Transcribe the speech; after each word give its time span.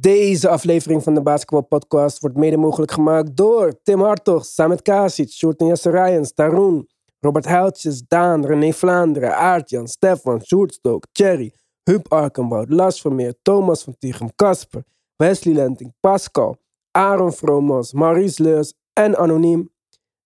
Deze 0.00 0.48
aflevering 0.48 1.02
van 1.02 1.14
de 1.14 1.22
Basketball 1.22 1.62
Podcast 1.62 2.18
wordt 2.18 2.36
mede 2.36 2.56
mogelijk 2.56 2.92
gemaakt 2.92 3.36
door 3.36 3.80
Tim 3.82 4.00
Hartog, 4.00 4.44
Samet 4.44 4.82
Kasic, 4.82 5.30
Sjoerd 5.30 5.60
Jesse 5.60 5.90
Ryans, 5.90 6.32
Taroen, 6.32 6.86
Robert 7.20 7.44
Huiltjes, 7.44 8.02
Daan, 8.08 8.46
René 8.46 8.72
Vlaanderen, 8.72 9.36
Aartjan, 9.36 9.88
Stefan, 9.88 10.40
Sjoerd 10.40 10.74
Stok, 10.74 11.04
Thierry, 11.12 11.52
Huub 11.82 12.12
Arkenbout, 12.12 12.70
Las 12.70 13.00
Vermeer, 13.00 13.34
Thomas 13.42 13.82
van 13.82 13.96
Tichem, 13.98 14.28
Casper, 14.34 14.84
Wesley 15.16 15.54
Lenting, 15.54 15.94
Pascal, 16.00 16.56
Aaron 16.90 17.32
Vromos, 17.32 17.92
Maurice 17.92 18.42
Leurs 18.42 18.74
en 18.92 19.16
Anoniem. 19.16 19.70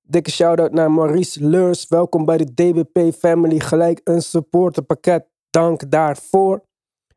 Dikke 0.03 0.31
shout-out 0.31 0.73
naar 0.73 0.91
Maurice 0.91 1.45
Leurs. 1.47 1.89
Welkom 1.89 2.25
bij 2.25 2.37
de 2.37 2.55
DBP 2.55 3.15
Family. 3.15 3.61
Gelijk 3.61 4.01
een 4.05 4.23
supporterpakket. 4.23 5.31
Dank 5.51 5.91
daarvoor. 5.91 6.71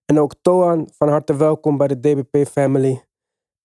En 0.06 0.20
ook 0.20 0.34
Toan, 0.42 0.90
van 0.98 1.10
harte 1.10 1.36
welkom 1.36 1.78
bij 1.78 1.88
de 1.88 2.00
DBP 2.00 2.48
Family. 2.48 3.04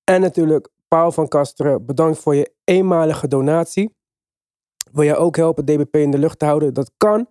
En 0.05 0.21
natuurlijk 0.21 0.69
Paul 0.89 1.13
van 1.13 1.29
Kasteren, 1.29 1.87
bedankt 1.87 2.19
voor 2.19 2.35
je 2.35 2.53
eenmalige 2.65 3.29
donatie. 3.29 3.95
Wil 4.93 5.05
jij 5.05 5.17
ook 5.17 5.37
helpen 5.37 5.65
DBP 5.65 5.97
in 5.97 6.11
de 6.11 6.19
lucht 6.19 6.39
te 6.39 6.45
houden? 6.45 6.75
Dat 6.75 6.91
kan 6.97 7.27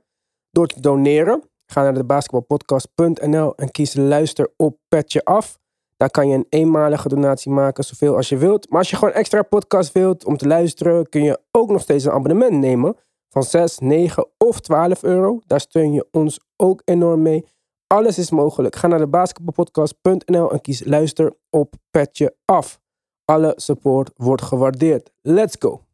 door 0.52 0.68
te 0.68 0.82
doneren. 0.82 1.44
Ga 1.66 1.82
naar 1.82 1.94
de 1.94 2.04
basketbalpodcast.nl 2.04 3.56
en 3.56 3.72
kies 3.72 3.94
luister 3.94 4.54
op 4.58 4.78
petje 4.88 5.24
af. 5.24 5.58
Daar 5.98 6.10
kan 6.10 6.28
je 6.28 6.36
een 6.36 6.48
eenmalige 6.50 7.10
donatie 7.10 7.52
maken, 7.52 7.84
zoveel 7.84 8.16
als 8.16 8.30
je 8.30 8.38
wilt. 8.38 8.70
Maar 8.70 8.80
als 8.80 8.90
je 8.90 8.96
gewoon 8.96 9.14
extra 9.14 9.42
podcast 9.42 9.92
wilt 9.92 10.26
om 10.26 10.38
te 10.38 10.48
luisteren, 10.48 11.10
kun 11.10 11.24
je 11.24 11.40
ook 11.52 11.70
nog 11.70 11.82
steeds 11.82 12.06
een 12.06 12.12
abonnement 12.12 12.54
nemen 12.54 12.96
van 13.30 13.44
6, 13.44 13.78
9 13.78 14.28
of 14.38 14.60
12 14.60 15.04
euro. 15.04 15.40
Daar 15.46 15.60
steun 15.60 15.94
je 15.94 16.08
ons 16.12 16.40
ook 16.56 16.82
enorm 16.86 17.22
mee. 17.22 17.46
Alles 17.94 18.18
is 18.18 18.32
mogelijk. 18.32 18.76
Ga 18.76 18.88
naar 18.88 19.00
de 19.00 19.08
basketbalpodcast.nl 19.08 20.52
en 20.52 20.62
kies 20.62 20.86
luister 20.86 21.34
op 21.50 21.74
petje 21.92 22.36
af. 22.46 22.80
Alle 23.26 23.54
support 23.56 24.12
wordt 24.16 24.42
gewaardeerd. 24.42 25.12
Let's 25.22 25.56
go. 25.60 25.89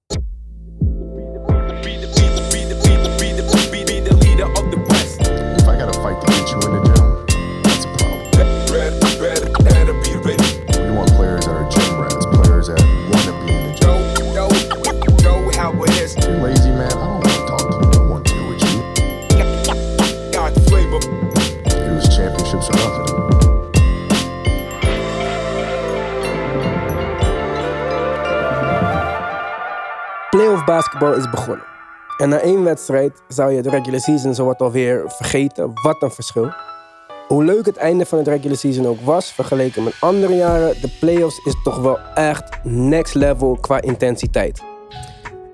Basketbal 30.75 31.13
is 31.13 31.29
begonnen. 31.29 31.65
En 32.17 32.29
na 32.29 32.39
één 32.39 32.63
wedstrijd 32.63 33.21
zou 33.27 33.51
je 33.51 33.61
de 33.61 33.69
regular 33.69 33.99
season 33.99 34.33
zowat 34.33 34.61
alweer 34.61 35.03
vergeten. 35.07 35.71
Wat 35.73 36.01
een 36.01 36.11
verschil. 36.11 36.53
Hoe 37.27 37.43
leuk 37.43 37.65
het 37.65 37.77
einde 37.77 38.05
van 38.05 38.17
het 38.17 38.27
regular 38.27 38.57
season 38.57 38.87
ook 38.87 39.01
was, 39.01 39.31
vergeleken 39.31 39.83
met 39.83 39.97
andere 39.99 40.35
jaren, 40.35 40.81
de 40.81 40.97
playoffs 40.99 41.39
is 41.43 41.55
toch 41.63 41.79
wel 41.79 41.99
echt 42.13 42.63
next 42.63 43.13
level 43.13 43.57
qua 43.61 43.81
intensiteit. 43.81 44.63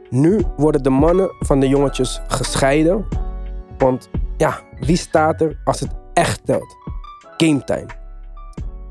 Nu 0.09 0.41
worden 0.57 0.83
de 0.83 0.89
mannen 0.89 1.31
van 1.39 1.59
de 1.59 1.67
jongetjes 1.67 2.21
gescheiden. 2.27 3.05
Want 3.77 4.09
ja, 4.37 4.59
wie 4.79 4.97
staat 4.97 5.41
er 5.41 5.61
als 5.63 5.79
het 5.79 5.91
echt 6.13 6.45
telt? 6.45 6.75
Game 7.37 7.63
time. 7.63 7.85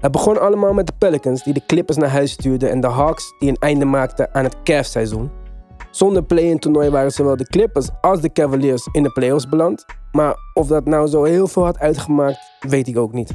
Het 0.01 0.13
begon 0.13 0.41
allemaal 0.41 0.73
met 0.73 0.87
de 0.87 0.93
Pelicans 0.99 1.43
die 1.43 1.55
de 1.55 1.67
Clippers 1.67 1.99
naar 1.99 2.11
huis 2.11 2.31
stuurden 2.31 2.71
en 2.71 2.81
de 2.81 2.87
Hawks 2.87 3.35
die 3.39 3.49
een 3.49 3.57
einde 3.57 3.85
maakten 3.85 4.35
aan 4.35 4.45
het 4.45 4.57
Cavs-seizoen. 4.63 5.40
Zonder 5.91 6.23
play-in 6.23 6.59
toernooi 6.59 6.91
waren 6.91 7.11
zowel 7.11 7.37
de 7.37 7.47
Clippers 7.47 7.89
als 8.01 8.21
de 8.21 8.33
Cavaliers 8.33 8.89
in 8.93 9.03
de 9.03 9.13
playoffs 9.13 9.49
beland. 9.49 9.85
Maar 10.13 10.37
of 10.55 10.67
dat 10.67 10.85
nou 10.85 11.07
zo 11.07 11.25
heel 11.25 11.47
veel 11.47 11.65
had 11.65 11.79
uitgemaakt, 11.79 12.39
weet 12.61 12.89
ik 12.89 12.99
ook 12.99 13.13
niet. 13.13 13.33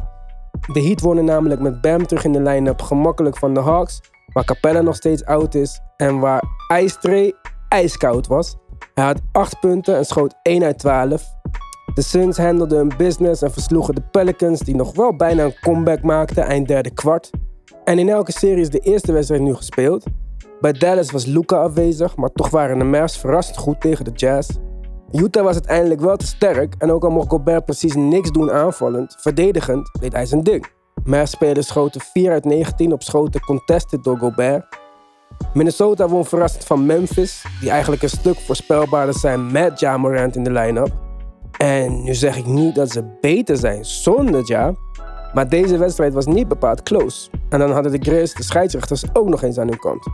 De 0.73 0.83
Heat 0.83 1.01
wonnen 1.01 1.25
namelijk 1.25 1.61
met 1.61 1.81
Bam 1.81 2.07
terug 2.07 2.23
in 2.23 2.31
de 2.31 2.41
line-up 2.41 2.81
gemakkelijk 2.81 3.37
van 3.37 3.53
de 3.53 3.59
Hawks, 3.59 4.01
waar 4.33 4.45
Capella 4.45 4.81
nog 4.81 4.95
steeds 4.95 5.25
oud 5.25 5.55
is 5.55 5.79
en 5.97 6.19
waar 6.19 6.43
Ice 6.81 7.33
ijskoud 7.69 8.27
was. 8.27 8.55
Hij 8.93 9.05
had 9.05 9.21
8 9.31 9.59
punten 9.59 9.97
en 9.97 10.05
schoot 10.05 10.35
1 10.41 10.63
uit 10.63 10.79
12. 10.79 11.23
De 11.93 12.01
Suns 12.01 12.37
handelden 12.37 12.77
hun 12.77 12.91
business 12.97 13.41
en 13.41 13.51
versloegen 13.51 13.95
de 13.95 14.01
Pelicans, 14.11 14.59
die 14.59 14.75
nog 14.75 14.95
wel 14.95 15.15
bijna 15.15 15.43
een 15.43 15.59
comeback 15.61 16.01
maakten 16.01 16.43
eind 16.43 16.67
derde 16.67 16.93
kwart. 16.93 17.29
En 17.83 17.99
in 17.99 18.09
elke 18.09 18.31
serie 18.31 18.61
is 18.61 18.69
de 18.69 18.79
eerste 18.79 19.11
wedstrijd 19.11 19.41
nu 19.41 19.53
gespeeld. 19.53 20.05
Bij 20.65 20.73
Dallas 20.73 21.11
was 21.11 21.25
Luca 21.25 21.57
afwezig, 21.57 22.15
maar 22.15 22.31
toch 22.31 22.49
waren 22.49 22.77
de 22.77 22.83
Mavs 22.83 23.17
verrassend 23.17 23.57
goed 23.57 23.81
tegen 23.81 24.05
de 24.05 24.11
Jazz. 24.11 24.49
Utah 25.11 25.43
was 25.43 25.53
uiteindelijk 25.53 26.01
wel 26.01 26.17
te 26.17 26.25
sterk 26.25 26.75
en 26.77 26.91
ook 26.91 27.03
al 27.03 27.09
mocht 27.09 27.29
Gobert 27.29 27.65
precies 27.65 27.95
niks 27.95 28.31
doen 28.31 28.51
aanvallend, 28.51 29.15
verdedigend 29.19 29.89
deed 29.99 30.13
hij 30.13 30.25
zijn 30.25 30.43
ding. 30.43 30.65
Mavs-spelers 31.03 31.67
schoten 31.67 32.01
4 32.01 32.31
uit 32.31 32.45
19 32.45 32.93
op 32.93 33.03
schoten 33.03 33.41
contested 33.41 34.03
door 34.03 34.17
Gobert. 34.17 34.65
Minnesota 35.53 36.07
won 36.07 36.25
verrassend 36.25 36.63
van 36.63 36.85
Memphis, 36.85 37.45
die 37.59 37.69
eigenlijk 37.69 38.01
een 38.01 38.09
stuk 38.09 38.39
voorspelbaarder 38.39 39.15
zijn 39.15 39.51
met 39.51 39.79
Ja 39.79 39.97
Morant 39.97 40.35
in 40.35 40.43
de 40.43 40.51
line-up. 40.51 40.91
En 41.57 42.03
nu 42.03 42.13
zeg 42.13 42.37
ik 42.37 42.45
niet 42.45 42.75
dat 42.75 42.91
ze 42.91 43.17
beter 43.21 43.57
zijn 43.57 43.85
zonder 43.85 44.41
Ja, 44.45 44.73
maar 45.33 45.49
deze 45.49 45.77
wedstrijd 45.77 46.13
was 46.13 46.25
niet 46.25 46.47
bepaald 46.47 46.83
close. 46.83 47.29
En 47.49 47.59
dan 47.59 47.71
hadden 47.71 47.91
de 47.91 48.11
Grizz 48.11 48.33
de 48.33 48.43
scheidsrechters 48.43 49.03
ook 49.13 49.29
nog 49.29 49.43
eens 49.43 49.57
aan 49.57 49.67
hun 49.67 49.79
kant. 49.79 50.07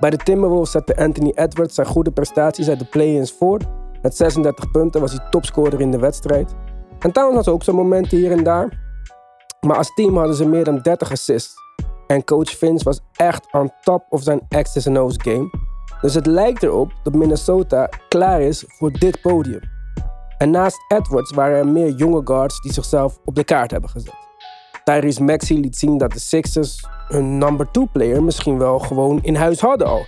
Bij 0.00 0.10
de 0.10 0.16
Timberwolves 0.16 0.70
zette 0.70 0.96
Anthony 0.96 1.32
Edwards 1.34 1.74
zijn 1.74 1.86
goede 1.86 2.10
prestaties 2.10 2.68
uit 2.68 2.78
de 2.78 2.84
play-ins 2.84 3.32
voor. 3.32 3.60
Met 4.02 4.16
36 4.16 4.70
punten 4.70 5.00
was 5.00 5.12
hij 5.12 5.26
topscorer 5.30 5.80
in 5.80 5.90
de 5.90 5.98
wedstrijd. 5.98 6.54
En 6.98 7.12
Towns 7.12 7.34
had 7.34 7.48
ook 7.48 7.62
zijn 7.62 7.76
momenten 7.76 8.18
hier 8.18 8.32
en 8.32 8.44
daar. 8.44 8.84
Maar 9.60 9.76
als 9.76 9.94
team 9.94 10.16
hadden 10.16 10.36
ze 10.36 10.48
meer 10.48 10.64
dan 10.64 10.78
30 10.78 11.10
assists. 11.10 11.54
En 12.06 12.24
coach 12.24 12.50
Vince 12.50 12.84
was 12.84 13.00
echt 13.12 13.52
on 13.52 13.72
top 13.82 14.06
of 14.08 14.22
zijn 14.22 14.40
X's 14.62 14.86
en 14.86 14.98
O's 14.98 15.14
game. 15.18 15.50
Dus 16.00 16.14
het 16.14 16.26
lijkt 16.26 16.62
erop 16.62 16.92
dat 17.02 17.14
Minnesota 17.14 17.88
klaar 18.08 18.40
is 18.40 18.64
voor 18.66 18.92
dit 18.92 19.20
podium. 19.20 19.60
En 20.38 20.50
naast 20.50 20.76
Edwards 20.88 21.30
waren 21.30 21.58
er 21.58 21.66
meer 21.66 21.88
jonge 21.88 22.20
guards 22.24 22.60
die 22.60 22.72
zichzelf 22.72 23.18
op 23.24 23.34
de 23.34 23.44
kaart 23.44 23.70
hebben 23.70 23.90
gezet. 23.90 24.25
Tyrese 24.86 25.22
Maxey 25.22 25.56
liet 25.56 25.76
zien 25.76 25.98
dat 25.98 26.12
de 26.12 26.18
Sixers 26.18 26.86
een 27.08 27.38
number 27.38 27.70
2 27.70 27.86
player 27.92 28.22
misschien 28.22 28.58
wel 28.58 28.78
gewoon 28.78 29.22
in 29.22 29.34
huis 29.34 29.60
hadden 29.60 29.86
al. 29.86 30.06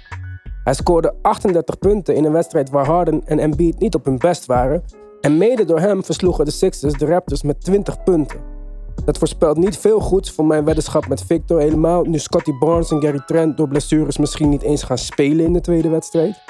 Hij 0.64 0.74
scoorde 0.74 1.14
38 1.22 1.78
punten 1.78 2.14
in 2.14 2.24
een 2.24 2.32
wedstrijd 2.32 2.70
waar 2.70 2.86
Harden 2.86 3.22
en 3.24 3.38
Embiid 3.38 3.78
niet 3.78 3.94
op 3.94 4.04
hun 4.04 4.18
best 4.18 4.46
waren. 4.46 4.84
En 5.20 5.38
mede 5.38 5.64
door 5.64 5.80
hem 5.80 6.04
versloegen 6.04 6.44
de 6.44 6.50
Sixers 6.50 6.94
de 6.94 7.06
Raptors 7.06 7.42
met 7.42 7.60
20 7.60 8.02
punten. 8.02 8.40
Dat 9.04 9.18
voorspelt 9.18 9.56
niet 9.56 9.78
veel 9.78 10.00
goeds 10.00 10.30
voor 10.30 10.44
mijn 10.44 10.64
weddenschap 10.64 11.08
met 11.08 11.22
Victor, 11.22 11.60
helemaal 11.60 12.04
nu 12.04 12.18
Scotty 12.18 12.52
Barnes 12.58 12.90
en 12.90 13.00
Gary 13.00 13.22
Trent 13.26 13.56
door 13.56 13.68
blessures 13.68 14.18
misschien 14.18 14.48
niet 14.48 14.62
eens 14.62 14.82
gaan 14.82 14.98
spelen 14.98 15.46
in 15.46 15.52
de 15.52 15.60
tweede 15.60 15.88
wedstrijd. 15.88 16.42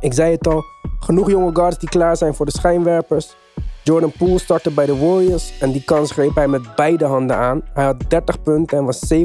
Ik 0.00 0.12
zei 0.12 0.32
het 0.32 0.48
al, 0.48 0.62
genoeg 1.00 1.30
jonge 1.30 1.54
guards 1.54 1.78
die 1.78 1.88
klaar 1.88 2.16
zijn 2.16 2.34
voor 2.34 2.46
de 2.46 2.52
schijnwerpers. 2.52 3.36
Jordan 3.84 4.12
Poole 4.18 4.38
startte 4.38 4.70
bij 4.70 4.86
de 4.86 4.96
Warriors 4.96 5.58
en 5.58 5.72
die 5.72 5.84
kans 5.84 6.10
greep 6.10 6.34
hij 6.34 6.48
met 6.48 6.74
beide 6.74 7.04
handen 7.04 7.36
aan. 7.36 7.62
Hij 7.74 7.84
had 7.84 8.04
30 8.08 8.42
punten 8.42 8.78
en 8.78 8.84
was 8.84 9.14
70% 9.14 9.16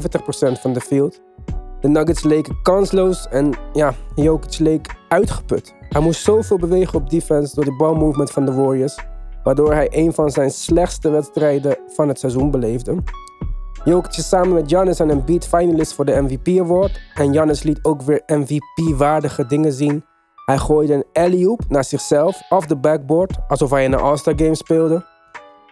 van 0.62 0.74
de 0.74 0.81
field. 0.81 1.22
De 1.80 1.88
Nuggets 1.88 2.24
leken 2.24 2.62
kansloos 2.62 3.28
en 3.28 3.53
ja, 3.74 3.94
Jokic 4.16 4.59
leek 4.59 4.96
uitgeput. 5.08 5.75
Hij 5.90 6.02
moest 6.02 6.24
zoveel 6.24 6.58
bewegen 6.58 7.00
op 7.00 7.09
defense 7.09 7.56
door 7.56 7.66
de 7.66 7.75
balmovement 7.75 8.31
van 8.31 8.46
de 8.46 8.53
Warriors, 8.53 8.97
waardoor 9.44 9.74
hij 9.74 9.88
een 9.92 10.14
van 10.14 10.30
zijn 10.30 10.52
slechtste 10.52 11.09
wedstrijden 11.09 11.78
van 11.88 12.08
het 12.08 12.20
seizoen 12.20 12.52
beleefde. 12.52 12.97
Jokic 13.86 14.18
is 14.18 14.28
samen 14.28 14.53
met 14.53 14.68
Giannis 14.68 15.00
en 15.00 15.09
Embiid 15.09 15.47
finalist 15.47 15.94
voor 15.94 16.06
de 16.06 16.22
MVP 16.22 16.59
Award 16.59 17.02
en 17.14 17.32
Giannis 17.32 17.64
liet 17.64 17.79
ook 17.84 18.02
weer 18.02 18.22
MVP-waardige 18.26 19.46
dingen 19.46 19.73
zien. 19.73 20.03
Hij 20.49 20.57
gooide 20.57 20.93
een 20.93 21.23
alley-oop 21.23 21.61
naar 21.67 21.84
zichzelf 21.84 22.41
af 22.49 22.66
de 22.66 22.75
backboard, 22.75 23.37
alsof 23.47 23.69
hij 23.69 23.84
in 23.84 23.93
een 23.93 23.99
All-Star 23.99 24.34
Game 24.37 24.55
speelde. 24.55 25.05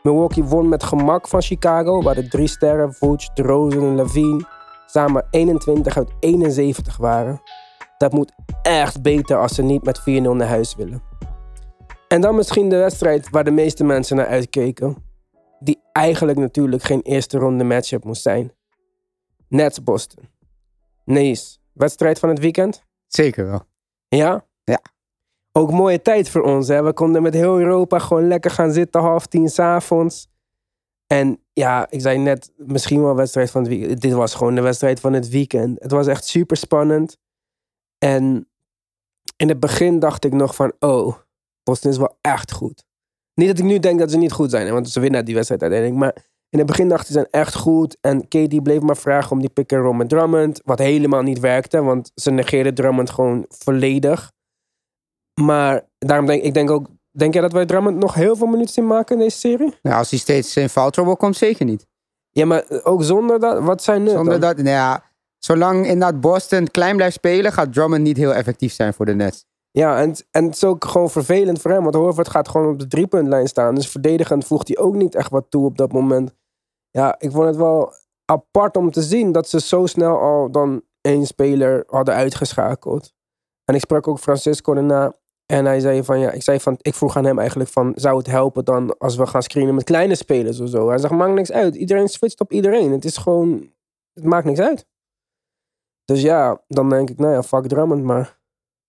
Milwaukee 0.03 0.44
won 0.44 0.69
met 0.69 0.83
gemak 0.83 1.27
van 1.27 1.41
Chicago, 1.41 2.01
waar 2.01 2.15
de 2.15 2.27
drie 2.27 2.47
sterren 2.47 2.94
Vooch, 2.94 3.33
DeRozan 3.33 3.83
en 3.83 3.95
Levine 3.95 4.45
samen 4.85 5.27
21 5.29 5.97
uit 5.97 6.12
71 6.19 6.97
waren. 6.97 7.41
Dat 7.97 8.12
moet 8.12 8.31
echt 8.62 9.01
beter 9.01 9.38
als 9.38 9.56
ze 9.56 9.62
niet 9.62 9.83
met 9.83 10.00
4-0 10.00 10.03
naar 10.03 10.47
huis 10.47 10.75
willen. 10.75 11.01
En 12.07 12.21
dan 12.21 12.35
misschien 12.35 12.69
de 12.69 12.77
wedstrijd 12.77 13.29
waar 13.29 13.44
de 13.44 13.51
meeste 13.51 13.83
mensen 13.83 14.15
naar 14.15 14.27
uitkeken, 14.27 14.95
die 15.59 15.81
eigenlijk 15.91 16.38
natuurlijk 16.38 16.83
geen 16.83 17.01
eerste 17.01 17.38
ronde 17.38 17.63
matchup 17.63 18.03
moest 18.03 18.21
zijn. 18.21 18.51
Nets 19.47 19.83
Boston. 19.83 20.29
Nees, 21.06 21.62
wedstrijd 21.74 22.19
van 22.19 22.29
het 22.29 22.39
weekend? 22.39 22.83
Zeker 23.07 23.45
wel. 23.45 23.62
Ja? 24.07 24.47
Ja. 24.72 24.81
Ook 25.52 25.72
mooie 25.72 26.02
tijd 26.02 26.30
voor 26.30 26.42
ons. 26.42 26.68
Hè? 26.68 26.84
We 26.84 26.94
konden 26.94 27.22
met 27.22 27.34
heel 27.34 27.60
Europa 27.60 28.00
gewoon 28.00 28.28
lekker 28.28 28.52
gaan 28.52 28.72
zitten, 28.72 29.02
half 29.02 29.25
tien 29.25 29.50
s'avonds. 29.50 30.28
En 31.08 31.44
ja, 31.54 31.88
ik 31.90 32.02
zei 32.02 32.18
net, 32.18 32.52
misschien 32.56 33.02
wel 33.02 33.16
wedstrijd 33.16 33.52
van 33.52 33.62
het 33.62 33.69
weekend. 33.69 34.02
Dit 34.02 34.12
was 34.12 34.34
gewoon 34.36 34.56
de 34.56 34.62
wedstrijd 34.62 35.00
van 35.00 35.14
het 35.14 35.30
weekend. 35.30 35.81
Het 35.81 35.92
was 35.92 36.08
echt 36.08 36.25
super 36.25 36.58
spannend. 36.58 37.18
En 37.98 38.50
in 39.38 39.50
het 39.50 39.60
begin 39.60 40.00
dacht 40.00 40.25
ik 40.25 40.34
nog 40.34 40.56
van, 40.56 40.74
oh, 40.80 41.16
Boston 41.63 41.92
is 41.92 41.98
wel 41.98 42.18
echt 42.22 42.52
goed. 42.52 42.86
Niet 43.34 43.48
dat 43.48 43.60
ik 43.60 43.66
nu 43.66 43.80
denk 43.80 44.00
dat 44.00 44.12
ze 44.12 44.18
niet 44.18 44.31
goed 44.31 44.50
zijn, 44.50 44.74
want 44.74 44.90
ze 44.90 45.00
winnen 45.00 45.25
die 45.25 45.36
wedstrijd 45.36 45.62
uiteindelijk. 45.62 46.00
Maar 46.00 46.25
in 46.50 46.58
het 46.58 46.68
begin 46.68 46.90
dacht 46.90 47.02
ik, 47.02 47.08
ze 47.08 47.13
zijn 47.13 47.28
echt 47.31 47.56
goed. 47.56 47.98
En 48.02 48.28
Katie 48.28 48.62
bleef 48.62 48.81
maar 48.81 48.98
vragen 48.98 49.31
om 49.31 49.40
die 49.40 49.50
pick 49.50 49.74
and 49.74 49.84
roll 49.84 50.08
Drummond. 50.08 50.62
Wat 50.63 50.80
helemaal 50.80 51.22
niet 51.22 51.40
werkte, 51.40 51.81
want 51.81 52.12
ze 52.16 52.31
negeerden 52.31 52.74
Drummond 52.74 53.10
gewoon 53.10 53.46
volledig. 53.48 54.31
Maar 55.42 55.88
daarom 55.98 56.25
denk 56.25 56.44
ik 56.44 56.54
denk 56.54 56.69
ook, 56.72 56.88
denk 57.12 57.34
jij 57.34 57.42
dat 57.42 57.51
wij 57.51 57.66
Drummond 57.66 57.98
nog 57.98 58.13
heel 58.13 58.36
veel 58.36 58.48
minuten 58.48 58.74
zien 58.74 58.88
maken 58.88 59.16
in 59.16 59.22
deze 59.22 59.38
serie? 59.38 59.78
Nou, 59.81 59.98
als 59.98 60.10
hij 60.10 60.19
steeds 60.19 60.56
in 60.56 60.69
foul 60.69 60.89
trouble 60.89 61.18
komt, 61.18 61.38
zeker 61.38 61.66
niet. 61.66 61.88
Ja, 62.31 62.45
maar 62.45 62.63
ook 62.84 63.04
zonder 63.04 63.39
dat, 63.39 63.63
wat 63.63 63.84
zijn 63.84 64.04
nu? 64.04 64.10
Zonder 64.10 64.39
dat, 64.39 64.57
nou 64.57 64.69
ja, 64.69 65.04
zolang 65.38 65.86
inderdaad 65.86 66.22
Boston 66.22 66.68
klein 66.68 66.95
blijft 66.95 67.16
spelen, 67.16 67.51
gaat 67.51 67.74
Drummond 67.74 68.01
niet 68.01 68.18
heel 68.18 68.34
effectief 68.34 68.74
zijn 68.74 68.94
voor 68.94 69.06
de 69.06 69.16
Nets. 69.16 69.45
Ja, 69.72 70.00
en, 70.00 70.16
en 70.31 70.45
het 70.45 70.56
is 70.56 70.63
ook 70.63 70.86
gewoon 70.86 71.10
vervelend 71.10 71.62
voor 71.62 71.72
hem. 71.72 71.84
Want 71.84 71.95
Horford 71.95 72.30
gaat 72.30 72.48
gewoon 72.48 72.72
op 72.72 72.80
de 72.80 72.88
driepuntlijn 72.88 73.48
staan. 73.48 73.75
Dus 73.75 73.89
verdedigend 73.89 74.45
voegt 74.45 74.68
hij 74.68 74.78
ook 74.78 74.95
niet 74.95 75.16
echt 75.16 75.30
wat 75.30 75.45
toe 75.50 75.66
op 75.66 75.78
dat 75.78 75.92
moment. 75.92 76.34
Ja, 76.92 77.16
ik 77.19 77.31
vond 77.31 77.45
het 77.45 77.56
wel 77.56 77.94
apart 78.25 78.78
om 78.78 78.92
te 78.92 79.01
zien 79.01 79.31
dat 79.31 79.50
ze 79.50 79.60
zo 79.60 79.86
snel 79.86 80.19
al 80.19 80.51
dan 80.51 80.81
één 81.01 81.25
speler 81.25 81.84
hadden 81.88 82.13
uitgeschakeld. 82.13 83.13
En 83.66 83.75
ik 83.75 83.81
sprak 83.81 84.07
ook 84.07 84.19
Francisco 84.19 84.74
daarna. 84.74 85.13
En 85.54 85.66
hij 85.66 85.80
zei 85.80 86.04
van 86.04 86.20
ja, 86.20 86.32
ik, 86.32 86.44
zei 86.44 86.60
van, 86.60 86.78
ik 86.82 86.96
vroeg 86.96 87.18
aan 87.18 87.26
hem 87.26 87.40
eigenlijk 87.40 87.70
van, 87.70 87.92
zou 87.96 88.18
het 88.18 88.28
helpen 88.28 88.66
dan 88.66 88.98
als 88.98 89.16
we 89.16 89.28
gaan 89.28 89.44
screenen 89.44 89.76
met 89.76 89.84
kleine 89.84 90.16
spelers 90.16 90.60
of 90.60 90.70
zo? 90.70 90.90
Hij 90.90 90.98
zegt, 90.98 91.14
maakt 91.14 91.34
niks 91.34 91.52
uit. 91.52 91.76
Iedereen 91.76 92.08
switcht 92.08 92.40
op 92.40 92.52
iedereen. 92.52 92.92
Het 92.92 93.06
is 93.06 93.18
gewoon, 93.18 93.70
het 94.14 94.24
maakt 94.24 94.46
niks 94.46 94.60
uit. 94.60 94.86
Dus 96.06 96.22
ja, 96.22 96.62
dan 96.68 96.90
denk 96.90 97.10
ik, 97.10 97.18
nou 97.18 97.34
ja, 97.34 97.44
fuck 97.44 97.68
Drummond 97.68 98.04
maar. 98.04 98.40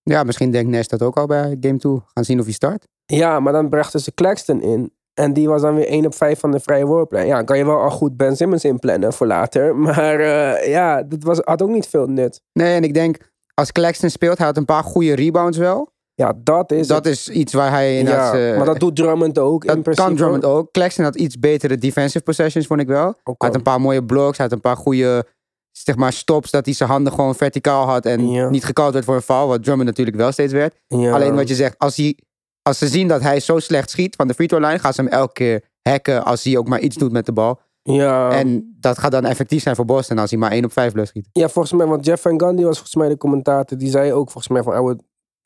Ja, 0.03 0.23
misschien 0.23 0.51
denkt 0.51 0.71
Nash 0.71 0.87
dat 0.87 1.01
ook 1.01 1.17
al 1.17 1.25
bij 1.25 1.57
game 1.59 1.77
2. 1.77 2.01
Gaan 2.13 2.23
zien 2.23 2.39
of 2.39 2.45
hij 2.45 2.53
start. 2.53 2.87
Ja, 3.05 3.39
maar 3.39 3.53
dan 3.53 3.69
brachten 3.69 3.99
ze 3.99 4.13
Claxton 4.13 4.61
in. 4.61 4.93
En 5.13 5.33
die 5.33 5.47
was 5.47 5.61
dan 5.61 5.75
weer 5.75 5.87
1 5.87 6.05
op 6.05 6.15
5 6.15 6.39
van 6.39 6.51
de 6.51 6.59
vrije 6.59 6.85
worplijn. 6.85 7.27
Ja, 7.27 7.43
kan 7.43 7.57
je 7.57 7.65
wel 7.65 7.81
al 7.81 7.89
goed 7.89 8.17
Ben 8.17 8.35
Simmons 8.35 8.63
inplannen 8.63 9.13
voor 9.13 9.27
later. 9.27 9.75
Maar 9.85 10.19
eh, 10.19 10.67
ja, 10.67 11.03
dat 11.03 11.23
was, 11.23 11.39
had 11.43 11.61
ook 11.61 11.69
niet 11.69 11.87
veel 11.87 12.05
nut. 12.05 12.41
Nee, 12.53 12.75
en 12.75 12.83
ik 12.83 12.93
denk, 12.93 13.31
als 13.53 13.71
Claxton 13.71 14.09
speelt, 14.09 14.37
hij 14.37 14.47
had 14.47 14.57
een 14.57 14.65
paar 14.65 14.83
goede 14.83 15.15
rebounds 15.15 15.57
wel. 15.57 15.91
Ja, 16.19 16.33
dat 16.43 16.71
is 16.71 16.87
Dat 16.87 17.05
het. 17.05 17.13
is 17.13 17.29
iets 17.29 17.53
waar 17.53 17.71
hij 17.71 17.91
Ja, 17.93 17.99
inderdaad... 17.99 18.33
eh, 18.33 18.57
maar 18.57 18.65
dat 18.65 18.79
doet 18.79 18.95
Drummond 18.95 19.39
ook 19.39 19.61
in 19.63 19.67
dat 19.73 19.81
principe. 19.83 20.07
kan 20.07 20.15
Drummond 20.17 20.45
ook. 20.45 20.71
Claxton 20.71 21.03
had 21.03 21.15
iets 21.15 21.39
betere 21.39 21.77
defensive 21.77 22.23
possessions, 22.23 22.67
vond 22.67 22.79
ik 22.79 22.87
wel. 22.87 23.13
Hij 23.23 23.33
had 23.37 23.55
een 23.55 23.61
paar 23.61 23.81
mooie 23.81 24.05
blocks, 24.05 24.37
hij 24.37 24.45
had 24.45 24.55
een 24.55 24.61
paar 24.61 24.77
goede 24.77 25.25
zeg 25.71 25.95
maar, 25.95 26.13
stops, 26.13 26.51
dat 26.51 26.65
hij 26.65 26.73
zijn 26.73 26.89
handen 26.89 27.13
gewoon 27.13 27.35
verticaal 27.35 27.85
had 27.85 28.05
en 28.05 28.29
Ja. 28.29 28.49
niet 28.49 28.65
gekald 28.65 28.93
werd 28.93 29.05
voor 29.05 29.15
een 29.15 29.21
foul, 29.21 29.47
wat 29.47 29.63
Drummond 29.63 29.87
natuurlijk 29.87 30.17
wel 30.17 30.31
steeds 30.31 30.53
werd. 30.53 30.75
Ja. 30.87 31.11
Alleen 31.13 31.35
wat 31.35 31.47
je 31.47 31.55
zegt, 31.55 31.77
als, 31.77 31.95
hij, 31.97 32.17
als 32.61 32.77
ze 32.77 32.87
zien 32.87 33.07
dat 33.07 33.21
hij 33.21 33.39
zo 33.39 33.59
slecht 33.59 33.89
schiet 33.89 34.15
van 34.15 34.27
de 34.27 34.33
free 34.33 34.47
throw 34.47 34.61
line, 34.63 34.79
gaan 34.79 34.93
ze 34.93 35.01
hem 35.01 35.09
elke 35.11 35.33
keer 35.33 35.63
hacken 35.81 36.25
als 36.25 36.43
hij 36.43 36.57
ook 36.57 36.67
maar 36.67 36.79
iets 36.79 36.95
doet 36.97 37.11
met 37.11 37.25
de 37.25 37.31
bal. 37.33 37.59
Ja. 37.83 38.31
En 38.31 38.75
dat 38.79 38.97
gaat 38.97 39.11
dan 39.11 39.25
effectief 39.25 39.61
zijn 39.61 39.75
voor 39.75 39.85
Boston 39.85 40.17
als 40.17 40.29
hij 40.29 40.39
maar 40.39 40.51
1 40.51 40.65
op 40.65 40.71
5 40.71 40.91
blijft 40.91 41.09
schieten. 41.09 41.31
ja, 41.33 41.49
volgens 41.49 41.73
mij, 41.73 41.85
want 41.87 42.05
Jeff 42.05 42.21
Van 42.21 42.41
Gundy 42.41 42.63
was 42.63 42.73
volgens 42.75 42.95
mij 42.95 43.09
de 43.09 43.17
commentator. 43.17 43.77
Die 43.77 43.89
zei 43.89 44.13
ook 44.13 44.31
volgens 44.31 44.47
mij 44.53 44.63
van, 44.63 44.75
I 44.75 44.79
would 44.79 45.01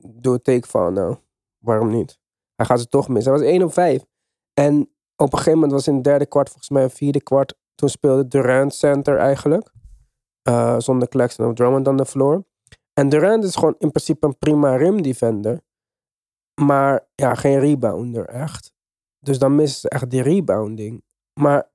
do 0.06 0.34
a 0.34 0.38
take 0.38 0.68
foul 0.68 0.90
nou. 0.90 1.16
Waarom 1.58 1.90
niet? 1.90 2.18
Hij 2.54 2.66
gaat 2.66 2.80
ze 2.80 2.88
toch 2.88 3.08
missen. 3.08 3.32
Hij 3.32 3.40
was 3.40 3.50
1 3.50 3.62
op 3.62 3.72
5. 3.72 4.04
En 4.52 4.80
op 5.16 5.32
een 5.32 5.38
gegeven 5.38 5.52
moment 5.52 5.72
was 5.72 5.88
in 5.88 5.94
het 5.94 6.04
derde 6.04 6.26
kwart, 6.26 6.48
volgens 6.48 6.70
mij 6.70 6.90
vierde 6.90 7.22
kwart, 7.22 7.54
toen 7.74 7.88
speelde 7.88 8.28
Durant 8.28 8.74
center 8.74 9.16
eigenlijk. 9.16 9.72
Eh, 10.42 10.78
zonder 10.78 11.08
Claxton 11.08 11.46
of 11.46 11.54
Drummond 11.54 11.88
on 11.88 11.96
the 11.96 12.06
floor. 12.06 12.44
En 12.92 13.08
Durant 13.08 13.44
is 13.44 13.54
gewoon 13.54 13.74
in 13.78 13.90
principe 13.90 14.26
een 14.26 14.38
prima 14.38 14.76
rim 14.76 15.02
defender. 15.02 15.60
Maar 16.60 17.06
ja, 17.14 17.34
geen 17.34 17.58
rebounder 17.58 18.24
echt. 18.24 18.72
Dus 19.18 19.38
dan 19.38 19.54
missen 19.54 19.80
ze 19.80 19.88
echt 19.88 20.10
die 20.10 20.22
rebounding. 20.22 21.04
Maar 21.40 21.70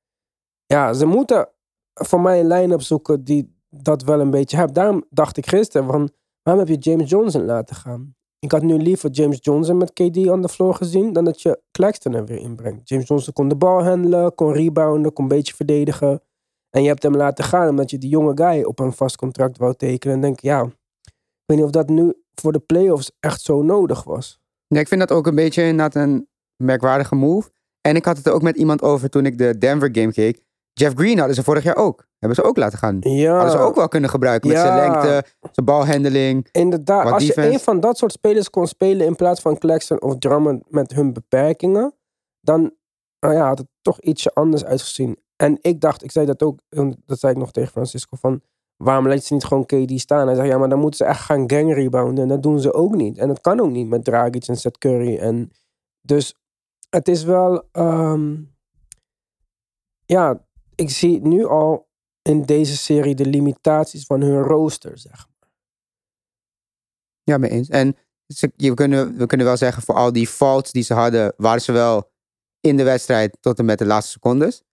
ja, 0.65 0.93
ze 0.93 1.05
moeten 1.05 1.49
voor 1.93 2.21
mij 2.21 2.39
een 2.39 2.47
lijn 2.47 2.73
opzoeken 2.73 3.23
die 3.23 3.57
dat 3.69 4.03
wel 4.03 4.19
een 4.19 4.29
beetje 4.29 4.57
heeft. 4.57 4.73
Daarom 4.73 5.05
dacht 5.09 5.37
ik 5.37 5.47
gisteren 5.47 5.87
van, 5.87 6.09
waarom 6.41 6.65
heb 6.65 6.75
je 6.75 6.89
James 6.89 7.09
Johnson 7.09 7.45
laten 7.45 7.75
gaan? 7.75 8.15
Ik 8.39 8.51
had 8.51 8.61
nu 8.61 8.77
liever 8.77 9.09
James 9.09 9.37
Johnson 9.41 9.77
met 9.77 9.93
KD 9.93 10.17
on 10.17 10.41
the 10.41 10.49
floor 10.49 10.75
gezien 10.75 11.13
dan 11.13 11.25
dat 11.25 11.41
je 11.41 11.61
Claxton 11.71 12.13
er 12.13 12.25
weer 12.25 12.37
inbrengt. 12.37 12.89
James 12.89 13.07
Johnson 13.07 13.33
kon 13.33 13.47
de 13.47 13.55
bal 13.55 13.83
handelen, 13.83 14.35
kon 14.35 14.53
rebounden, 14.53 15.13
kon 15.13 15.23
een 15.23 15.29
beetje 15.29 15.55
verdedigen. 15.55 16.21
En 16.69 16.81
je 16.81 16.87
hebt 16.87 17.03
hem 17.03 17.15
laten 17.15 17.43
gaan 17.43 17.69
omdat 17.69 17.89
je 17.89 17.97
die 17.97 18.09
jonge 18.09 18.31
guy 18.35 18.63
op 18.63 18.79
een 18.79 18.93
vast 18.93 19.15
contract 19.15 19.57
wou 19.57 19.73
tekenen. 19.75 20.15
En 20.15 20.21
denk 20.21 20.39
ja, 20.39 20.61
ik 20.61 21.45
weet 21.45 21.57
niet 21.57 21.65
of 21.65 21.71
dat 21.71 21.89
nu 21.89 22.13
voor 22.33 22.51
de 22.51 22.59
playoffs 22.59 23.11
echt 23.19 23.41
zo 23.41 23.61
nodig 23.61 24.03
was. 24.03 24.39
Nee, 24.67 24.81
ik 24.81 24.87
vind 24.87 24.99
dat 24.99 25.11
ook 25.11 25.27
een 25.27 25.35
beetje 25.35 25.63
een 25.63 26.27
merkwaardige 26.55 27.15
move. 27.15 27.49
En 27.81 27.95
ik 27.95 28.05
had 28.05 28.17
het 28.17 28.25
er 28.25 28.33
ook 28.33 28.41
met 28.41 28.57
iemand 28.57 28.81
over 28.81 29.09
toen 29.09 29.25
ik 29.25 29.37
de 29.37 29.57
Denver 29.57 29.89
game 29.91 30.13
keek. 30.13 30.43
Jeff 30.79 30.95
Green 30.95 31.17
hadden 31.17 31.35
ze 31.35 31.43
vorig 31.43 31.63
jaar 31.63 31.75
ook. 31.75 32.07
Hebben 32.19 32.37
ze 32.43 32.43
ook 32.49 32.57
laten 32.57 32.77
gaan. 32.77 32.97
Ja, 32.99 33.33
Hadden 33.33 33.51
ze 33.51 33.57
ook 33.57 33.75
wel 33.75 33.87
kunnen 33.87 34.09
gebruiken 34.09 34.49
met 34.49 34.57
Ja. 34.57 34.63
zijn 34.63 34.75
lengte, 34.91 35.23
zijn 35.51 35.65
balhandeling. 35.65 36.47
Inderdaad, 36.51 37.11
als 37.11 37.25
je 37.25 37.37
een 37.51 37.59
van 37.59 37.79
dat 37.79 37.97
soort 37.97 38.11
spelers 38.11 38.49
kon 38.49 38.67
spelen 38.67 39.05
in 39.05 39.15
plaats 39.15 39.41
van 39.41 39.57
Claxton 39.57 40.01
of 40.01 40.17
Drummond 40.17 40.71
met 40.71 40.93
hun 40.93 41.13
beperkingen, 41.13 41.93
dan 42.41 42.73
nou 43.19 43.33
ja, 43.33 43.47
had 43.47 43.57
het 43.57 43.67
toch 43.81 43.99
ietsje 44.01 44.33
anders 44.33 44.65
uitgezien. 44.65 45.17
En 45.35 45.57
ik 45.61 45.81
dacht, 45.81 46.03
ik 46.03 46.11
zei 46.11 46.25
dat 46.25 46.43
ook, 46.43 46.59
dat 47.05 47.19
zei 47.19 47.33
ik 47.33 47.37
nog 47.39 47.51
tegen 47.51 47.71
Francisco, 47.71 48.17
van 48.19 48.41
waarom 48.77 49.07
laat 49.07 49.23
ze 49.23 49.33
niet 49.33 49.43
gewoon 49.43 49.65
KD 49.65 49.99
staan? 49.99 50.27
Hij 50.27 50.35
zei, 50.35 50.47
ja, 50.47 50.57
maar 50.57 50.69
dan 50.69 50.79
moeten 50.79 51.05
ze 51.05 51.11
echt 51.11 51.21
gaan 51.21 51.49
gang 51.49 51.73
rebounden. 51.73 52.23
En 52.23 52.29
dat 52.29 52.43
doen 52.43 52.59
ze 52.59 52.73
ook 52.73 52.95
niet. 52.95 53.17
En 53.17 53.27
dat 53.27 53.41
kan 53.41 53.59
ook 53.59 53.69
niet 53.71 53.87
met 53.87 54.03
Dragic 54.03 54.47
en 54.47 54.55
Seth 54.57 54.77
Curry. 54.77 55.17
En 55.17 55.51
dus 56.01 56.35
het 56.89 57.07
is 57.07 57.23
wel, 57.23 57.63
ehm, 57.71 58.35
ja, 60.05 60.47
ik 60.79 60.89
zie 60.89 61.21
nu 61.21 61.45
al 61.45 61.87
in 62.21 62.41
deze 62.41 62.77
serie 62.77 63.15
de 63.15 63.25
limitaties 63.25 64.05
van 64.05 64.21
hun 64.21 64.41
rooster, 64.41 64.97
zeg 64.97 65.13
maar. 65.39 65.49
Ja, 67.23 67.37
mee 67.37 67.49
eens. 67.49 67.69
En 67.69 67.95
ze, 68.27 68.51
je 68.55 68.73
kunnen, 68.73 69.17
we 69.17 69.25
kunnen 69.25 69.45
wel 69.47 69.57
zeggen, 69.57 69.83
voor 69.83 69.95
al 69.95 70.11
die 70.11 70.27
faults 70.27 70.71
die 70.71 70.83
ze 70.83 70.93
hadden, 70.93 71.33
waren 71.37 71.61
ze 71.61 71.71
wel 71.71 72.11
in 72.61 72.77
de 72.77 72.83
wedstrijd 72.83 73.37
tot 73.39 73.59
en 73.59 73.65
met 73.65 73.77
de 73.77 73.85
laatste 73.85 74.11
secondes. 74.11 74.63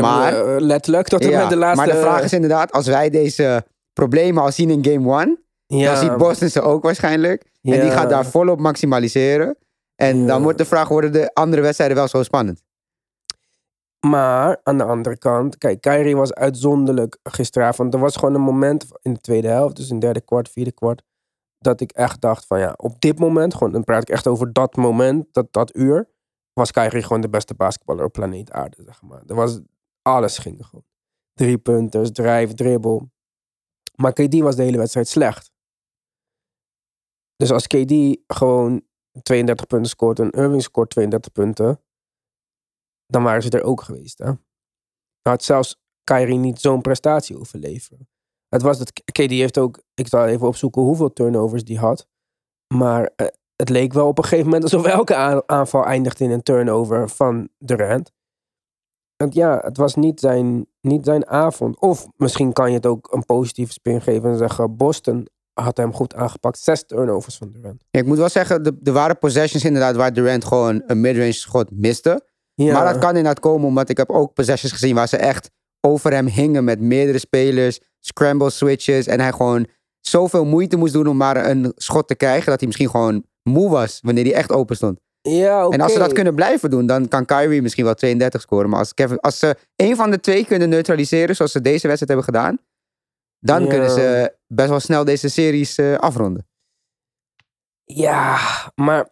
Maar, 0.00 0.54
Eh, 0.54 0.60
letterlijk 0.60 1.08
tot 1.08 1.20
en 1.20 1.30
ja, 1.30 1.40
met 1.40 1.50
de 1.50 1.56
laatste... 1.56 1.86
maar 1.86 1.94
de 1.94 2.00
vraag 2.00 2.22
is 2.22 2.32
inderdaad, 2.32 2.72
als 2.72 2.86
wij 2.86 3.10
deze 3.10 3.66
problemen 3.92 4.42
al 4.42 4.52
zien 4.52 4.70
in 4.70 4.84
game 4.84 5.08
one, 5.08 5.42
ja, 5.66 5.92
dan 5.92 6.02
ziet 6.02 6.16
Boston 6.16 6.48
ze 6.48 6.60
ook 6.60 6.82
waarschijnlijk. 6.82 7.44
En 7.62 7.80
die 7.80 7.90
gaat 7.90 8.10
daar 8.10 8.26
volop 8.26 8.60
maximaliseren. 8.60 9.56
En 9.94 10.26
dan 10.26 10.42
wordt 10.42 10.58
de 10.58 10.64
vraag, 10.64 10.88
worden 10.88 11.12
de 11.12 11.34
andere 11.34 11.62
wedstrijden 11.62 11.96
wel 11.96 12.08
zo 12.08 12.22
spannend? 12.22 12.63
Maar 14.04 14.60
aan 14.62 14.78
de 14.78 14.84
andere 14.84 15.18
kant, 15.18 15.58
kijk, 15.58 15.80
Kyrie 15.80 16.16
was 16.16 16.32
uitzonderlijk 16.32 17.18
gisteravond. 17.22 17.94
Er 17.94 18.00
was 18.00 18.16
gewoon 18.16 18.34
een 18.34 18.40
moment 18.40 18.86
in 19.02 19.12
de 19.12 19.20
tweede 19.20 19.48
helft, 19.48 19.76
dus 19.76 19.90
in 19.90 19.98
derde 19.98 20.20
kwart, 20.20 20.48
vierde 20.48 20.72
kwart, 20.72 21.02
dat 21.58 21.80
ik 21.80 21.90
echt 21.90 22.20
dacht 22.20 22.46
van 22.46 22.58
ja, 22.58 22.74
op 22.76 23.00
dit 23.00 23.18
moment, 23.18 23.54
gewoon, 23.54 23.72
dan 23.72 23.84
praat 23.84 24.02
ik 24.02 24.08
echt 24.08 24.26
over 24.26 24.52
dat 24.52 24.76
moment, 24.76 25.26
dat, 25.32 25.52
dat 25.52 25.76
uur, 25.76 26.10
was 26.52 26.70
Kyrie 26.70 27.02
gewoon 27.02 27.20
de 27.20 27.28
beste 27.28 27.54
basketballer 27.54 28.04
op 28.04 28.12
planeet 28.12 28.50
aarde, 28.50 28.82
zeg 28.84 29.02
maar. 29.02 29.22
Er 29.26 29.34
was, 29.34 29.60
alles 30.02 30.38
ging 30.38 30.66
gewoon. 30.66 30.84
Drie 31.34 31.58
punters, 31.58 32.12
drive, 32.12 32.54
dribbel. 32.54 33.10
Maar 33.94 34.12
KD 34.12 34.38
was 34.38 34.56
de 34.56 34.62
hele 34.62 34.78
wedstrijd 34.78 35.08
slecht. 35.08 35.52
Dus 37.36 37.50
als 37.50 37.66
KD 37.66 38.16
gewoon 38.26 38.82
32 39.22 39.66
punten 39.66 39.90
scoort 39.90 40.18
en 40.18 40.30
Irving 40.30 40.62
scoort 40.62 40.90
32 40.90 41.32
punten, 41.32 41.80
dan 43.14 43.22
waren 43.22 43.42
ze 43.42 43.50
er 43.50 43.62
ook 43.62 43.82
geweest. 43.82 44.18
Hè? 44.18 44.32
Had 45.22 45.42
zelfs 45.42 45.82
Kyrie 46.04 46.38
niet 46.38 46.60
zo'n 46.60 46.80
prestatie 46.80 47.36
hoeven 47.36 47.58
leveren. 47.58 48.08
Het 48.48 48.62
was 48.62 48.78
dat 48.78 48.92
KD 48.92 49.30
heeft 49.30 49.58
ook, 49.58 49.82
ik 49.94 50.08
zal 50.08 50.26
even 50.26 50.46
opzoeken 50.46 50.82
hoeveel 50.82 51.12
turnovers 51.12 51.64
die 51.64 51.78
had. 51.78 52.06
Maar 52.74 53.10
eh, 53.16 53.26
het 53.56 53.68
leek 53.68 53.92
wel 53.92 54.06
op 54.06 54.18
een 54.18 54.24
gegeven 54.24 54.44
moment 54.44 54.62
alsof 54.62 54.84
elke 54.86 55.14
aan- 55.14 55.42
aanval 55.46 55.84
eindigde 55.84 56.24
in 56.24 56.30
een 56.30 56.42
turnover 56.42 57.08
van 57.08 57.48
Durant. 57.58 58.12
Want 59.16 59.34
ja, 59.34 59.58
het 59.62 59.76
was 59.76 59.94
niet 59.94 60.20
zijn, 60.20 60.66
niet 60.80 61.04
zijn 61.04 61.26
avond. 61.26 61.80
Of 61.80 62.06
misschien 62.16 62.52
kan 62.52 62.68
je 62.68 62.76
het 62.76 62.86
ook 62.86 63.12
een 63.12 63.24
positieve 63.24 63.72
spin 63.72 64.00
geven 64.00 64.30
en 64.30 64.36
zeggen: 64.38 64.76
Boston 64.76 65.28
had 65.52 65.76
hem 65.76 65.92
goed 65.92 66.14
aangepakt. 66.14 66.58
Zes 66.58 66.86
turnovers 66.86 67.36
van 67.36 67.50
Durant. 67.50 67.84
Ik 67.90 68.06
moet 68.06 68.18
wel 68.18 68.28
zeggen, 68.28 68.78
er 68.82 68.92
waren 68.92 69.18
possessions 69.18 69.64
inderdaad 69.64 69.96
waar 69.96 70.12
Durant 70.12 70.44
gewoon 70.44 70.82
een 70.86 71.00
midrange 71.00 71.32
schot 71.32 71.70
miste. 71.70 72.32
Ja, 72.54 72.72
Maar 72.72 72.92
dat 72.92 72.98
kan 72.98 73.08
inderdaad 73.08 73.40
komen 73.40 73.66
omdat 73.68 73.88
ik 73.88 73.96
heb 73.96 74.10
ook 74.10 74.32
possessions 74.32 74.72
gezien 74.72 74.94
waar 74.94 75.08
ze 75.08 75.16
echt 75.16 75.50
over 75.80 76.12
hem 76.12 76.26
hingen 76.26 76.64
met 76.64 76.80
meerdere 76.80 77.18
spelers, 77.18 77.80
scramble 78.00 78.50
switches 78.50 79.06
en 79.06 79.20
hij 79.20 79.32
gewoon 79.32 79.66
zoveel 80.00 80.44
moeite 80.44 80.76
moest 80.76 80.92
doen 80.92 81.06
om 81.06 81.16
maar 81.16 81.48
een 81.48 81.72
schot 81.76 82.08
te 82.08 82.14
krijgen 82.14 82.46
dat 82.46 82.58
hij 82.58 82.66
misschien 82.66 82.90
gewoon 82.90 83.24
moe 83.42 83.70
was 83.70 83.98
wanneer 84.02 84.24
hij 84.24 84.34
echt 84.34 84.52
open 84.52 84.76
stond. 84.76 85.00
Ja. 85.20 85.68
En 85.68 85.80
als 85.80 85.92
ze 85.92 85.98
dat 85.98 86.12
kunnen 86.12 86.34
blijven 86.34 86.70
doen, 86.70 86.86
dan 86.86 87.08
kan 87.08 87.24
Kyrie 87.24 87.62
misschien 87.62 87.84
wel 87.84 87.94
32 87.94 88.40
scoren. 88.40 88.70
Maar 88.70 88.78
als, 88.78 88.94
Kevin, 88.94 89.20
als 89.20 89.38
ze 89.38 89.56
één 89.76 89.96
van 89.96 90.10
de 90.10 90.20
twee 90.20 90.46
kunnen 90.46 90.68
neutraliseren, 90.68 91.36
zoals 91.36 91.52
ze 91.52 91.60
deze 91.60 91.86
wedstrijd 91.88 92.08
hebben 92.20 92.24
gedaan, 92.24 92.58
dan 93.38 93.62
Ja. 93.62 93.68
kunnen 93.68 93.90
ze 93.90 94.36
best 94.46 94.68
wel 94.68 94.80
snel 94.80 95.04
deze 95.04 95.28
series 95.28 95.76
eh, 95.78 95.94
afronden. 95.94 96.46
Ja, 97.84 98.38
maar 98.74 99.08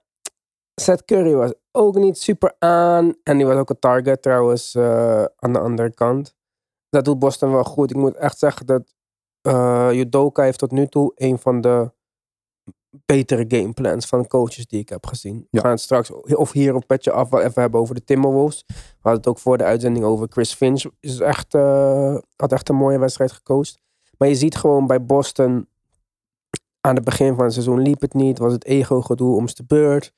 Seth 0.80 1.04
Curry 1.04 1.32
was 1.32 1.52
ook 1.73 1.95
niet 1.95 2.19
super 2.19 2.55
aan. 2.59 3.14
En 3.23 3.37
die 3.37 3.47
was 3.47 3.57
ook 3.57 3.71
een 3.71 3.79
target 3.79 4.23
trouwens 4.23 4.75
eh, 4.75 5.25
aan 5.37 5.52
de 5.52 5.59
andere 5.59 5.95
kant. 5.95 6.35
Dat 6.88 7.05
doet 7.05 7.19
Boston 7.19 7.52
wel 7.52 7.64
goed. 7.64 7.91
Ik 7.91 7.97
moet 7.97 8.17
echt 8.17 8.38
zeggen 8.38 8.67
dat 8.67 8.95
Judoka 9.95 10.43
heeft 10.43 10.59
tot 10.59 10.71
nu 10.71 10.87
toe 10.87 11.12
een 11.14 11.38
van 11.38 11.61
de 11.61 11.91
betere 13.07 13.45
gameplans 13.49 14.07
van 14.07 14.26
coaches 14.26 14.67
die 14.67 14.81
ik 14.81 14.88
heb 14.88 15.07
gezien. 15.07 15.47
We 15.50 15.61
gaan 15.61 15.71
het 15.71 15.81
straks 15.81 16.11
of 16.11 16.52
hier 16.52 16.75
op 16.75 16.87
petje 16.87 17.12
af 17.12 17.29
wel 17.29 17.41
even 17.41 17.62
hebben 17.62 17.81
over 17.81 17.95
de 17.95 18.05
Timberwolves. 18.05 18.64
We 18.67 18.75
hadden 19.00 19.21
het 19.21 19.29
ook 19.29 19.38
voor 19.38 19.59
de 19.59 19.64
uitzending 19.64 20.05
over 20.05 20.26
Chris 20.31 20.55
Finch. 20.55 20.85
Is 21.00 21.21
echt, 21.21 21.55
eh, 21.55 22.17
had 22.37 22.52
echt 22.52 22.69
een 22.69 22.76
mooie 22.76 22.99
wedstrijd 22.99 23.33
gecoacht. 23.33 23.81
Maar 24.19 24.29
je 24.29 24.35
ziet 24.35 24.57
gewoon 24.57 24.87
bij 24.87 25.05
Boston 25.05 25.69
aan 26.81 26.95
het 26.95 27.05
begin 27.05 27.35
van 27.35 27.45
het 27.45 27.52
seizoen 27.52 27.83
liep 27.83 28.00
het 28.00 28.14
niet. 28.14 28.38
Was 28.38 28.52
het 28.52 28.64
ego-gedoe 28.64 29.37
om 29.37 29.47
de 29.47 29.64
beurt. 29.67 30.14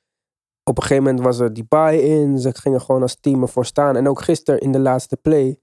Op 0.69 0.77
een 0.77 0.83
gegeven 0.83 1.03
moment 1.03 1.23
was 1.23 1.39
er 1.39 1.53
die 1.53 1.65
buy-in. 1.69 2.39
Ze 2.39 2.55
gingen 2.55 2.81
gewoon 2.81 3.01
als 3.01 3.15
team 3.19 3.41
ervoor 3.41 3.65
staan. 3.65 3.95
En 3.95 4.09
ook 4.09 4.21
gisteren 4.21 4.59
in 4.59 4.71
de 4.71 4.79
laatste 4.79 5.17
play. 5.17 5.59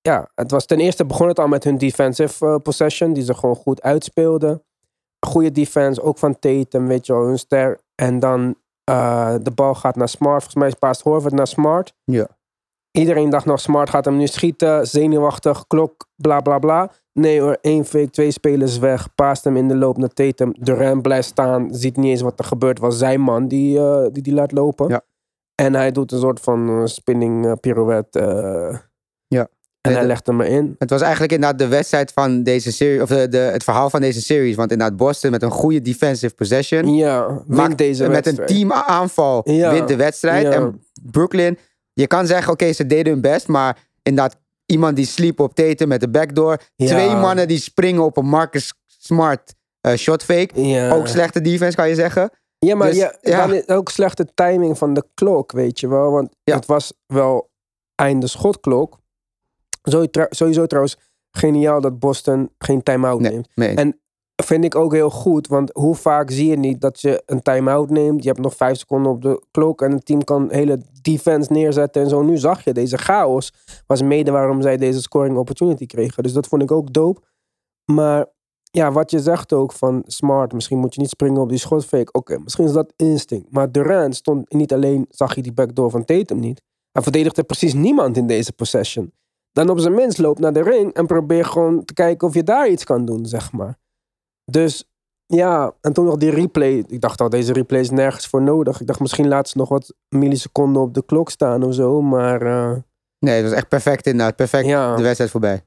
Ja, 0.00 0.30
het 0.34 0.50
was 0.50 0.66
ten 0.66 0.80
eerste 0.80 1.04
begon 1.04 1.28
het 1.28 1.38
al 1.38 1.48
met 1.48 1.64
hun 1.64 1.78
defensive 1.78 2.46
eh, 2.46 2.56
possession. 2.62 3.12
Die 3.12 3.24
ze 3.24 3.34
gewoon 3.34 3.56
goed 3.56 3.82
uitspeelden. 3.82 4.62
Goede 5.26 5.52
defense, 5.52 6.02
ook 6.02 6.18
van 6.18 6.38
Tatum, 6.38 6.86
weet 6.86 7.06
je 7.06 7.12
wel, 7.12 7.26
hun 7.26 7.38
ster. 7.38 7.80
En 7.94 8.18
dan 8.18 8.56
eh, 8.84 9.34
de 9.42 9.50
bal 9.50 9.74
gaat 9.74 9.96
naar 9.96 10.08
Smart. 10.08 10.42
Volgens 10.42 10.54
mij 10.54 10.72
paast 10.78 11.02
Horford 11.02 11.34
naar 11.34 11.46
Smart. 11.46 11.94
Ja. 12.04 12.26
Iedereen 12.90 13.30
dacht 13.30 13.44
nog, 13.44 13.60
Smart 13.60 13.90
gaat 13.90 14.04
hem 14.04 14.16
nu 14.16 14.26
schieten. 14.26 14.86
Zenuwachtig, 14.86 15.66
klok, 15.66 16.08
bla 16.16 16.40
bla 16.40 16.58
bla. 16.58 16.90
Nee 17.18 17.40
hoor, 17.40 17.58
één 17.60 17.84
fake, 17.84 18.10
twee 18.10 18.30
spelers 18.30 18.78
weg. 18.78 19.14
Paast 19.14 19.44
hem 19.44 19.56
in 19.56 19.68
de 19.68 19.76
loop 19.76 19.96
naar 19.96 20.08
Tatum. 20.08 20.54
Durant 20.58 21.02
blijft 21.02 21.28
staan, 21.28 21.74
ziet 21.74 21.96
niet 21.96 22.10
eens 22.10 22.20
wat 22.20 22.38
er 22.38 22.44
gebeurt. 22.44 22.78
Was 22.78 22.98
zijn 22.98 23.20
man 23.20 23.48
die 23.48 23.78
eh, 23.78 24.06
die, 24.12 24.22
die 24.22 24.34
laat 24.34 24.52
lopen. 24.52 24.88
Ja. 24.88 25.02
En 25.54 25.74
hij 25.74 25.92
doet 25.92 26.12
een 26.12 26.18
soort 26.18 26.40
van 26.40 26.68
eh, 26.68 26.86
spinning 26.86 27.46
eh, 27.46 27.52
pirouette. 27.60 28.20
Ja. 29.26 29.48
En 29.80 29.92
hij 29.92 30.06
legt 30.06 30.26
hem 30.26 30.40
erin. 30.40 30.74
Het 30.78 30.90
was 30.90 31.00
eigenlijk 31.00 31.32
inderdaad 31.32 31.58
de 31.58 31.68
wedstrijd 31.68 32.12
van 32.12 32.42
deze 32.42 32.72
serie, 32.72 33.02
of 33.02 33.08
de, 33.08 33.28
de, 33.28 33.38
het 33.38 33.64
verhaal 33.64 33.90
van 33.90 34.00
deze 34.00 34.20
series. 34.22 34.56
Want 34.56 34.70
inderdaad, 34.72 34.96
Boston 34.96 35.30
met 35.30 35.42
een 35.42 35.50
goede 35.50 35.82
defensive 35.82 36.34
possession. 36.34 36.94
Ja, 36.94 37.42
maakt 37.46 37.78
deze 37.78 38.08
met 38.08 38.26
een 38.26 38.34
wedstrijd. 38.34 38.48
teamaanval 38.48 39.50
Ja. 39.50 39.70
wint 39.72 39.88
de 39.88 39.96
wedstrijd. 39.96 40.42
Ja. 40.42 40.52
En 40.52 40.82
Brooklyn, 41.10 41.58
je 41.92 42.06
kan 42.06 42.26
zeggen, 42.26 42.52
oké, 42.52 42.72
ze 42.72 42.86
deden 42.86 43.12
hun 43.12 43.22
best, 43.22 43.48
maar 43.48 43.78
inderdaad, 44.02 44.36
iemand 44.72 44.96
die 44.96 45.06
sliep 45.06 45.40
op 45.40 45.54
Tatum 45.54 45.88
met 45.88 46.00
de 46.00 46.08
backdoor. 46.10 46.60
Ja. 46.76 46.86
Twee 46.86 47.14
mannen 47.14 47.48
die 47.48 47.58
springen 47.58 48.02
op 48.02 48.16
een 48.16 48.26
Marcus 48.26 48.72
Smart 48.86 49.54
eh 49.80 49.94
shot 49.94 50.22
fake. 50.24 50.62
Ja. 50.62 50.90
Ook 50.90 51.06
slechte 51.06 51.40
defense, 51.40 51.76
kan 51.76 51.88
je 51.88 51.94
zeggen. 51.94 52.30
Ja, 52.58 52.74
maar 52.76 52.88
Dus, 52.88 52.96
ja, 52.96 53.16
ja. 53.20 53.46
dan 53.46 53.54
is 53.56 53.68
ook 53.68 53.88
slechte 53.90 54.26
timing 54.34 54.78
van 54.78 54.94
de 54.94 55.04
klok, 55.14 55.52
weet 55.52 55.80
je 55.80 55.88
wel. 55.88 56.10
Want 56.10 56.28
het 56.44 56.66
was 56.66 56.92
wel 57.06 57.50
einde 57.94 58.26
schotklok. 58.26 58.98
Sowieso, 59.82 60.10
trouw- 60.10 60.26
sowieso 60.30 60.66
trouwens 60.66 60.96
geniaal 61.30 61.80
dat 61.80 61.98
Boston 61.98 62.50
geen 62.58 62.82
time-out 62.82 63.20
Nee, 63.20 63.32
neemt. 63.32 63.48
nee. 63.54 63.74
En 63.74 64.00
vind 64.44 64.64
ik 64.64 64.74
ook 64.74 64.92
heel 64.92 65.10
goed, 65.10 65.46
want 65.46 65.70
hoe 65.72 65.94
vaak 65.94 66.30
zie 66.30 66.48
je 66.50 66.56
niet 66.56 66.80
dat 66.80 67.00
je 67.00 67.22
een 67.26 67.42
time-out 67.42 67.90
neemt. 67.90 68.22
Je 68.22 68.28
hebt 68.28 68.40
nog 68.40 68.56
vijf 68.56 68.78
seconden 68.78 69.12
op 69.12 69.22
de 69.22 69.42
klok 69.50 69.82
en 69.82 69.92
een 69.92 70.02
team 70.02 70.24
kan 70.24 70.48
hele 70.50 70.82
defense 71.10 71.52
neerzetten 71.52 72.02
en 72.02 72.08
zo. 72.08 72.22
Nu 72.22 72.36
zag 72.36 72.64
je 72.64 72.72
deze 72.72 72.98
chaos, 72.98 73.52
was 73.86 74.02
mede 74.02 74.30
waarom 74.30 74.62
zij 74.62 74.76
deze 74.76 75.00
scoring 75.00 75.36
opportunity 75.36 75.86
kregen. 75.86 76.22
Dus 76.22 76.32
dat 76.32 76.46
vond 76.46 76.62
ik 76.62 76.70
ook 76.70 76.92
dope. 76.92 77.20
Maar 77.84 78.26
ja, 78.70 78.92
wat 78.92 79.10
je 79.10 79.18
zegt 79.18 79.52
ook 79.52 79.72
van 79.72 80.02
smart, 80.06 80.52
misschien 80.52 80.78
moet 80.78 80.94
je 80.94 81.00
niet 81.00 81.10
springen 81.10 81.40
op 81.40 81.48
die 81.48 81.58
schotfake. 81.58 82.12
Oké, 82.12 82.38
misschien 82.38 82.64
is 82.64 82.72
dat 82.72 82.92
instinct. 82.96 83.50
Maar 83.50 83.72
Durant 83.72 84.16
stond 84.16 84.52
niet 84.52 84.72
alleen, 84.72 85.06
zag 85.10 85.34
je 85.34 85.42
die 85.42 85.52
backdoor 85.52 85.90
van 85.90 86.04
Tatum 86.04 86.40
niet. 86.40 86.62
Hij 86.92 87.02
verdedigde 87.02 87.42
precies 87.42 87.74
niemand 87.74 88.16
in 88.16 88.26
deze 88.26 88.52
possession. 88.52 89.12
Dan 89.52 89.68
op 89.68 89.78
zijn 89.78 89.94
minst 89.94 90.18
loop 90.18 90.38
naar 90.38 90.52
de 90.52 90.62
ring 90.62 90.92
en 90.92 91.06
probeer 91.06 91.44
gewoon 91.44 91.84
te 91.84 91.94
kijken 91.94 92.28
of 92.28 92.34
je 92.34 92.42
daar 92.42 92.68
iets 92.68 92.84
kan 92.84 93.04
doen, 93.04 93.26
zeg 93.26 93.52
maar. 93.52 93.78
Dus 94.44 94.84
ja, 95.36 95.72
en 95.80 95.92
toen 95.92 96.04
nog 96.04 96.16
die 96.16 96.30
replay. 96.30 96.84
Ik 96.86 97.00
dacht 97.00 97.20
al, 97.20 97.28
deze 97.28 97.52
replay 97.52 97.80
is 97.80 97.90
nergens 97.90 98.26
voor 98.26 98.42
nodig. 98.42 98.80
Ik 98.80 98.86
dacht 98.86 99.00
misschien 99.00 99.28
laat 99.28 99.48
ze 99.48 99.58
nog 99.58 99.68
wat 99.68 99.94
milliseconden 100.08 100.82
op 100.82 100.94
de 100.94 101.04
klok 101.04 101.30
staan 101.30 101.62
of 101.62 101.74
zo. 101.74 102.02
Maar 102.02 102.42
eh, 102.42 102.76
Nee, 103.18 103.34
het 103.34 103.44
was 103.44 103.52
echt 103.52 103.68
perfect 103.68 104.06
inderdaad. 104.06 104.36
Perfect 104.36 104.66
Ja. 104.66 104.96
de 104.96 105.02
wedstrijd 105.02 105.30
voorbij. 105.30 105.62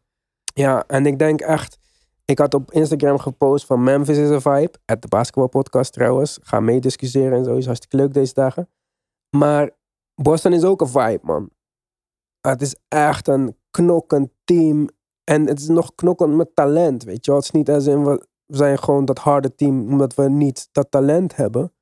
ja, 0.53 0.83
en 0.87 1.05
ik 1.05 1.19
denk 1.19 1.41
echt... 1.41 1.79
Ik 2.25 2.37
had 2.39 2.53
op 2.53 2.71
Instagram 2.71 3.17
gepost 3.19 3.65
van 3.65 3.83
Memphis 3.83 4.17
is 4.17 4.29
een 4.29 4.41
vibe. 4.41 4.71
At 4.85 5.01
de 5.01 5.07
basketbalpodcast 5.07 5.93
trouwens. 5.93 6.39
Ga 6.41 6.59
mee 6.59 6.79
discussiëren 6.79 7.37
en 7.37 7.43
zo. 7.43 7.55
Is 7.55 7.65
hartstikke 7.65 7.95
leuk 7.97 8.13
deze 8.13 8.33
dagen. 8.33 8.69
Maar 9.37 9.69
Boston 10.15 10.53
is 10.53 10.63
ook 10.63 10.81
een 10.81 10.87
vibe, 10.87 11.19
man. 11.21 11.49
Het 12.41 12.61
is 12.61 12.75
echt 12.87 13.27
een 13.27 13.57
knokkend 13.71 14.29
team. 14.43 14.89
En 15.23 15.47
het 15.47 15.59
is 15.59 15.67
nog 15.67 15.95
knokkend 15.95 16.35
met 16.35 16.55
talent, 16.55 17.03
weet 17.03 17.25
je 17.25 17.31
wel. 17.31 17.39
Het 17.39 17.49
is 17.49 17.59
niet 17.59 17.69
als 17.69 17.85
in, 17.85 18.03
we 18.03 18.27
zijn 18.51 18.79
gewoon 18.79 19.05
dat 19.05 19.17
harde 19.19 19.55
team 19.55 19.87
omdat 19.91 20.15
we 20.15 20.29
niet 20.29 20.69
dat 20.71 20.91
talent 20.91 21.35
hebben. 21.35 21.73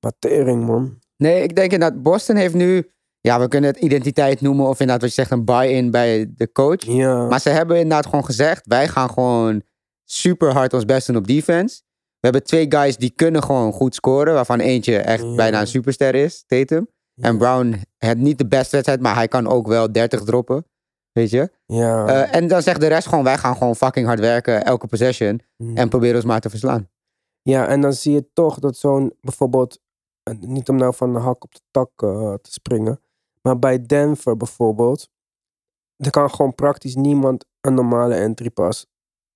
Maar 0.00 0.12
tering, 0.18 0.66
man. 0.66 0.98
Nee, 1.16 1.42
ik 1.42 1.56
denk 1.56 1.72
inderdaad, 1.72 2.02
Boston 2.02 2.36
heeft 2.36 2.54
nu, 2.54 2.90
ja, 3.20 3.40
we 3.40 3.48
kunnen 3.48 3.70
het 3.70 3.80
identiteit 3.80 4.40
noemen 4.40 4.64
of 4.66 4.80
inderdaad 4.80 5.00
wat 5.00 5.08
je 5.08 5.14
zegt, 5.14 5.30
een 5.30 5.44
buy-in 5.44 5.90
bij 5.90 6.32
de 6.34 6.52
coach. 6.52 6.82
Ja. 6.84 7.26
Maar 7.26 7.40
ze 7.40 7.48
hebben 7.48 7.76
inderdaad 7.76 8.06
gewoon 8.06 8.24
gezegd, 8.24 8.66
wij 8.66 8.88
gaan 8.88 9.10
gewoon 9.10 9.62
super 10.04 10.52
hard 10.52 10.72
ons 10.74 10.84
best 10.84 11.06
doen 11.06 11.16
op 11.16 11.26
defense. 11.26 11.82
We 12.10 12.26
hebben 12.26 12.44
twee 12.44 12.66
guys 12.68 12.96
die 12.96 13.10
kunnen 13.10 13.42
gewoon 13.42 13.72
goed 13.72 13.94
scoren, 13.94 14.34
waarvan 14.34 14.60
eentje 14.60 14.98
echt 14.98 15.22
Ja. 15.22 15.34
bijna 15.34 15.60
een 15.60 15.66
superster 15.66 16.14
is, 16.14 16.44
Tatum. 16.46 16.88
En 17.20 17.38
Brown 17.38 17.82
heeft 17.98 18.16
niet 18.16 18.38
de 18.38 18.46
beste 18.46 18.70
wedstrijd, 18.70 19.00
maar 19.00 19.14
hij 19.14 19.28
kan 19.28 19.46
ook 19.48 19.66
wel 19.66 19.92
30 19.92 20.22
droppen. 20.22 20.64
Weet 21.12 21.30
je? 21.30 21.50
ja. 21.66 22.06
Eh, 22.06 22.34
en 22.34 22.48
dan 22.48 22.62
zegt 22.62 22.80
de 22.80 22.86
rest 22.86 23.08
gewoon, 23.08 23.24
wij 23.24 23.38
gaan 23.38 23.56
gewoon 23.56 23.76
fucking 23.76 24.06
hard 24.06 24.20
werken, 24.20 24.64
elke 24.64 24.86
possession. 24.86 25.40
Mm. 25.56 25.76
En 25.76 25.88
proberen 25.88 26.16
ons 26.16 26.24
maar 26.24 26.40
te 26.40 26.50
verslaan. 26.50 26.88
Ja, 27.42 27.66
en 27.66 27.80
dan 27.80 27.92
zie 27.92 28.12
je 28.12 28.32
toch 28.32 28.58
dat 28.58 28.76
zo'n 28.76 29.12
bijvoorbeeld, 29.20 29.80
eh, 30.22 30.34
niet 30.38 30.68
om 30.68 30.76
nou 30.76 30.94
van 30.94 31.12
de 31.12 31.18
hak 31.18 31.44
op 31.44 31.54
de 31.54 31.60
tak 31.70 31.90
eh, 31.96 32.34
te 32.34 32.52
springen, 32.52 33.00
maar 33.42 33.58
bij 33.58 33.86
Denver 33.86 34.36
bijvoorbeeld, 34.36 35.08
er 35.96 36.10
kan 36.10 36.30
gewoon 36.30 36.54
praktisch 36.54 36.94
niemand 36.94 37.44
een 37.60 37.74
normale 37.74 38.14
entry 38.14 38.50
pass 38.50 38.86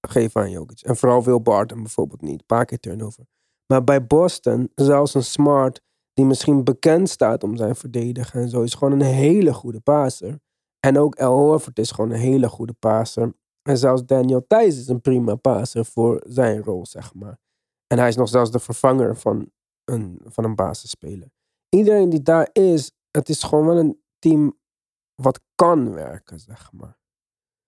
geven 0.01 0.41
aan 0.41 0.51
Jokic. 0.51 0.81
En 0.81 0.97
vooral 0.97 1.25
Will 1.25 1.41
Barton 1.41 1.83
bijvoorbeeld 1.83 2.23
niet, 2.23 2.41
een 2.41 2.47
paar 2.47 2.65
keer 2.65 2.81
turnover. 2.81 3.25
Maar 3.67 3.85
bij 3.85 4.07
Boston, 4.07 4.71
zelfs 4.75 5.15
een 5.15 5.25
Smart, 5.25 5.81
die 6.13 6.25
misschien 6.25 6.65
bekend 6.65 7.09
staat 7.09 7.43
om 7.45 7.57
zijn 7.57 7.77
verdedigen 7.77 8.41
en 8.41 8.49
zo, 8.49 8.63
is 8.63 8.75
gewoon 8.75 8.93
een 8.93 9.07
hele 9.07 9.53
goede 9.53 9.81
passer. 9.81 10.39
En 10.85 10.99
ook 10.99 11.15
El 11.15 11.37
Horford 11.37 11.79
is 11.79 11.91
gewoon 11.91 12.11
een 12.11 12.21
hele 12.21 12.49
goede 12.49 12.73
passer. 12.73 13.35
En 13.63 13.79
zelfs 13.79 14.05
Daniel 14.05 14.45
Thijs 14.47 14.79
is 14.79 14.89
een 14.89 15.01
prima 15.01 15.35
passer 15.35 15.85
voor 15.85 16.23
zijn 16.27 16.63
rol, 16.63 16.87
zeg 16.87 17.15
maar. 17.15 17.39
En 17.87 17.99
hij 17.99 18.09
is 18.09 18.17
nog 18.17 18.29
zelfs 18.29 18.51
de 18.51 18.59
vervanger 18.59 19.17
van 19.17 19.51
een, 19.85 20.21
van 20.25 20.45
een 20.45 20.55
basisspeler. 20.55 21.29
Iedereen 21.69 22.11
die 22.11 22.23
daar 22.23 22.49
is, 22.53 22.91
het 23.11 23.29
is 23.29 23.43
gewoon 23.43 23.67
wel 23.67 23.79
een 23.79 24.03
team 24.19 24.59
wat 25.23 25.41
kan 25.55 25.95
werken, 25.95 26.41
zeg 26.41 26.73
maar. 26.73 26.99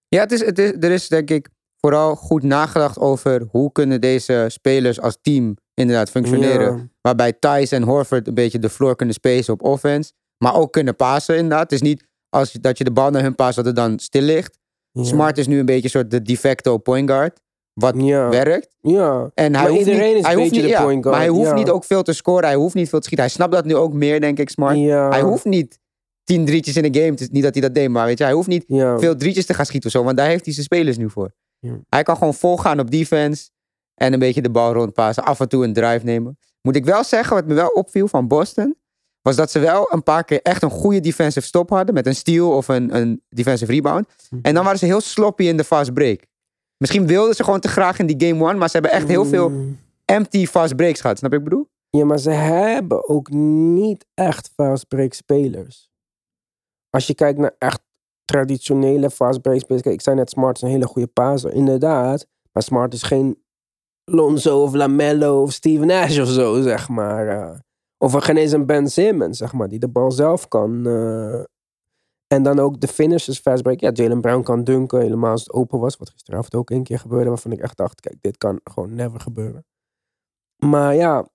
Ja, 0.09 0.21
het 0.21 0.33
is, 0.33 0.45
het 0.45 0.59
is, 0.59 0.73
er 0.73 0.91
is 0.91 1.09
denk 1.09 1.31
ik 1.31 1.49
vooral 1.81 2.17
goed 2.17 2.43
nagedacht 2.43 2.99
over 2.99 3.47
hoe 3.51 3.73
kunnen 3.73 4.01
deze 4.01 4.47
spelers 4.49 5.01
als 5.01 5.19
team 5.21 5.57
inderdaad 5.75 6.11
functioneren. 6.11 6.77
Ja. 6.77 6.89
Waarbij 7.01 7.33
Thijs 7.33 7.73
en 7.73 7.83
Horford 7.83 8.27
een 8.27 8.35
beetje 8.35 8.59
de 8.59 8.71
floor 8.71 8.97
kunnen 8.97 9.15
spacen 9.15 9.53
op 9.53 9.63
offense. 9.63 10.13
Maar 10.45 10.55
ook 10.55 10.73
kunnen 10.73 10.97
passen 10.97 11.37
inderdaad. 11.37 11.71
Het 11.71 11.73
is 11.73 11.89
niet 11.89 12.07
als, 12.37 12.53
dat 12.53 12.79
je 12.79 12.85
de 12.85 12.91
bal 12.93 13.11
naar 13.11 13.23
hun 13.23 13.35
past 13.35 13.57
dat 13.57 13.65
het 13.65 13.77
dan 13.77 13.99
stil 13.99 14.23
ligt. 14.23 14.59
Ja. 14.91 15.05
Smart 15.05 15.39
is 15.39 15.47
nu 15.47 15.59
een 15.59 15.67
beetje 15.67 15.85
een 15.85 15.91
soort 15.91 16.11
de 16.11 16.23
de 16.23 16.37
facto 16.37 16.79
point 16.79 17.11
guard. 17.11 17.41
Wat 17.73 17.95
Ja. 17.99 18.29
werkt. 18.29 18.77
Ja. 18.81 19.31
En 19.35 19.55
hij 19.55 19.63
Maar 19.63 19.69
hoeft 19.71 19.87
iedereen 19.87 20.09
niet, 20.09 20.17
is 20.17 20.23
hij 20.23 20.33
een 20.33 20.39
hoeft 20.39 20.51
beetje 20.51 20.67
niet, 20.67 20.73
de 20.75 20.79
ja, 20.79 20.85
point 20.85 21.03
guard, 21.03 21.17
Maar 21.17 21.27
hij 21.27 21.35
hoeft 21.35 21.55
niet 21.55 21.71
ook 21.71 21.85
veel 21.85 22.03
te 22.03 22.13
scoren. 22.13 22.45
Hij 22.45 22.55
hoeft 22.55 22.75
niet 22.75 22.89
veel 22.89 22.99
te 22.99 23.05
schieten. 23.05 23.27
Hij 23.27 23.35
snapt 23.35 23.53
dat 23.53 23.65
nu 23.65 23.75
ook 23.75 23.93
meer, 23.93 24.21
denk 24.21 24.39
ik, 24.39 24.49
Smart. 24.51 24.77
Ja. 24.77 25.09
Hij 25.09 25.21
hoeft 25.23 25.45
niet 25.45 25.79
tien 26.25 26.45
drietjes 26.45 26.77
in 26.77 26.85
een 26.85 26.95
game. 26.95 27.11
Het 27.11 27.21
is 27.21 27.29
niet 27.31 27.43
dat 27.43 27.53
hij 27.53 27.63
dat 27.63 27.75
deed, 27.75 27.89
maar 27.89 28.07
weet 28.07 28.19
je, 28.19 28.25
hij 28.25 28.33
hoeft 28.33 28.49
niet 28.49 28.65
veel 28.99 29.17
drietjes 29.17 29.47
te 29.47 29.55
gaan 29.55 29.67
schieten 29.67 29.89
of 29.89 29.97
zo. 29.97 30.05
Want 30.05 30.17
daar 30.17 30.29
heeft 30.29 30.45
hij 30.45 30.53
zijn 30.55 30.65
spelers 30.67 30.97
nu 30.97 31.11
voor. 31.11 31.31
Ja. 31.59 31.79
Hij 31.89 32.03
kan 32.03 32.17
gewoon 32.17 32.35
volgaan 32.35 32.81
op 32.81 32.91
defense. 32.91 33.51
En 33.95 34.13
een 34.13 34.19
beetje 34.19 34.43
de 34.43 34.51
bal 34.51 34.73
rondpassen. 34.73 35.25
Af 35.25 35.41
en 35.41 35.49
toe 35.49 35.65
een 35.65 35.73
drive 35.73 36.05
nemen. 36.05 36.39
Moet 36.63 36.77
ik 36.77 36.85
wel 36.85 37.05
zeggen, 37.05 37.35
wat 37.37 37.47
me 37.47 37.55
wel 37.55 37.69
opviel 37.69 38.09
van 38.09 38.29
Boston. 38.29 38.77
Was 39.27 39.37
dat 39.37 39.51
ze 39.51 39.59
wel 39.59 39.87
een 39.93 40.03
paar 40.03 40.25
keer 40.25 40.43
echt 40.43 40.63
een 40.63 40.71
goede 40.71 41.01
defensive 41.01 41.47
stop 41.47 41.71
hadden. 41.71 41.95
Met 41.95 42.07
een 42.07 42.15
steal 42.15 42.51
of 42.57 42.69
een, 42.69 42.97
een 42.97 43.23
defensive 43.29 43.73
rebound. 43.73 44.07
En 44.43 44.55
dan 44.55 44.65
waren 44.65 44.79
ze 44.79 44.85
heel 44.85 45.01
sloppy 45.01 45.45
in 45.45 45.57
de 45.57 45.65
fast 45.65 45.93
break. 45.95 46.21
Misschien 46.77 47.07
wilden 47.07 47.35
ze 47.35 47.45
gewoon 47.45 47.61
te 47.61 47.69
graag 47.69 47.99
in 47.99 48.07
die 48.07 48.29
game 48.29 48.45
one. 48.45 48.55
Maar 48.59 48.69
ze 48.71 48.73
hebben 48.79 48.93
echt 48.95 49.09
heel 49.09 49.25
veel 49.25 49.49
Mm. 49.49 49.79
empty 50.05 50.47
fast 50.47 50.77
breaks 50.77 51.01
gehad. 51.01 51.19
Snap 51.19 51.33
je 51.33 51.37
wat 51.39 51.47
ik 51.47 51.53
bedoel? 51.53 51.69
Ja, 51.91 52.05
maar 52.05 52.19
ze 52.19 52.31
hebben 52.31 53.09
ook 53.09 53.31
niet 53.31 54.07
echt 54.15 54.51
fastbreak 54.55 55.13
spelers. 55.13 55.91
Als 56.91 57.07
je 57.07 57.15
kijkt 57.15 57.39
naar 57.39 57.55
echt 57.59 57.81
traditionele 58.25 59.11
fastbreak 59.11 59.61
spelers. 59.61 59.83
Kijk, 59.83 59.95
ik 59.95 60.01
zei 60.01 60.17
net, 60.17 60.31
Smart 60.31 60.57
is 60.57 60.63
een 60.63 60.69
hele 60.69 60.87
goede 60.87 61.09
paser. 61.09 61.53
Inderdaad. 61.53 62.27
Maar 62.53 62.63
Smart 62.63 62.93
is 62.95 63.03
geen 63.03 63.43
Lonzo 64.05 64.63
of 64.63 64.75
Lamello 64.75 65.43
of 65.43 65.53
Steven 65.53 65.87
Nash 65.87 66.19
of 66.19 66.29
zo, 66.29 66.61
zeg 66.63 66.89
maar. 66.89 67.65
Of 67.99 68.15
er 68.15 68.23
geen 68.23 68.37
eens 68.37 68.53
een 68.53 68.67
Ben 68.67 68.89
Simmons, 68.89 69.39
zeg 69.39 69.53
maar, 69.53 69.69
die 69.69 69.79
de 69.79 69.89
bal 69.89 70.11
zelf 70.11 70.49
kan. 70.49 70.87
eh. 70.87 71.45
en 72.27 72.43
dan 72.43 72.59
ook 72.59 72.81
de 72.81 72.89
finishers 72.89 73.39
fastbreak. 73.39 73.81
Ja, 73.81 73.91
Jalen 73.93 74.21
Brown 74.21 74.43
kan 74.43 74.65
dunken, 74.65 75.01
helemaal 75.01 75.31
als 75.31 75.41
het 75.41 75.53
open 75.53 75.79
was. 75.79 75.97
Wat 75.97 76.11
gisteravond 76.11 76.55
ook 76.55 76.71
een 76.71 76.83
keer 76.83 76.99
gebeurde, 76.99 77.29
waarvan 77.29 77.53
ik 77.53 77.61
echt 77.61 77.77
dacht, 77.77 78.01
kijk, 78.01 78.17
dit 78.21 78.37
kan 78.39 78.61
gewoon 78.65 78.95
never 78.95 79.21
gebeuren. 79.21 79.65
Maar 80.57 80.95
ja, 80.95 81.29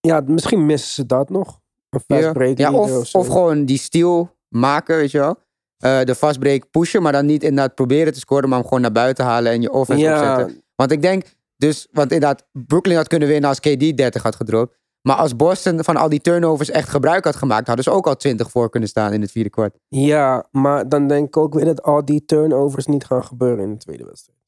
ja 0.00 0.22
misschien 0.26 0.66
missen 0.66 0.92
ze 0.92 1.06
dat 1.06 1.30
nog. 1.30 1.60
Een 1.90 2.00
fastbreak 2.06 2.58
ja 2.58 2.72
of, 2.72 3.14
of 3.14 3.26
gewoon 3.26 3.64
die 3.64 3.78
steal 3.78 4.36
maken, 4.48 4.96
weet 4.96 5.10
je 5.10 5.18
wel. 5.18 5.36
Eh, 5.78 6.02
de 6.02 6.14
fastbreak 6.14 6.70
pushen, 6.70 7.02
maar 7.02 7.12
dan 7.12 7.26
niet 7.26 7.42
inderdaad 7.42 7.74
proberen 7.74 8.12
te 8.12 8.18
scoren, 8.18 8.48
maar 8.48 8.58
hem 8.58 8.66
gewoon 8.66 8.82
naar 8.82 8.92
buiten 8.92 9.24
halen 9.24 9.52
en 9.52 9.60
je 9.60 9.72
offense 9.72 10.02
ja, 10.02 10.30
opzetten. 10.30 10.62
Want 10.74 10.92
ik 10.92 11.02
denk 11.02 11.24
dus, 11.56 11.88
want 11.92 12.12
inderdaad, 12.12 12.46
Brooklyn 12.52 12.96
had 12.96 13.08
kunnen 13.08 13.28
winnen 13.28 13.48
als 13.48 13.60
KD 13.60 13.96
30 13.96 14.22
had 14.22 14.36
gedropt. 14.36 14.76
Maar 15.02 15.16
als 15.16 15.36
Boston 15.36 15.84
van 15.84 15.96
al 15.96 16.08
die 16.08 16.20
turnovers 16.20 16.70
echt 16.70 16.88
gebruik 16.88 17.24
had 17.24 17.36
gemaakt, 17.36 17.66
hadden 17.66 17.84
ze 17.84 17.90
ook 17.90 18.06
al 18.06 18.16
20 18.16 18.50
voor 18.50 18.70
kunnen 18.70 18.88
staan 18.88 19.12
in 19.12 19.20
het 19.20 19.30
vierde 19.30 19.50
kwart. 19.50 19.78
Ja, 19.88 20.46
maar 20.50 20.88
dan 20.88 21.06
denk 21.08 21.26
ik 21.26 21.36
ook 21.36 21.54
weer 21.54 21.64
dat 21.64 21.82
al 21.82 22.04
die 22.04 22.24
turnovers 22.24 22.86
niet 22.86 23.04
gaan 23.04 23.24
gebeuren 23.24 23.64
in 23.64 23.70
de 23.72 23.76
tweede 23.78 24.04
wedstrijd. 24.04 24.38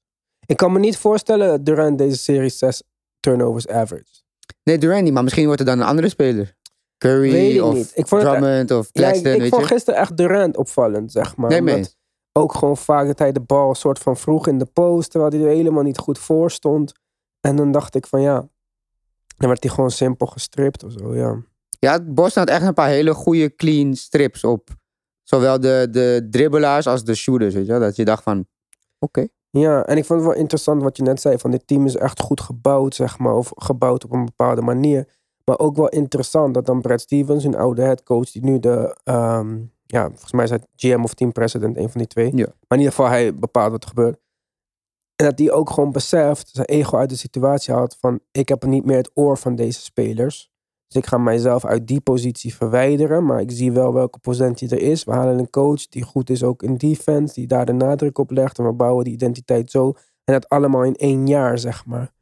Ik 0.46 0.56
kan 0.56 0.72
me 0.72 0.78
niet 0.78 0.96
voorstellen 0.96 1.48
dat 1.48 1.64
Durant 1.64 1.98
deze 1.98 2.16
serie 2.16 2.48
6 2.48 2.82
turnovers 3.20 3.68
average. 3.68 4.22
Nee, 4.62 4.78
Durant 4.78 5.02
niet, 5.02 5.12
maar 5.12 5.22
misschien 5.22 5.44
wordt 5.46 5.60
er 5.60 5.66
dan 5.66 5.80
een 5.80 5.86
andere 5.86 6.08
speler. 6.08 6.56
Curry 6.98 7.30
Weet 7.30 7.54
ik 7.54 7.62
of 7.62 7.74
niet. 7.74 7.92
Ik 7.94 8.06
vond 8.06 8.22
het- 8.22 8.30
Drummond 8.30 8.70
of 8.70 8.88
Ja, 8.92 9.06
ik, 9.06 9.12
Claxton, 9.22 9.42
ik 9.42 9.48
vond 9.50 9.62
je. 9.62 9.68
gisteren 9.74 10.00
echt 10.00 10.16
Durant 10.16 10.56
opvallend, 10.56 11.12
zeg 11.12 11.36
maar. 11.36 11.50
Nee, 11.50 11.62
mee 11.62 11.84
ook 12.32 12.54
gewoon 12.54 12.76
vaak 12.76 13.06
dat 13.06 13.18
hij 13.18 13.32
de 13.32 13.40
bal 13.40 13.74
soort 13.74 13.98
van 13.98 14.16
vroeg 14.16 14.46
in 14.46 14.58
de 14.58 14.64
post, 14.64 15.10
terwijl 15.10 15.32
hij 15.32 15.40
er 15.42 15.56
helemaal 15.56 15.82
niet 15.82 15.98
goed 15.98 16.18
voor 16.18 16.50
stond. 16.50 16.92
En 17.40 17.56
dan 17.56 17.70
dacht 17.72 17.94
ik 17.94 18.06
van 18.06 18.20
ja, 18.20 18.48
dan 19.40 19.48
werd 19.48 19.62
hij 19.62 19.72
gewoon 19.72 19.90
simpel 19.90 20.26
gestript 20.26 20.84
of 20.84 20.92
zo, 20.92 21.14
ja. 21.14 21.42
Ja, 21.78 22.00
Boston 22.02 22.42
had 22.42 22.52
echt 22.52 22.66
een 22.66 22.74
paar 22.74 22.88
hele 22.88 23.14
goede 23.14 23.54
clean 23.54 23.94
strips 23.94 24.44
op. 24.44 24.68
Zowel 25.22 25.60
de, 25.60 25.88
de 25.90 26.26
dribbelaars 26.30 26.86
als 26.86 27.04
de 27.04 27.14
shooters, 27.14 27.54
weet 27.54 27.66
je 27.66 27.70
wel. 27.70 27.80
Dat 27.80 27.96
je 27.96 28.04
dacht 28.04 28.22
van, 28.22 28.46
oké. 28.98 29.26
Ja, 29.50 29.84
en 29.86 29.96
ik 29.96 30.04
vond 30.04 30.20
het 30.20 30.28
wel 30.28 30.38
interessant 30.38 30.82
wat 30.82 30.96
je 30.96 31.02
net 31.02 31.20
zei. 31.20 31.38
Van 31.38 31.50
dit 31.50 31.66
team 31.66 31.86
is 31.86 31.96
echt 31.96 32.20
goed 32.20 32.40
gebouwd, 32.40 32.94
zeg 32.94 33.18
maar. 33.18 33.34
Of 33.34 33.52
gebouwd 33.56 34.04
op 34.04 34.12
een 34.12 34.24
bepaalde 34.24 34.62
manier. 34.62 35.08
Maar 35.44 35.58
ook 35.58 35.76
wel 35.76 35.88
interessant 35.88 36.54
dat 36.54 36.66
dan 36.66 36.80
Brad 36.80 37.00
Stevens, 37.00 37.44
een 37.44 37.56
oude 37.56 37.82
headcoach, 37.82 38.30
die 38.30 38.44
nu 38.44 38.58
de, 38.58 38.96
ehm, 39.04 39.58
ja, 39.86 40.08
volgens 40.08 40.32
mij 40.32 40.44
is 40.44 40.50
hij 40.50 40.60
GM 40.76 41.02
of 41.02 41.14
team 41.14 41.32
president, 41.32 41.76
een 41.76 41.90
van 41.90 41.98
die 41.98 42.08
twee. 42.08 42.36
Ja. 42.36 42.46
Maar 42.46 42.78
in 42.78 42.78
ieder 42.78 42.92
geval, 42.94 43.08
hij 43.08 43.34
bepaalt 43.34 43.70
wat 43.70 43.82
er 43.82 43.88
gebeurt. 43.88 44.18
En 45.20 45.26
dat 45.26 45.38
hij 45.38 45.50
ook 45.50 45.70
gewoon 45.70 45.92
beseft, 45.92 46.48
zijn 46.52 46.66
ego 46.66 46.96
uit 46.96 47.08
de 47.10 47.16
situatie 47.16 47.74
haalt 47.74 47.96
van, 48.00 48.20
ik 48.30 48.48
heb 48.48 48.64
niet 48.64 48.84
meer 48.84 48.96
het 48.96 49.10
oor 49.14 49.38
van 49.38 49.54
deze 49.56 49.80
spelers. 49.80 50.50
Dus 50.86 51.02
ik 51.02 51.08
ga 51.08 51.18
mijzelf 51.18 51.64
uit 51.64 51.86
die 51.86 52.00
positie 52.00 52.54
verwijderen. 52.54 53.24
Maar 53.26 53.40
ik 53.40 53.50
zie 53.50 53.72
wel 53.72 53.92
welke 53.92 54.18
positie 54.18 54.68
er 54.68 54.82
is. 54.82 55.04
We 55.04 55.12
halen 55.12 55.38
een 55.38 55.50
coach 55.50 55.88
die 55.88 56.02
goed 56.02 56.30
is 56.30 56.42
ook 56.42 56.62
in 56.62 56.76
defense. 56.76 57.34
Die 57.34 57.46
daar 57.46 57.66
de 57.66 57.72
nadruk 57.72 58.18
op 58.18 58.30
legt. 58.30 58.58
En 58.58 58.64
we 58.64 58.72
bouwen 58.72 59.04
die 59.04 59.12
identiteit 59.12 59.70
zo. 59.70 59.92
En 60.24 60.32
dat 60.34 60.48
allemaal 60.48 60.84
in 60.84 60.96
één 60.96 61.26
jaar, 61.26 61.58
zeg 61.58 61.86
maar. 61.86 62.12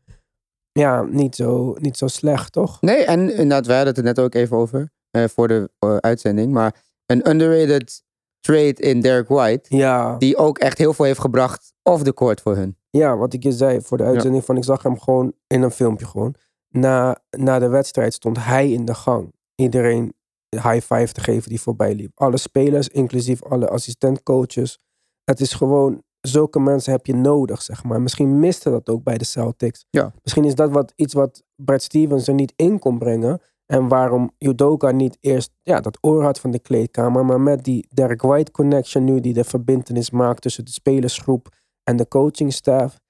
Ja, 0.73 1.03
niet 1.03 1.35
zo, 1.37 1.77
niet 1.79 1.97
zo 1.97 2.07
slecht, 2.07 2.53
toch? 2.53 2.81
Nee, 2.81 3.05
en 3.05 3.21
inderdaad, 3.31 3.67
wij 3.67 3.77
hadden 3.77 3.95
het 3.95 4.05
er 4.05 4.15
net 4.15 4.21
ook 4.25 4.35
even 4.35 4.57
over. 4.57 4.91
eh, 5.11 5.25
voor 5.25 5.49
de 5.49 5.71
eh, 5.79 5.97
uitzending. 5.97 6.53
Maar 6.53 6.85
een 7.07 7.31
underrated 7.31 8.03
trade 8.41 8.75
in 8.75 9.01
Derek 9.01 9.29
White. 9.29 9.77
Ja, 9.77 10.17
Die 10.17 10.37
ook 10.37 10.59
echt 10.59 10.79
heel 10.79 10.93
veel 10.93 11.05
heeft 11.05 11.21
gebracht 11.21 11.73
off 11.83 12.03
the 12.03 12.15
court 12.15 12.41
voor 12.41 12.57
hun. 12.57 12.77
ja 12.91 13.17
wat 13.17 13.33
ik 13.33 13.43
je 13.43 13.53
zei 13.53 13.81
voor 13.81 13.97
de 13.99 14.05
uitzending 14.05 14.45
van... 14.45 14.57
Ik 14.57 14.65
zag 14.65 14.83
hem 14.83 15.01
gewoon 15.01 15.33
in 15.47 15.63
een 15.63 15.71
filmpje 15.71 16.07
gewoon. 16.07 16.35
Na, 16.69 17.19
na 17.31 17.59
de 17.59 17.69
wedstrijd 17.69 18.15
stond 18.15 18.45
hij 18.45 18.71
in 18.71 18.85
de 18.85 18.95
gang. 18.95 19.35
Iedereen 19.55 20.15
high 20.49 20.95
five 20.95 21.13
te 21.13 21.21
geven 21.21 21.49
die 21.49 21.61
voorbij 21.61 21.95
liep. 21.95 22.11
Alle 22.15 22.37
spelers, 22.37 22.89
inclusief 22.89 23.43
alle 23.43 23.69
assistentcoaches. 23.69 24.79
Het 25.25 25.41
is 25.41 25.53
gewoon... 25.53 26.03
Zulke 26.21 26.61
mensen 26.61 26.93
heb 26.93 27.07
je 27.07 27.15
nodig, 27.15 27.63
zeg 27.63 27.85
maar. 27.85 28.01
Misschien 28.01 28.39
miste 28.39 28.71
dat 28.71 28.89
ook 28.89 29.03
bij 29.03 29.19
de 29.19 29.25
Celtics. 29.25 29.87
Ja. 29.91 30.13
Misschien 30.23 30.45
is 30.45 30.55
dat 30.55 30.71
wat, 30.71 30.93
iets 30.97 31.15
wat 31.15 31.43
Brad 31.57 31.83
Stevens 31.83 32.29
er 32.29 32.35
niet 32.35 32.53
in 32.57 32.79
kon 32.79 32.99
brengen. 32.99 33.41
En 33.73 33.89
waarom 33.89 34.31
Judoka 34.39 34.91
niet 34.91 35.17
eerst 35.21 35.51
ja, 35.63 35.81
dat 35.81 35.99
oor 36.01 36.23
had 36.23 36.41
van 36.41 36.51
de 36.51 36.59
kleedkamer. 36.59 37.25
Maar 37.25 37.41
met 37.41 37.65
die 37.65 37.87
Derek 37.91 38.23
White 38.23 38.51
connection 38.51 39.05
nu, 39.05 39.21
die 39.21 39.33
de 39.33 39.45
verbindenis 39.45 40.11
maakt 40.11 40.43
tussen 40.43 40.65
de 40.65 40.71
spelersgroep 40.71 41.49
en 41.85 41.97
de 41.97 42.09
coachingstaff. 42.09 43.01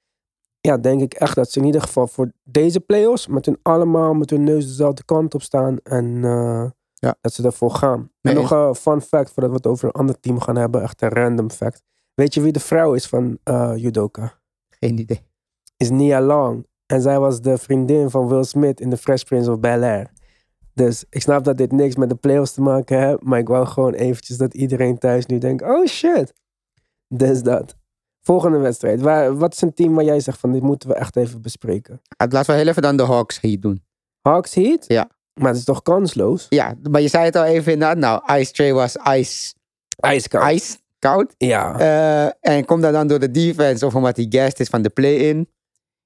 Ja, 0.61 0.77
denk 0.79 1.01
ik 1.01 1.15
echt 1.15 1.35
dat 1.35 1.51
ze 1.51 1.59
in 1.59 1.65
ieder 1.65 1.81
geval 1.81 2.07
voor 2.07 2.33
deze 2.45 2.81
playoffs 2.81 3.27
met 3.27 3.47
hun 3.47 3.59
allemaal 3.63 4.15
met 4.15 4.31
hun 4.31 4.45
neus 4.45 4.67
dezelfde 4.67 5.05
kant 5.05 5.35
op 5.35 5.43
staan. 5.43 5.77
En 5.83 6.25
eh, 6.25 6.65
Ja. 6.95 7.17
dat 7.21 7.33
ze 7.33 7.43
ervoor 7.43 7.71
gaan. 7.71 8.11
Nee, 8.21 8.35
en 8.35 8.41
nog 8.41 8.51
een 8.51 8.75
fun 8.75 9.01
fact 9.01 9.33
voordat 9.33 9.51
we 9.51 9.57
het 9.57 9.67
over 9.67 9.85
een 9.85 9.93
ander 10.01 10.21
team 10.21 10.41
gaan 10.41 10.57
hebben. 10.57 10.83
Echt 10.83 11.03
een 11.03 11.09
random 11.09 11.51
fact. 11.51 11.83
Weet 12.15 12.35
je 12.35 12.41
wie 12.41 12.53
de 12.53 12.61
vrouw 12.61 12.95
is 12.95 13.07
van 13.07 13.39
eh 13.45 13.73
Judoka? 13.77 14.39
Geen 14.69 14.99
idee. 14.99 15.21
is 15.77 15.91
Nia 15.91 16.21
Long. 16.21 16.67
En 16.87 17.01
zij 17.01 17.19
was 17.21 17.41
de 17.41 17.59
vriendin 17.59 18.11
van 18.11 18.29
Will 18.29 18.45
Smith 18.45 18.81
in 18.81 18.91
The 18.91 18.97
Fresh 18.97 19.23
Prince 19.23 19.51
of 19.51 19.61
Bel-Air. 19.61 20.11
Dus 20.79 21.05
ik 21.11 21.23
snap 21.23 21.45
dat 21.45 21.57
dit 21.57 21.73
niks 21.73 21.97
met 21.97 22.09
de 22.09 22.15
playoffs 22.15 22.53
te 22.53 22.61
maken 22.61 23.07
heeft. 23.07 23.23
Maar 23.23 23.39
ik 23.39 23.49
wou 23.49 23.67
gewoon 23.67 23.93
eventjes 23.95 24.37
dat 24.37 24.55
iedereen 24.55 24.99
thuis 24.99 25.27
nu 25.27 25.39
denkt... 25.39 25.63
Oh 25.63 25.87
shit. 25.87 26.33
Dus 27.09 27.43
dat. 27.43 27.77
Volgende 28.21 28.59
wedstrijd. 28.59 29.01
Waar, 29.01 29.37
wat 29.37 29.53
is 29.53 29.61
een 29.61 29.75
team 29.75 29.95
waar 29.95 30.05
jij 30.05 30.21
zegt 30.21 30.39
van... 30.39 30.53
Dit 30.53 30.63
moeten 30.63 30.89
we 30.89 30.95
echt 30.95 31.17
even 31.17 31.43
bespreken. 31.43 32.01
Ah, 32.17 32.31
Laten 32.33 32.53
we 32.53 32.61
heel 32.61 32.69
even 32.69 32.83
dan 32.83 32.97
de 32.97 33.03
Hawks 33.05 33.41
hier 33.41 33.61
doen. 33.61 33.83
Hawks 34.21 34.55
Heat? 34.55 34.85
Ja. 34.87 35.11
Maar 35.35 35.49
het 35.49 35.59
is 35.59 35.65
toch 35.65 35.83
kansloos? 35.83 36.47
Ja, 36.49 36.75
maar 36.91 37.01
je 37.01 37.09
zei 37.09 37.25
het 37.25 37.37
al 37.37 37.45
even 37.45 37.73
inderdaad. 37.73 37.97
Nou, 37.99 38.41
Ice 38.41 38.53
Tray 38.53 38.73
was 38.73 38.97
ice, 39.11 39.55
IJskoud. 39.97 40.53
ice 40.53 40.77
koud. 40.99 41.35
Ja. 41.39 41.79
Eh, 41.79 42.55
en 42.57 42.65
komt 42.65 42.83
dat 42.83 42.93
dan 42.93 43.07
door 43.07 43.19
de 43.19 43.31
defense 43.31 43.87
of 43.87 43.95
omdat 43.95 44.17
hij 44.17 44.27
guest 44.29 44.61
is 44.61 44.69
van 44.69 44.83
de 44.83 44.89
play-in? 44.91 45.49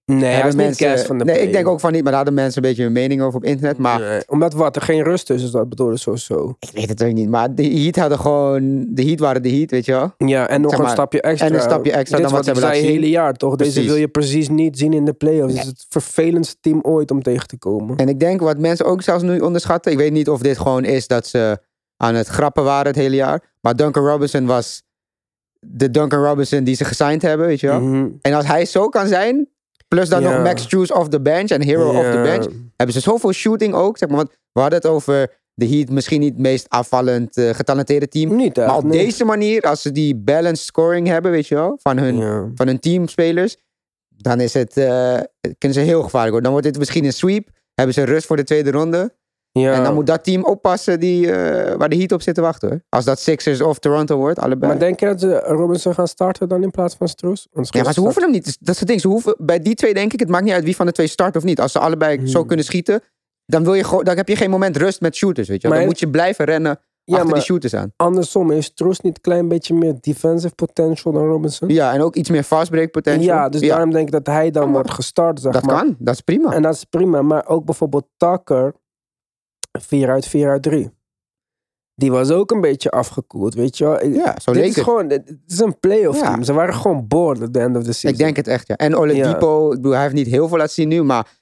Nee, 0.04 0.24
hij 0.24 0.48
is 0.48 0.54
niet 0.54 0.76
gas 0.76 1.02
van 1.02 1.18
de 1.18 1.24
Nee, 1.24 1.40
ik 1.40 1.52
denk 1.52 1.68
ook 1.68 1.80
van 1.80 1.92
niet, 1.92 2.02
maar 2.02 2.12
daar 2.12 2.24
hadden 2.24 2.34
mensen 2.42 2.62
een 2.62 2.68
beetje 2.68 2.84
een 2.84 2.92
mening 2.92 3.22
over 3.22 3.36
op 3.36 3.44
internet. 3.44 3.78
Maar 3.78 4.00
Nee, 4.00 4.20
omdat 4.26 4.54
wat? 4.54 4.76
Er 4.76 4.82
geen 4.82 5.02
rust 5.02 5.30
is, 5.30 5.42
is 5.42 5.50
dat 5.50 5.68
bedoelde 5.68 5.98
zo 5.98 6.16
zo. 6.16 6.56
ik 6.58 6.70
weet 6.72 6.88
het 6.88 7.04
ook 7.04 7.12
niet. 7.12 7.28
Maar 7.28 7.54
de 7.54 7.62
Heat 7.62 7.96
hadden 7.96 8.18
gewoon... 8.18 8.86
De 8.88 9.02
Heat 9.04 9.18
waren 9.18 9.42
de 9.42 9.50
Heat, 9.50 9.70
weet 9.70 9.84
je 9.84 9.92
wel? 9.92 10.14
Ja, 10.28 10.48
en 10.48 10.60
nog 10.60 10.70
Zeg 10.70 10.78
een 10.78 10.84
maar, 10.84 10.94
stapje 10.94 11.20
extra. 11.20 11.46
en 11.46 11.54
een 11.54 11.60
stapje 11.60 11.92
extra 11.92 12.16
Dit 12.18 12.26
dan 12.28 12.38
is 12.38 12.44
wat 12.44 12.44
ze 12.44 12.50
ik 12.50 12.56
hebben 12.56 12.74
laten 12.74 12.92
het 12.92 13.00
hele 13.00 13.12
jaar, 13.12 13.34
toch? 13.34 13.56
Deze 13.56 13.70
Precies. 13.70 13.90
wil 13.90 14.00
je 14.00 14.08
precies 14.08 14.48
niet 14.48 14.78
zien 14.78 14.92
in 14.92 15.04
de 15.04 15.12
playoffs. 15.12 15.52
Het 15.54 15.62
is 15.62 15.68
het 15.68 15.86
vervelendste 15.88 16.56
team 16.60 16.78
ooit 16.82 17.10
om 17.10 17.22
tegen 17.22 17.46
te 17.48 17.58
komen. 17.58 17.96
En 17.96 18.08
ik 18.08 18.20
denk 18.20 18.40
wat 18.40 18.58
mensen 18.58 18.86
ook 18.86 19.02
zelfs 19.02 19.22
nu 19.22 19.38
onderschatten. 19.38 19.92
Ik 19.92 19.98
weet 19.98 20.12
niet 20.12 20.28
of 20.28 20.40
dit 20.40 20.58
gewoon 20.58 20.84
is 20.84 21.06
dat 21.06 21.26
ze 21.26 21.58
aan 21.96 22.14
het 22.14 22.26
grappen 22.26 22.64
waren 22.64 22.86
het 22.86 22.96
hele 22.96 23.16
jaar. 23.16 23.54
Maar 23.60 23.76
Duncan 23.76 24.06
Robinson 24.06 24.46
was 24.46 24.82
de 25.60 25.90
Duncan 25.90 26.24
Robinson 26.24 26.64
die 26.64 26.74
ze 26.74 26.84
gesigned 26.84 27.22
hebben, 27.22 27.46
weet 27.46 27.60
je 27.60 27.66
wel? 27.66 27.80
Mhm. 27.80 28.08
En 28.20 28.32
als 28.32 28.46
hij 28.46 28.64
zo 28.64 28.88
kan 28.88 29.06
zijn, 29.06 29.48
plus 29.94 30.08
dan 30.08 30.22
nog 30.22 30.42
Max 30.42 30.62
Struz 30.62 30.90
off 30.90 31.08
the 31.08 31.20
bench 31.20 31.50
en 31.50 31.62
Hero 31.62 31.88
off 31.88 32.10
the 32.10 32.20
bench, 32.22 32.46
hebben 32.76 32.94
ze 32.94 33.00
zoveel 33.00 33.32
shooting 33.32 33.74
ook. 33.74 33.98
Zeg 33.98 34.08
maar, 34.08 34.18
want 34.18 34.30
we 34.52 34.60
hadden 34.60 34.78
het 34.78 34.88
over 34.88 35.40
de 35.54 35.68
Heat, 35.68 35.88
misschien 35.88 36.20
niet 36.20 36.32
het 36.32 36.40
meest 36.42 36.68
afvallend 36.68 37.36
eh, 37.36 37.50
getalenteerde 37.54 38.08
team. 38.08 38.36
Niet 38.36 38.58
echt, 38.58 38.66
maar 38.66 38.76
op 38.76 38.84
nee. 38.84 39.04
deze 39.04 39.24
manier, 39.24 39.62
als 39.62 39.82
ze 39.82 39.92
die 39.92 40.16
balanced 40.16 40.66
scoring 40.66 41.06
hebben, 41.06 41.30
weet 41.30 41.46
je 41.46 41.54
wel, 41.54 41.78
van 41.82 41.98
hun, 41.98 42.16
Ja. 42.16 42.50
van 42.54 42.66
hun 42.66 42.78
teamspelers, 42.80 43.56
dan 44.08 44.40
is 44.40 44.54
het, 44.54 44.76
eh, 44.76 45.18
kunnen 45.58 45.78
ze 45.78 45.80
heel 45.80 46.02
gevaarlijk 46.02 46.32
worden. 46.32 46.42
Dan 46.42 46.52
wordt 46.52 46.66
dit 46.66 46.78
misschien 46.78 47.04
een 47.04 47.12
sweep. 47.12 47.48
Hebben 47.74 47.94
ze 47.94 48.02
rust 48.02 48.26
voor 48.26 48.36
de 48.36 48.44
tweede 48.44 48.70
ronde. 48.70 49.14
Ja. 49.52 49.72
En 49.72 49.82
dan 49.82 49.94
moet 49.94 50.06
dat 50.06 50.24
team 50.24 50.44
oppassen 50.44 51.00
die, 51.00 51.30
eh, 51.32 51.74
waar 51.76 51.88
de 51.88 51.96
Heat 51.96 52.12
op 52.12 52.22
zit 52.22 52.34
te 52.34 52.40
wachten. 52.40 52.68
Hoor. 52.68 52.80
Als 52.88 53.04
dat 53.04 53.20
Sixers 53.20 53.60
of 53.60 53.78
Toronto 53.78 54.16
wordt, 54.16 54.38
allebei. 54.38 54.70
Maar 54.70 54.80
denk 54.80 55.00
je 55.00 55.06
dat 55.06 55.20
ze 55.20 55.38
Robinson 55.38 55.94
gaan 55.94 56.08
starten 56.08 56.48
dan 56.48 56.62
in 56.62 56.70
plaats 56.70 56.94
van 56.94 57.08
Stroes? 57.08 57.48
Ja, 57.52 57.82
maar 57.82 57.92
ze 57.92 58.00
hoeven 58.00 58.22
hem 58.22 58.30
niet. 58.30 58.44
te- 58.44 58.56
Dat 58.60 58.74
is 58.74 58.78
het 58.80 58.88
ding. 58.88 59.00
Ze 59.00 59.08
hoeven, 59.08 59.34
bij 59.38 59.58
die 59.60 59.74
twee 59.74 59.94
denk 59.94 60.12
ik, 60.12 60.20
het 60.20 60.28
maakt 60.28 60.44
niet 60.44 60.52
uit 60.52 60.64
wie 60.64 60.76
van 60.76 60.86
de 60.86 60.92
twee 60.92 61.06
start 61.06 61.36
of 61.36 61.42
niet. 61.42 61.60
Als 61.60 61.72
ze 61.72 61.78
allebei 61.78 62.26
zo 62.26 62.38
Hmm. 62.38 62.46
kunnen 62.46 62.64
schieten, 62.64 63.00
dan, 63.46 63.64
wil 63.64 63.74
je 63.74 63.84
gewoon, 63.84 64.04
dan 64.04 64.16
heb 64.16 64.28
je 64.28 64.36
geen 64.36 64.50
moment 64.50 64.76
rust 64.76 65.00
met 65.00 65.14
shooters. 65.16 65.48
Weet 65.48 65.62
je? 65.62 65.68
Maar 65.68 65.76
Dan 65.78 65.86
moet 65.86 65.98
je 65.98 66.10
blijven 66.10 66.44
rennen 66.44 66.78
Ja, 67.04 67.12
achter 67.12 67.26
maar 67.28 67.34
die 67.38 67.44
shooters 67.44 67.74
aan. 67.74 67.92
andersom, 67.96 68.50
heeft 68.50 68.64
Stroes 68.66 69.00
niet 69.00 69.14
een 69.16 69.20
klein 69.22 69.48
beetje 69.48 69.74
meer 69.74 69.94
defensive 70.00 70.54
potential 70.54 71.12
dan 71.12 71.26
Robinson? 71.26 71.68
Ja, 71.68 71.92
en 71.92 72.00
ook 72.02 72.14
iets 72.16 72.30
meer 72.30 72.42
fastbreak 72.42 72.90
potential. 72.90 73.24
Ja, 73.36 73.48
dus 73.48 73.60
daarom 73.60 73.90
denk 73.90 74.06
ik 74.06 74.12
dat 74.12 74.26
hij 74.26 74.50
dan 74.50 74.72
wordt 74.72 74.90
gestart, 74.90 75.40
zeg 75.40 75.52
Dat 75.52 75.64
maar. 75.64 75.76
kan, 75.76 75.96
dat 75.98 76.14
is 76.14 76.20
prima. 76.20 76.52
En 76.52 76.62
dat 76.62 76.74
is 76.74 76.84
prima. 76.84 77.22
Maar 77.22 77.46
ook 77.46 77.64
bijvoorbeeld 77.64 78.04
Tucker, 78.16 78.74
4 79.80 80.10
uit 80.10 80.26
4 80.26 80.48
uit 80.50 80.62
3. 80.62 80.90
Die 81.94 82.10
was 82.10 82.30
ook 82.30 82.50
een 82.50 82.60
beetje 82.60 82.90
afgekoeld, 82.90 83.54
weet 83.54 83.78
je 83.78 83.84
wel. 83.84 84.06
Ja, 84.06 84.34
zo 84.40 84.52
dit 84.52 84.60
leek 84.60 84.70
is 84.70 84.76
het. 84.76 84.84
gewoon, 84.84 85.10
het 85.10 85.36
is 85.46 85.58
een 85.60 85.78
playoff 85.80 86.20
Ja. 86.20 86.30
team. 86.30 86.42
Ze 86.42 86.52
waren 86.52 86.74
gewoon 86.74 87.06
bored 87.08 87.42
at 87.42 87.52
the 87.52 87.58
end 87.60 87.76
of 87.76 87.82
the 87.82 87.92
season. 87.92 88.10
Ik 88.10 88.18
denk 88.18 88.36
het 88.36 88.46
echt, 88.48 88.66
ja. 88.66 88.76
En 88.76 88.96
Oladipo, 88.96 89.66
ik 89.70 89.76
bedoel, 89.76 89.92
hij 89.92 90.02
heeft 90.02 90.14
niet 90.14 90.26
heel 90.26 90.48
veel 90.48 90.56
laten 90.56 90.72
zien 90.72 90.88
nu, 90.88 91.02
maar 91.02 91.40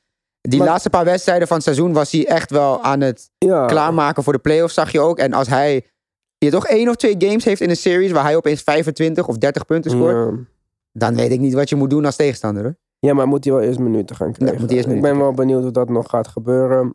Die 0.49 0.59
Maar- 0.59 0.69
laatste 0.69 0.91
paar 0.91 1.05
wedstrijden 1.05 1.47
van 1.47 1.57
het 1.57 1.65
seizoen 1.65 1.93
was 1.93 2.13
hij 2.13 2.27
echt 2.27 2.51
wel 2.51 2.83
aan 2.83 3.01
het 3.01 3.31
Ja, 3.39 3.67
klaarmaken 3.67 4.23
voor 4.23 4.33
de 4.33 4.39
playoffs, 4.39 4.75
zag 4.75 4.93
je 4.93 5.01
ook. 5.01 5.19
En 5.19 5.33
als 5.33 5.49
hij 5.49 5.87
je 6.39 6.51
toch 6.51 6.67
één 6.67 6.89
of 6.89 6.97
twee 6.97 7.15
games 7.19 7.45
heeft 7.45 7.61
in 7.61 7.71
een 7.71 7.77
series 7.77 8.11
waar 8.11 8.23
hij 8.25 8.37
opeens 8.37 8.63
25 8.63 9.29
of 9.29 9.37
30 9.39 9.67
punten 9.67 9.91
scoort, 9.91 10.15
Ja. 10.15 10.45
dan 10.93 11.15
weet 11.17 11.31
ik 11.31 11.41
niet 11.41 11.55
wat 11.55 11.69
je 11.69 11.77
moet 11.77 11.91
doen 11.91 12.05
als 12.05 12.17
tegenstander. 12.17 12.63
Hoor. 12.63 12.77
Ja, 12.99 13.15
maar 13.15 13.29
moet 13.29 13.45
hij 13.45 13.53
wel 13.53 13.63
eerst 13.63 13.79
minuten 13.79 14.17
gaan 14.17 14.33
krijgen. 14.33 14.59
moet 14.61 14.67
hij 14.69 14.77
eerst 14.77 14.89
ik 14.89 14.95
minuten 14.95 15.17
ben 15.17 15.25
wel 15.27 15.33
benieuwd 15.35 15.63
hoe 15.63 15.71
dat 15.73 15.89
nog 15.89 16.09
gaat 16.11 16.29
gebeuren. 16.29 16.95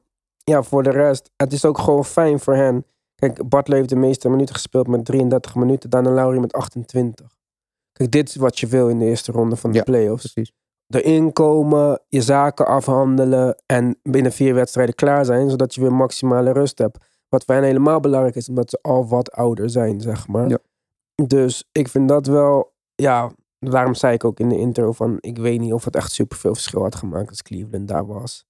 Ja, 0.52 0.64
voor 0.64 0.84
de 0.84 0.90
rest, 0.90 1.32
het 1.36 1.54
is 1.54 1.66
ook 1.66 1.78
gewoon 1.78 2.06
fijn 2.06 2.40
voor 2.40 2.56
hen. 2.56 2.86
Kijk, 3.16 3.50
Butler 3.50 3.78
heeft 3.78 3.90
de 3.90 3.96
meeste 3.96 4.30
minuten 4.30 4.56
gespeeld 4.56 4.88
met 4.88 5.06
33 5.06 5.56
minuten. 5.56 5.90
Dana 5.90 6.10
Lowry 6.10 6.40
met 6.40 6.54
28. 6.54 7.36
Kijk, 7.92 8.12
dit 8.12 8.30
is 8.30 8.36
wat 8.36 8.60
je 8.60 8.68
wil 8.68 8.90
in 8.90 9.00
de 9.00 9.06
eerste 9.06 9.32
ronde 9.32 9.56
van 9.56 9.72
de 9.72 9.78
Ja, 9.78 9.84
playoffs. 9.84 10.32
Precies. 10.32 10.54
Erin 10.88 11.34
komen, 11.34 12.02
je 12.08 12.22
zaken 12.22 12.68
afhandelen 12.68 13.62
en 13.66 14.00
binnen 14.04 14.32
vier 14.32 14.54
wedstrijden 14.54 14.96
klaar 14.96 15.26
zijn. 15.26 15.50
Zodat 15.50 15.76
je 15.76 15.82
weer 15.82 15.94
maximale 15.94 16.52
rust 16.52 16.78
hebt. 16.78 16.98
Wat 17.30 17.44
voor 17.44 17.56
hen 17.56 17.64
helemaal 17.64 18.00
belangrijk 18.00 18.36
is, 18.36 18.50
omdat 18.50 18.70
ze 18.70 18.80
al 18.82 19.08
wat 19.08 19.32
ouder 19.32 19.70
zijn, 19.70 20.02
zeg 20.02 20.28
maar. 20.28 20.50
Ja. 20.50 20.60
Dus 21.28 21.70
ik 21.72 21.88
vind 21.88 22.10
dat 22.10 22.28
wel, 22.28 22.74
ja, 22.96 23.32
daarom 23.60 23.94
zei 23.94 24.14
ik 24.14 24.24
ook 24.24 24.40
in 24.40 24.50
de 24.50 24.58
intro 24.58 24.92
van, 24.92 25.18
ik 25.20 25.38
weet 25.38 25.60
niet 25.60 25.74
of 25.74 25.86
het 25.86 25.96
echt 25.96 26.12
superveel 26.12 26.54
verschil 26.54 26.82
had 26.82 26.96
gemaakt 26.96 27.30
als 27.30 27.42
Cleveland 27.42 27.88
daar 27.88 28.06
was. 28.06 28.46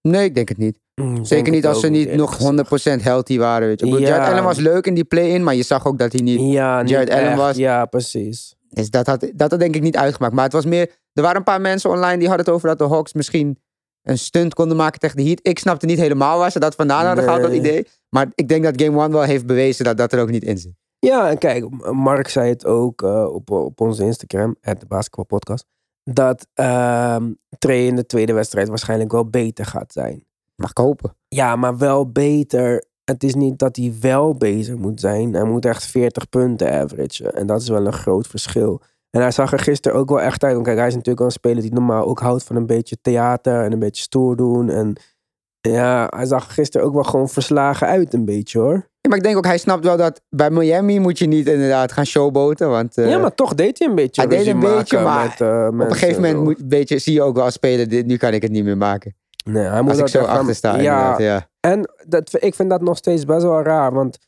Nee, 0.00 0.24
ik 0.24 0.34
denk 0.34 0.48
het 0.48 0.58
niet. 0.58 0.80
Mm, 1.02 1.24
Zeker 1.24 1.52
niet 1.52 1.62
het 1.62 1.72
als 1.72 1.80
ze 1.80 1.88
niet 1.88 2.14
nog 2.14 2.34
gezegd. 2.36 2.98
100% 3.00 3.02
healthy 3.02 3.38
waren. 3.38 3.68
Weet 3.68 3.80
je. 3.80 3.86
Ja. 3.86 3.98
Jared 3.98 4.28
Allen 4.30 4.44
was 4.44 4.58
leuk 4.58 4.86
in 4.86 4.94
die 4.94 5.04
play-in, 5.04 5.44
maar 5.44 5.54
je 5.54 5.62
zag 5.62 5.86
ook 5.86 5.98
dat 5.98 6.12
hij 6.12 6.20
niet... 6.22 6.40
Ja, 6.52 6.80
niet 6.80 6.90
Jared 6.90 7.10
Allen 7.10 7.24
echt. 7.24 7.36
was- 7.36 7.56
Ja, 7.56 7.84
precies. 7.86 8.54
Dus 8.68 8.90
dat 8.90 9.06
had, 9.06 9.30
dat 9.34 9.50
had 9.50 9.60
denk 9.60 9.74
ik 9.74 9.82
niet 9.82 9.96
uitgemaakt. 9.96 10.34
Maar 10.34 10.44
het 10.44 10.52
was 10.52 10.64
meer... 10.64 10.90
Er 11.12 11.22
waren 11.22 11.36
een 11.36 11.44
paar 11.44 11.60
mensen 11.60 11.90
online 11.90 12.18
die 12.18 12.28
hadden 12.28 12.46
het 12.46 12.54
over 12.54 12.68
dat 12.68 12.78
de 12.78 12.88
Hawks 12.94 13.12
misschien 13.12 13.58
een 14.02 14.18
stunt 14.18 14.54
konden 14.54 14.76
maken 14.76 15.00
tegen 15.00 15.16
de 15.16 15.22
Heat. 15.22 15.38
Ik 15.42 15.58
snapte 15.58 15.86
niet 15.86 15.98
helemaal 15.98 16.38
waar 16.38 16.50
ze 16.50 16.58
dat 16.58 16.74
vandaan 16.74 17.06
hadden 17.06 17.24
gehaald, 17.24 17.42
dat 17.42 17.52
idee. 17.66 17.86
Maar 18.08 18.26
ik 18.34 18.48
denk 18.48 18.64
dat 18.64 18.82
Game 18.82 19.02
1 19.02 19.10
wel 19.12 19.22
heeft 19.22 19.46
bewezen 19.46 19.84
dat 19.84 19.96
dat 19.96 20.12
er 20.12 20.20
ook 20.20 20.30
niet 20.30 20.44
in 20.44 20.58
zit. 20.58 20.72
Ja, 20.98 21.30
en 21.30 21.38
kijk, 21.38 21.70
Mark 21.92 22.28
zei 22.28 22.48
het 22.48 22.64
ook 22.66 23.02
eh, 23.02 23.34
op, 23.34 23.50
op 23.50 23.80
onze 23.80 24.04
Instagram, 24.04 24.56
de 24.60 24.86
basketbalpodcast, 24.88 25.64
dat 26.04 26.46
ehm 26.54 27.30
Trey 27.58 27.86
in 27.86 27.96
de 27.96 28.06
tweede 28.06 28.32
wedstrijd 28.32 28.68
waarschijnlijk 28.68 29.12
wel 29.12 29.28
beter 29.28 29.64
gaat 29.66 29.92
zijn. 29.92 30.25
Mag 30.56 30.70
ik 30.70 30.78
hopen. 30.78 31.16
Ja, 31.28 31.56
maar 31.56 31.78
wel 31.78 32.10
beter. 32.10 32.84
Het 33.04 33.22
is 33.22 33.34
niet 33.34 33.58
dat 33.58 33.76
hij 33.76 33.94
wel 34.00 34.34
bezig 34.34 34.76
moet 34.76 35.00
zijn. 35.00 35.34
Hij 35.34 35.44
moet 35.44 35.64
echt 35.64 35.86
40 35.86 36.28
punten 36.28 36.72
averagen. 36.72 37.34
En 37.34 37.46
dat 37.46 37.60
is 37.60 37.68
wel 37.68 37.86
een 37.86 37.92
groot 37.92 38.26
verschil. 38.26 38.80
En 39.10 39.20
hij 39.20 39.30
zag 39.30 39.52
er 39.52 39.58
gisteren 39.58 39.98
ook 39.98 40.08
wel 40.08 40.20
echt 40.20 40.44
uit. 40.44 40.52
Want 40.52 40.66
kijk, 40.66 40.78
hij 40.78 40.86
is 40.86 40.92
natuurlijk 40.92 41.18
wel 41.18 41.26
een 41.26 41.32
speler 41.32 41.62
die 41.62 41.72
normaal 41.72 42.04
ook 42.04 42.20
houdt 42.20 42.44
van 42.44 42.56
een 42.56 42.66
beetje 42.66 43.00
theater 43.00 43.64
en 43.64 43.72
een 43.72 43.78
beetje 43.78 44.02
stoer 44.02 44.36
doen. 44.36 44.70
En 44.70 44.96
ja, 45.60 46.06
hij 46.16 46.26
zag 46.26 46.46
er 46.46 46.52
gisteren 46.52 46.86
ook 46.86 46.94
wel 46.94 47.04
gewoon 47.04 47.28
verslagen 47.28 47.86
uit 47.86 48.14
een 48.14 48.24
beetje 48.24 48.58
hoor. 48.58 48.88
Ja, 49.00 49.08
maar 49.08 49.16
ik 49.16 49.24
denk 49.24 49.36
ook, 49.36 49.44
hij 49.44 49.58
snapt 49.58 49.84
wel 49.84 49.96
dat 49.96 50.20
bij 50.28 50.50
Miami 50.50 50.98
moet 50.98 51.18
je 51.18 51.26
niet 51.26 51.46
inderdaad 51.46 51.92
gaan 51.92 52.06
showboten. 52.06 52.68
Want 52.68 52.96
eh, 52.96 53.08
ja, 53.08 53.18
maar 53.18 53.34
toch 53.34 53.54
deed 53.54 53.78
hij 53.78 53.88
een 53.88 53.94
beetje 53.94 54.20
hij 54.20 54.36
deed 54.36 54.46
een 54.46 54.60
beetje, 54.60 54.98
maar 54.98 55.28
met, 55.28 55.40
eh, 55.40 55.68
op 55.72 55.80
een 55.80 55.92
gegeven 55.92 56.24
en 56.24 56.36
moment 56.36 56.58
moet, 56.58 56.68
weet 56.68 56.88
je, 56.88 56.98
zie 56.98 57.12
je 57.12 57.22
ook 57.22 57.34
wel 57.34 57.44
als 57.44 57.54
speler, 57.54 57.88
dit, 57.88 58.06
nu 58.06 58.16
kan 58.16 58.32
ik 58.32 58.42
het 58.42 58.50
niet 58.50 58.64
meer 58.64 58.76
maken. 58.76 59.16
Nee, 59.50 59.64
hij 59.64 59.82
moet 59.82 59.90
Als 59.90 60.00
ik 60.00 60.08
zo 60.08 60.18
echt 60.18 60.26
gaan- 60.28 60.38
achter 60.38 60.54
sta, 60.54 60.76
Ja. 60.80 61.48
En 61.60 61.90
dat, 62.06 62.42
ik 62.42 62.54
vind 62.54 62.70
dat 62.70 62.80
nog 62.80 62.96
steeds 62.96 63.24
best 63.24 63.42
wel 63.42 63.62
raar. 63.62 63.92
Want 63.92 64.18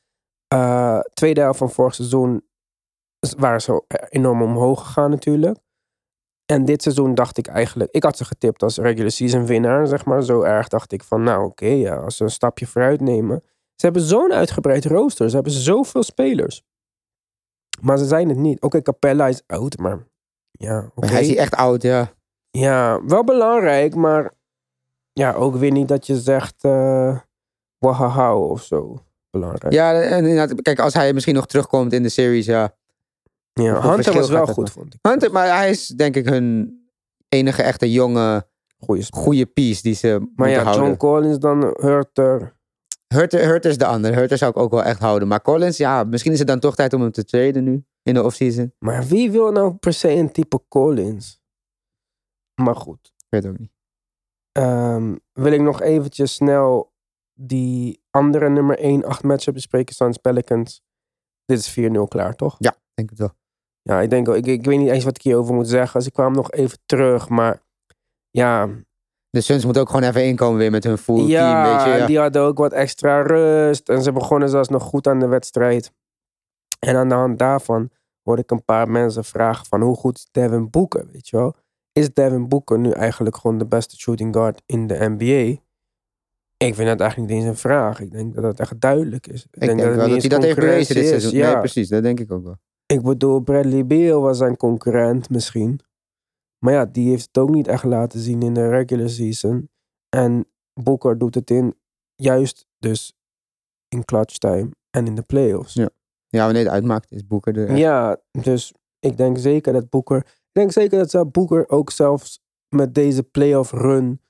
eh 0.49 1.01
tweede 1.15 1.41
helft 1.41 1.59
van 1.59 1.71
vorig 1.71 1.95
seizoen 1.95 2.47
waren 3.39 3.61
ze 3.61 3.83
enorm 4.09 4.43
omhoog 4.43 4.81
gegaan 4.87 5.11
natuurlijk. 5.11 5.59
En 6.53 6.65
dit 6.65 6.83
seizoen 6.83 7.15
dacht 7.15 7.39
ik 7.39 7.47
eigenlijk... 7.47 7.91
Ik 7.91 8.03
had 8.03 8.17
ze 8.17 8.25
getipt 8.25 8.63
als 8.63 8.79
regular 8.79 9.11
season 9.11 9.47
winnaar, 9.47 9.87
zeg 9.87 10.05
maar. 10.05 10.23
Zo 10.23 10.43
erg 10.43 10.69
dacht 10.69 10.93
ik 10.93 11.03
van, 11.05 11.23
nou 11.23 11.45
oké, 11.45 11.67
ja, 11.67 11.97
als 11.97 12.17
ze 12.17 12.25
een 12.25 12.31
stapje 12.31 12.67
vooruit 12.67 13.01
nemen. 13.01 13.43
Ze 13.75 13.85
hebben 13.87 14.03
zo'n 14.03 14.33
uitgebreid 14.33 14.85
rooster. 14.85 15.29
Ze 15.29 15.35
hebben 15.35 15.53
zoveel 15.53 16.03
spelers. 16.03 16.63
Maar 17.81 17.99
ze 17.99 18.07
zijn 18.07 18.29
het 18.29 18.39
niet. 18.39 18.61
Oké, 18.63 18.83
Capella 18.83 19.27
is 19.29 19.43
oud, 19.47 19.79
maar... 19.79 19.99
Ja, 20.51 20.91
oké. 20.95 21.07
Hij 21.07 21.27
is 21.27 21.35
echt 21.37 21.55
oud, 21.55 21.83
ja. 21.83 22.11
Ja, 22.51 23.05
wel 23.05 23.25
belangrijk, 23.25 23.95
maar 23.95 24.33
ja, 25.19 25.33
ook 25.33 25.57
weer 25.57 25.71
niet 25.71 25.89
dat 25.89 26.07
je 26.07 26.17
zegt 26.21 26.65
uh, 26.65 27.19
wahahau 27.79 28.51
of 28.51 28.63
zo. 28.63 29.03
Belangrijk. 29.31 29.73
Ja, 29.73 30.03
en 30.03 30.27
inderdaad, 30.27 30.63
kijk, 30.63 30.79
als 30.79 30.95
hij 30.95 31.13
misschien 31.13 31.35
nog 31.35 31.47
terugkomt 31.47 31.93
in 31.93 32.03
de 32.03 32.09
series, 32.09 32.47
ja. 32.47 32.75
ja 33.53 33.81
Hunter 33.91 34.15
was 34.15 34.29
wel 34.29 34.47
goed, 34.47 34.71
vond 34.71 34.95
ik. 34.95 34.99
Hunter, 35.03 35.33
maar 35.33 35.57
hij 35.57 35.71
is 35.71 35.87
denk 35.87 36.17
ik 36.17 36.29
hun 36.29 36.79
enige 37.29 37.63
echte 37.63 37.93
jonge, 37.93 38.47
speler. 38.79 39.07
goede 39.11 39.47
piece 39.47 39.83
die 39.83 39.95
ze 39.95 40.31
Maar 40.37 40.49
ja, 40.49 40.63
houden. 40.63 40.85
John 40.85 40.97
Collins 40.97 41.39
dan 41.39 41.75
Hurter. 41.81 42.57
Hurter, 43.15 43.41
Hurter 43.41 43.71
is 43.71 43.79
de 43.79 43.87
andere. 43.87 44.15
Hurter 44.15 44.39
zou 44.39 44.51
ik 44.51 44.57
ook 44.57 44.71
wel 44.71 44.83
echt 44.83 45.01
houden. 45.01 45.29
Maar 45.29 45.43
Collins, 45.43 45.77
ja, 45.77 46.05
misschien 46.05 46.33
is 46.33 46.39
het 46.39 46.49
dan 46.49 46.61
toch 46.61 46.75
tijd 46.75 46.93
om 46.93 47.01
hem 47.01 47.13
te 47.13 47.25
traden 47.25 47.65
nu. 47.65 47.85
In 48.03 48.15
de 48.15 48.23
offseason. 48.23 48.73
Maar 48.79 49.07
wie 49.07 49.31
wil 49.31 49.53
nou 49.53 49.75
per 49.75 49.93
se 49.93 50.11
een 50.11 50.33
type 50.33 50.61
Collins? 50.69 51.41
Maar 52.55 52.77
goed. 52.77 53.13
Ik 53.17 53.27
weet 53.29 53.47
ook 53.47 53.59
niet. 53.59 53.78
Ehm, 54.59 55.17
wil 55.33 55.53
ik 55.53 55.61
nog 55.61 55.81
eventjes 55.81 56.35
snel 56.35 56.93
die 57.35 58.03
andere 58.11 58.49
nummer 58.49 58.79
1 58.79 59.05
8 59.05 59.23
matchup 59.23 59.55
bespreken. 59.55 59.95
Suns 59.95 60.17
Pelicans. 60.17 60.83
Dit 61.45 61.59
is 61.59 61.71
4-0 61.71 62.09
klaar, 62.09 62.35
toch? 62.35 62.57
Ja, 62.59 62.77
denk 62.95 63.11
het 63.11 63.19
wel. 63.19 63.33
Ja, 63.83 64.01
ik 64.01 64.11
denk 64.11 64.27
wel. 64.27 64.35
Ik, 64.35 64.47
ik 64.47 64.65
weet 64.65 64.79
niet 64.79 64.91
eens 64.91 65.05
wat 65.05 65.17
ik 65.17 65.23
hierover 65.23 65.55
moet 65.55 65.69
zeggen. 65.69 66.03
Ze 66.03 66.11
kwamen 66.11 66.37
nog 66.37 66.51
even 66.51 66.79
terug, 66.87 67.29
maar 67.29 67.63
ja, 68.31 68.69
De 69.31 69.41
Suns 69.41 69.65
moeten 69.65 69.83
ook 69.83 69.91
gewoon 69.91 70.09
even 70.09 70.25
inkomen 70.25 70.59
weer 70.59 70.71
met 70.71 70.85
hun 70.85 70.99
full 70.99 71.27
ja, 71.27 71.65
team, 71.65 71.77
weet 71.77 71.93
je. 71.93 72.01
Ja. 72.01 72.07
die 72.07 72.19
hadden 72.19 72.43
ook 72.43 72.59
wat 72.59 72.73
extra 72.73 73.23
rust. 73.23 73.89
En 73.89 74.03
ze 74.03 74.13
begonnen 74.13 74.49
zelfs 74.49 74.69
nog 74.69 74.83
goed 74.83 75.07
aan 75.07 75.21
de 75.21 75.27
wedstrijd. 75.27 75.93
En 76.79 76.97
aan 76.97 77.09
de 77.09 77.15
hand 77.15 77.39
daarvan 77.39 77.91
hoorde 78.23 78.43
ik 78.43 78.51
een 78.51 78.65
paar 78.65 78.91
mensen 78.91 79.25
vragen 79.25 79.67
van 79.67 79.81
hoe 79.81 79.97
goed 79.97 80.17
is 80.17 80.29
Devin 80.31 80.71
Booker, 80.71 81.07
weet 81.13 81.29
je 81.29 81.37
wel? 81.37 81.55
Is 81.99 82.15
Devin 82.15 82.49
Booker 82.49 82.79
nu 82.79 82.91
eigenlijk 82.91 83.37
gewoon 83.37 83.59
de 83.59 83.67
beste 83.67 83.97
shooting 83.97 84.35
guard 84.35 84.63
in 84.67 84.87
de 84.87 84.95
NBA? 85.09 85.61
Ik 86.57 86.75
vind 86.75 86.89
dat 86.89 87.01
eigenlijk 87.01 87.31
niet 87.31 87.41
eens 87.41 87.49
een 87.49 87.57
vraag. 87.57 88.01
Ik 88.01 88.11
denk 88.11 88.35
dat 88.35 88.43
dat 88.43 88.61
echt 88.61 88.81
duidelijk 88.81 89.27
is. 89.27 89.45
Ik, 89.51 89.55
Ik 89.55 89.61
denk, 89.61 89.81
wel 89.81 90.09
dat 90.09 90.21
hij 90.21 90.29
dat 90.29 90.43
heeft 90.43 90.59
bewezen 90.59 90.95
dit 90.95 91.07
seizoen. 91.07 91.33
Ja. 91.33 91.51
Nee, 91.51 91.59
precies. 91.59 91.89
Dat 91.89 92.03
denk 92.03 92.21
ik 92.21 92.33
ook 92.33 92.45
wel. 92.45 92.57
Ik 92.87 93.03
bedoel, 93.03 93.41
Bradley 93.41 93.87
Beal 93.87 94.21
was 94.21 94.39
zijn 94.39 94.57
concurrent 94.57 95.31
misschien. 95.31 95.81
Maar 96.59 96.73
ja, 96.73 96.85
die 96.85 97.09
heeft 97.09 97.27
het 97.27 97.39
ook 97.39 97.51
niet 97.51 97.69
echt 97.69 97.85
laten 97.85 98.21
zien 98.21 98.43
in 98.43 98.55
de 98.55 98.69
regular 98.69 99.09
season. 99.09 99.71
En 100.09 100.47
Booker 100.83 101.19
doet 101.19 101.35
het 101.35 101.51
in, 101.51 101.75
juist 102.15 102.67
dus 102.79 103.17
in 103.89 104.05
clutch 104.05 104.37
time 104.37 104.71
en 104.91 105.07
in 105.07 105.15
de 105.15 105.23
playoffs. 105.23 105.75
Ja. 105.75 105.91
Ja, 106.29 106.45
wanneer 106.45 106.63
het 106.63 106.73
uitmaakt 106.73 107.13
is 107.13 107.27
Boeker 107.27 107.59
er. 107.59 107.69
echt. 107.69 107.79
Ja, 107.79 108.21
dus 108.31 108.75
ik 108.99 109.17
denk 109.17 109.39
zeker 109.39 109.73
dat 109.73 109.91
Booker... 109.91 110.38
Ik 110.59 110.65
denk 110.65 110.77
zeker 110.77 110.99
dat 110.99 111.11
zelf 111.11 111.31
Booker 111.31 111.69
ook 111.69 111.91
zelfs 111.91 112.41
met 112.69 112.95
deze 112.95 113.23
playoff 113.23 113.73
run 113.73 114.21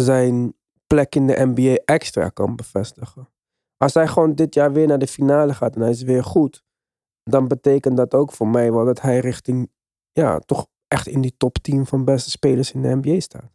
zijn 0.00 0.54
plek 0.86 1.14
in 1.14 1.26
de 1.26 1.46
NBA 1.54 1.74
extra 1.84 2.28
kan 2.28 2.56
bevestigen. 2.56 3.28
Als 3.76 3.94
hij 3.94 4.08
gewoon 4.08 4.34
dit 4.34 4.54
jaar 4.54 4.72
weer 4.72 4.86
naar 4.86 4.98
de 4.98 5.06
finale 5.06 5.54
gaat 5.54 5.74
en 5.74 5.80
hij 5.80 5.90
is 5.90 6.02
weer 6.02 6.24
goed, 6.24 6.64
dan 7.22 7.48
betekent 7.48 7.96
dat 7.96 8.14
ook 8.14 8.32
voor 8.32 8.48
mij 8.48 8.72
wel 8.72 8.84
dat 8.84 9.00
hij 9.00 9.18
richting, 9.18 9.70
ja, 10.12 10.38
toch 10.38 10.66
echt 10.86 11.06
in 11.06 11.20
die 11.20 11.34
top 11.36 11.58
10 11.58 11.86
van 11.86 12.04
beste 12.04 12.30
spelers 12.30 12.72
in 12.72 12.82
de 12.82 12.96
NBA 12.96 13.20
staat. 13.20 13.50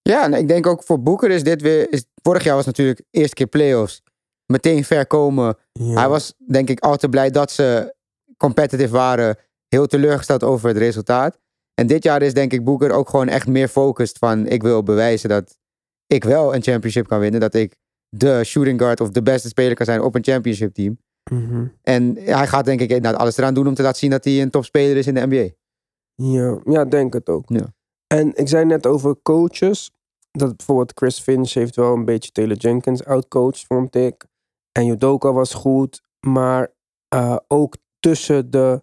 Ja, 0.00 0.24
en 0.24 0.32
ik 0.32 0.48
denk 0.48 0.66
ook 0.66 0.82
voor 0.82 1.02
Boeker 1.02 1.30
is 1.30 1.42
dit 1.42 1.62
weer... 1.62 1.92
Is, 1.92 2.04
vorig 2.22 2.44
jaar 2.44 2.56
was 2.56 2.66
natuurlijk 2.66 2.98
de 2.98 3.18
eerste 3.18 3.34
keer 3.34 3.46
playoffs. 3.46 4.02
Meteen 4.46 4.84
ver 4.84 5.06
komen. 5.06 5.56
Ja. 5.72 5.94
Hij 5.94 6.08
was 6.08 6.34
denk 6.48 6.68
ik 6.68 6.80
al 6.80 6.96
te 6.96 7.08
blij 7.08 7.30
dat 7.30 7.50
ze 7.50 7.94
competitive 8.36 8.92
waren. 8.92 9.36
Heel 9.68 9.86
teleurgesteld 9.86 10.42
over 10.42 10.68
het 10.68 10.76
resultaat. 10.76 11.40
En 11.74 11.86
dit 11.86 12.02
jaar 12.02 12.22
is 12.22 12.34
denk 12.34 12.52
ik 12.52 12.64
Boeker 12.64 12.90
ook 12.90 13.08
gewoon 13.08 13.28
echt 13.28 13.46
meer 13.46 13.68
focused 13.68 14.18
van... 14.18 14.46
Ik 14.46 14.62
wil 14.62 14.82
bewijzen 14.82 15.28
dat 15.28 15.58
ik 16.06 16.24
wel 16.24 16.54
een 16.54 16.62
championship 16.62 17.08
kan 17.08 17.20
winnen. 17.20 17.40
Dat 17.40 17.54
ik 17.54 17.76
de 18.08 18.44
shooting 18.44 18.80
guard 18.80 19.00
of 19.00 19.10
de 19.10 19.22
beste 19.22 19.48
speler 19.48 19.74
kan 19.74 19.86
zijn 19.86 20.00
op 20.00 20.14
een 20.14 20.24
championship 20.24 20.74
team. 20.74 20.98
Mhm. 21.30 21.66
En 21.82 22.16
hij 22.16 22.46
gaat 22.46 22.64
denk 22.64 22.80
ik 22.80 22.90
inderdaad 22.90 23.20
alles 23.20 23.36
eraan 23.36 23.54
doen 23.54 23.66
om 23.66 23.74
te 23.74 23.82
laten 23.82 23.98
zien 23.98 24.10
dat 24.10 24.24
hij 24.24 24.42
een 24.42 24.50
topspeler 24.50 24.96
is 24.96 25.06
in 25.06 25.14
de 25.14 25.26
NBA. 25.26 25.48
Ja, 26.14 26.60
ja, 26.64 26.84
denk 26.84 27.12
het 27.12 27.28
ook. 27.28 27.44
Ja. 27.46 27.74
En 28.06 28.34
ik 28.34 28.48
zei 28.48 28.64
net 28.64 28.86
over 28.86 29.16
coaches. 29.22 29.90
Dat 30.30 30.56
bijvoorbeeld 30.56 30.92
Chris 30.94 31.20
Finch 31.20 31.52
heeft 31.52 31.76
wel 31.76 31.92
een 31.92 32.04
beetje 32.04 32.30
Taylor 32.30 32.56
Jenkins 32.56 33.04
outcoached, 33.04 33.66
vond 33.66 33.94
ik. 33.94 34.24
En 34.72 34.86
Judoka 34.86 35.32
was 35.32 35.54
goed. 35.54 36.02
Maar 36.26 36.72
eh, 37.08 37.36
ook 37.48 37.76
tussen 38.00 38.50
de 38.50 38.82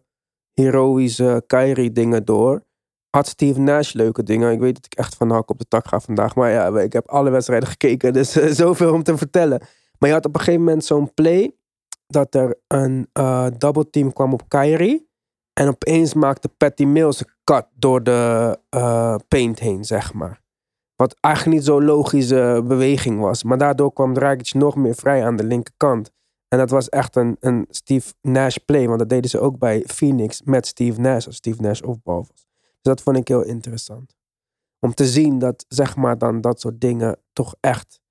heroïsche 0.54 1.44
Kyrie 1.48 1.92
dingen 1.92 2.26
door... 2.26 2.64
had 3.10 3.28
Steve 3.28 3.60
Nash 3.60 3.94
leuke 3.94 4.24
dingen. 4.24 4.52
Ik 4.52 4.60
weet 4.60 4.76
dat 4.76 4.86
ik 4.86 4.94
echt 4.94 5.16
van 5.16 5.32
hak 5.32 5.50
op 5.50 5.60
de 5.60 5.68
tak 5.68 5.88
ga 5.88 6.00
vandaag. 6.00 6.36
Maar 6.36 6.52
ja, 6.52 6.80
ik 6.80 6.94
heb 6.94 7.10
alle 7.10 7.30
wedstrijden 7.30 7.70
gekeken. 7.78 8.14
Dus 8.14 8.36
eh, 8.36 8.52
zoveel 8.52 8.94
om 8.94 9.04
te 9.04 9.18
vertellen. 9.18 9.62
Maar 9.98 10.10
je 10.10 10.16
had 10.16 10.26
op 10.26 10.34
een 10.34 10.40
gegeven 10.40 10.64
moment 10.64 10.86
zo'n 10.86 11.14
play... 11.14 11.56
dat 12.08 12.36
er 12.36 12.60
een 12.68 13.10
eh 13.14 13.48
double 13.58 13.90
team 13.90 14.14
kwam 14.14 14.34
op 14.34 14.44
Kyrie... 14.48 15.08
En 15.60 15.68
opeens 15.68 16.14
maakte 16.14 16.50
Patty 16.50 16.86
Mills 16.86 17.20
een 17.20 17.34
cut 17.44 17.66
door 17.74 18.04
de 18.04 18.60
eh, 18.70 19.16
paint 19.28 19.60
heen, 19.60 19.86
zeg 19.86 20.14
maar. 20.14 20.42
Wat 20.96 21.16
eigenlijk 21.20 21.56
niet 21.56 21.66
zo'n 21.66 21.86
logische 21.86 22.64
beweging 22.68 23.20
was. 23.20 23.44
Maar 23.44 23.58
daardoor 23.58 23.94
kwam 23.94 24.14
Dragic 24.14 24.54
nog 24.54 24.76
meer 24.76 24.96
vrij 24.96 25.26
aan 25.26 25.36
de 25.36 25.44
linkerkant. 25.44 26.12
En 26.48 26.58
dat 26.58 26.70
was 26.70 26.90
echt 26.90 27.16
een, 27.16 27.38
een 27.40 27.66
Steve 27.70 28.14
Nash 28.22 28.56
play. 28.56 28.88
Want 28.88 29.00
dat 29.00 29.10
deden 29.10 29.30
ze 29.30 29.40
ook 29.40 29.58
bij 29.58 29.84
Phoenix 29.88 30.42
met 30.44 30.68
Steve 30.68 31.02
Nash. 31.02 31.26
Als 31.26 31.36
Steve 31.36 31.62
Nash 31.62 31.82
op 31.82 32.00
bal 32.04 32.26
was. 32.28 32.49
Dus 32.82 32.94
dat 32.94 33.02
vond 33.02 33.18
ik 33.18 33.28
heel 33.28 33.44
interessant. 33.44 34.16
Om 34.80 34.94
te 34.94 35.08
zien 35.08 35.40
dat, 35.40 35.66
zeg 35.68 35.96
maar, 35.96 36.18
dan 36.18 36.42
dat 36.42 36.60
soort 36.60 36.82
dingen 36.82 37.18
toch 37.34 37.56
echt, 37.60 38.02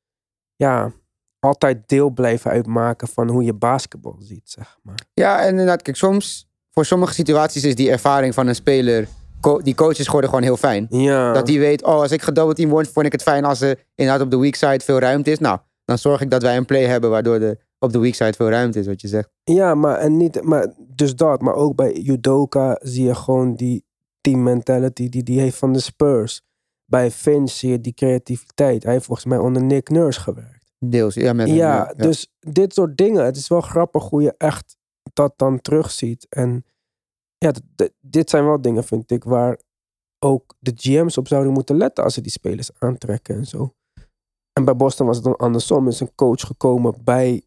ja, 0.57 0.93
altijd 1.39 1.89
deel 1.89 2.11
blijven 2.11 2.51
uitmaken 2.51 3.09
van 3.09 3.29
hoe 3.29 3.45
je 3.45 3.55
basketbal 3.55 4.17
ziet, 4.19 4.51
zeg 4.51 4.79
maar. 4.83 4.99
Ja, 5.15 5.43
en 5.43 5.49
inderdaad, 5.49 5.83
kijk, 5.83 5.97
soms, 5.97 6.49
voor 6.71 6.85
sommige 6.85 7.13
situaties 7.15 7.65
is 7.65 7.75
die 7.75 7.91
ervaring 7.91 8.35
van 8.35 8.47
een 8.47 8.55
speler, 8.55 9.09
co- 9.41 9.61
die 9.63 9.75
coaches 9.75 10.05
geworden 10.07 10.31
gewoon 10.31 10.45
heel 10.45 10.57
fijn. 10.57 10.87
Ja. 10.91 11.33
Dat 11.33 11.47
die 11.47 11.59
weet, 11.59 11.83
oh, 11.85 12.01
als 12.01 12.11
ik 12.11 12.23
gedoubleteam 12.23 12.71
word, 12.71 12.89
vond 12.89 13.07
ik 13.07 13.13
het 13.13 13.23
fijn 13.23 13.45
als 13.45 13.61
er 13.61 13.85
inderdaad 13.95 14.25
op 14.25 14.31
de 14.31 14.39
weak 14.39 14.55
side 14.55 14.85
veel 14.85 14.99
ruimte 14.99 15.31
is. 15.31 15.39
Nou, 15.39 15.59
dan 15.85 15.99
zorg 15.99 16.21
ik 16.21 16.31
dat 16.31 16.43
wij 16.43 16.57
een 16.57 16.65
play 16.67 16.85
hebben 16.85 17.11
waardoor 17.11 17.41
er 17.41 17.67
op 17.79 17.93
de 17.93 17.99
weak 17.99 18.15
side 18.15 18.33
veel 18.33 18.49
ruimte 18.49 18.79
is, 18.79 18.87
wat 18.87 19.01
je 19.01 19.09
zegt. 19.09 19.31
Ja, 19.45 19.75
maar, 19.75 19.99
en 19.99 20.17
niet, 20.17 20.43
maar 20.43 20.73
dus 20.79 21.17
dat. 21.17 21.41
Maar 21.41 21.55
ook 21.55 21.75
bij 21.77 21.93
Judoka 21.93 22.79
zie 22.83 23.05
je 23.05 23.15
gewoon 23.15 23.55
die 23.55 23.85
team 24.31 24.43
mentality 24.43 25.09
die 25.09 25.23
die 25.23 25.41
heeft 25.41 25.57
van 25.57 25.73
de 25.73 25.81
Spurs. 25.81 26.43
Bij 26.85 27.11
Finch 27.11 27.51
zie 27.51 27.71
je 27.71 27.81
die 27.81 27.95
creativiteit. 27.95 28.83
Hij 28.83 28.93
heeft 28.93 29.05
volgens 29.05 29.27
mij 29.27 29.39
onder 29.39 29.63
Nick 29.63 29.89
Nurse 29.89 30.21
gewerkt. 30.21 30.73
Deels, 30.79 31.15
ja. 31.15 31.33
Met 31.33 31.49
Ja, 31.49 31.95
dus 31.97 32.33
dit 32.39 32.75
soort 32.75 32.97
dingen. 32.97 33.25
Het 33.25 33.37
is 33.37 33.49
wel 33.49 33.61
grappig 33.61 34.09
hoe 34.09 34.23
je 34.23 34.35
echt 34.37 34.77
dat 35.13 35.33
dan 35.37 35.61
terugziet. 35.61 36.27
En 36.29 36.65
ja, 37.39 37.53
dit 38.01 38.31
zijn 38.31 38.45
wel 38.45 38.61
dingen, 38.61 38.85
vind 38.85 39.11
ik, 39.11 39.25
waar 39.25 39.59
ook 40.19 40.55
de 40.59 40.73
GM's 40.75 41.17
op 41.17 41.29
zouden 41.29 41.53
moeten 41.53 41.77
letten 41.77 42.05
als 42.05 42.15
ze 42.15 42.21
die 42.21 42.31
spelers 42.31 42.71
aantrekken 42.79 43.35
en 43.37 43.45
zo. 43.45 43.75
En 44.53 44.65
bij 44.65 44.77
Boston 44.77 45.07
was 45.07 45.17
het 45.17 45.25
dan 45.25 45.37
andersom. 45.37 45.87
Er 45.87 45.93
is 45.93 46.01
een 46.01 46.15
coach 46.15 46.41
gekomen 46.41 46.95
bij 47.05 47.43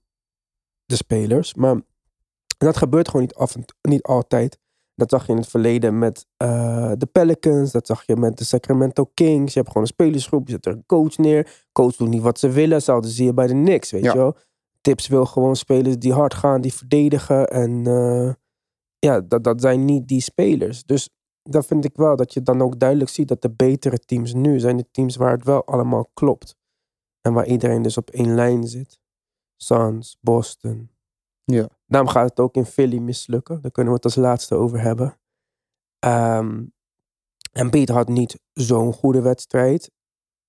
de 0.85 0.95
spelers. 0.95 1.53
Maar 1.53 1.81
dat 2.57 2.77
gebeurt 2.77 3.07
gewoon 3.07 3.21
niet, 3.21 3.35
af 3.35 3.55
en 3.55 3.65
niet 3.81 4.03
altijd. 4.03 4.59
Dat 4.95 5.09
zag 5.09 5.25
je 5.25 5.31
in 5.31 5.37
het 5.37 5.47
verleden 5.47 5.99
met 5.99 6.25
eh, 6.37 6.91
de 6.97 7.05
Pelicans. 7.05 7.71
Dat 7.71 7.87
zag 7.87 8.05
je 8.05 8.15
met 8.15 8.37
de 8.37 8.43
Sacramento 8.43 9.05
Kings. 9.13 9.53
Je 9.53 9.59
hebt 9.59 9.71
gewoon 9.71 9.83
een 9.87 9.93
spelersgroep. 9.93 10.47
Je 10.47 10.51
zet 10.53 10.65
er 10.65 10.71
een 10.71 10.85
coach 10.85 11.17
neer. 11.17 11.65
Coach 11.71 11.95
doet 11.95 12.09
niet 12.09 12.21
wat 12.21 12.39
ze 12.39 12.49
willen. 12.49 12.75
Hetzelfde 12.75 13.09
zie 13.09 13.25
je 13.25 13.33
bij 13.33 13.47
de 13.47 13.53
Knicks, 13.53 13.91
weet 13.91 14.03
Ja. 14.03 14.11
je 14.11 14.17
wel. 14.17 14.35
Tips 14.81 15.07
wil 15.07 15.25
gewoon 15.25 15.55
spelers 15.55 15.97
die 15.97 16.13
hard 16.13 16.33
gaan, 16.33 16.61
die 16.61 16.73
verdedigen. 16.73 17.47
En 17.47 17.87
eh, 17.87 18.33
ja, 18.99 19.21
dat, 19.21 19.43
dat 19.43 19.61
zijn 19.61 19.85
niet 19.85 20.07
die 20.07 20.21
spelers. 20.21 20.83
Dus 20.83 21.09
dat 21.43 21.65
vind 21.65 21.85
ik 21.85 21.95
wel 21.95 22.15
dat 22.15 22.33
je 22.33 22.41
dan 22.41 22.61
ook 22.61 22.79
duidelijk 22.79 23.09
ziet 23.09 23.27
dat 23.27 23.41
de 23.41 23.51
betere 23.51 23.99
teams 23.99 24.33
nu 24.33 24.59
zijn 24.59 24.77
de 24.77 24.85
teams 24.91 25.15
waar 25.15 25.31
het 25.31 25.43
wel 25.43 25.65
allemaal 25.65 26.09
klopt. 26.13 26.55
En 27.21 27.33
waar 27.33 27.47
iedereen 27.47 27.81
dus 27.81 27.97
op 27.97 28.09
één 28.09 28.35
lijn 28.35 28.67
zit. 28.67 28.99
Suns, 29.55 30.17
Boston. 30.21 30.89
Ja. 31.43 31.67
Daarom 31.91 32.09
gaat 32.09 32.29
het 32.29 32.39
ook 32.39 32.55
in 32.55 32.65
Philly 32.65 32.97
mislukken. 32.97 33.61
Daar 33.61 33.71
kunnen 33.71 33.93
we 33.93 33.99
het 34.03 34.05
als 34.05 34.15
laatste 34.15 34.55
over 34.55 34.81
hebben. 34.81 35.19
Ehm 35.99 36.63
en 37.51 37.69
Beat 37.69 37.89
had 37.89 38.07
niet 38.07 38.39
zo'n 38.53 38.93
goede 38.93 39.21
wedstrijd. 39.21 39.91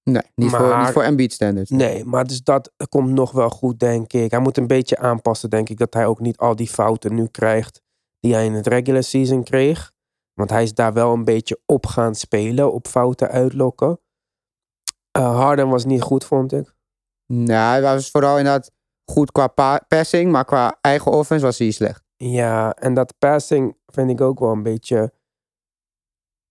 Nee, 0.03 0.23
niet, 0.35 0.51
voor, 0.51 0.79
niet 0.79 0.89
voor 0.89 1.03
Embiid 1.03 1.33
standards. 1.33 1.71
Nee, 1.71 2.05
maar 2.05 2.27
dus 2.27 2.43
dat 2.43 2.73
komt 2.89 3.11
nog 3.11 3.31
wel 3.31 3.51
goed, 3.51 3.79
denk 3.79 4.13
ik. 4.13 4.31
Hij 4.31 4.41
moet 4.41 4.57
een 4.57 4.67
beetje 4.67 4.99
aanpassen, 4.99 5.51
denk 5.51 5.69
ik. 5.69 5.79
Dat 5.79 5.95
hij 5.95 6.07
ook 6.07 6.21
niet 6.21 6.37
al 6.37 6.57
die 6.57 6.69
fouten 6.69 7.15
nu 7.15 7.27
krijgt 7.27 7.83
die 8.21 8.35
hij 8.35 8.45
in 8.45 8.53
het 8.53 8.67
regular 8.67 9.03
season 9.03 9.43
kreeg. 9.43 9.93
Want 10.35 10.51
hij 10.51 10.63
is 10.63 10.75
daar 10.75 10.93
wel 10.93 11.13
een 11.13 11.25
beetje 11.25 11.61
op 11.67 11.87
gaan 11.87 12.15
spelen, 12.15 12.73
op 12.73 12.87
fouten 12.87 13.29
uitlokken. 13.29 14.01
Eh, 15.11 15.37
Harden 15.37 15.69
was 15.69 15.85
niet 15.85 16.03
goed, 16.03 16.25
vond 16.25 16.53
ik. 16.53 16.75
Nee, 17.27 17.57
hij 17.57 17.83
was 17.83 18.11
vooral 18.11 18.39
inderdaad 18.39 18.71
goed 19.05 19.33
qua 19.33 19.47
pa- 19.47 19.85
passing, 19.89 20.33
maar 20.33 20.45
qua 20.45 20.79
eigen 20.81 21.13
offense 21.13 21.45
was 21.45 21.59
hij 21.59 21.71
slecht. 21.71 22.03
Ja, 22.17 22.75
en 22.75 22.95
dat 22.95 23.15
passing 23.19 23.77
vind 23.87 24.11
ik 24.11 24.21
ook 24.21 24.39
wel 24.39 24.51
een 24.53 24.63
beetje... 24.63 25.13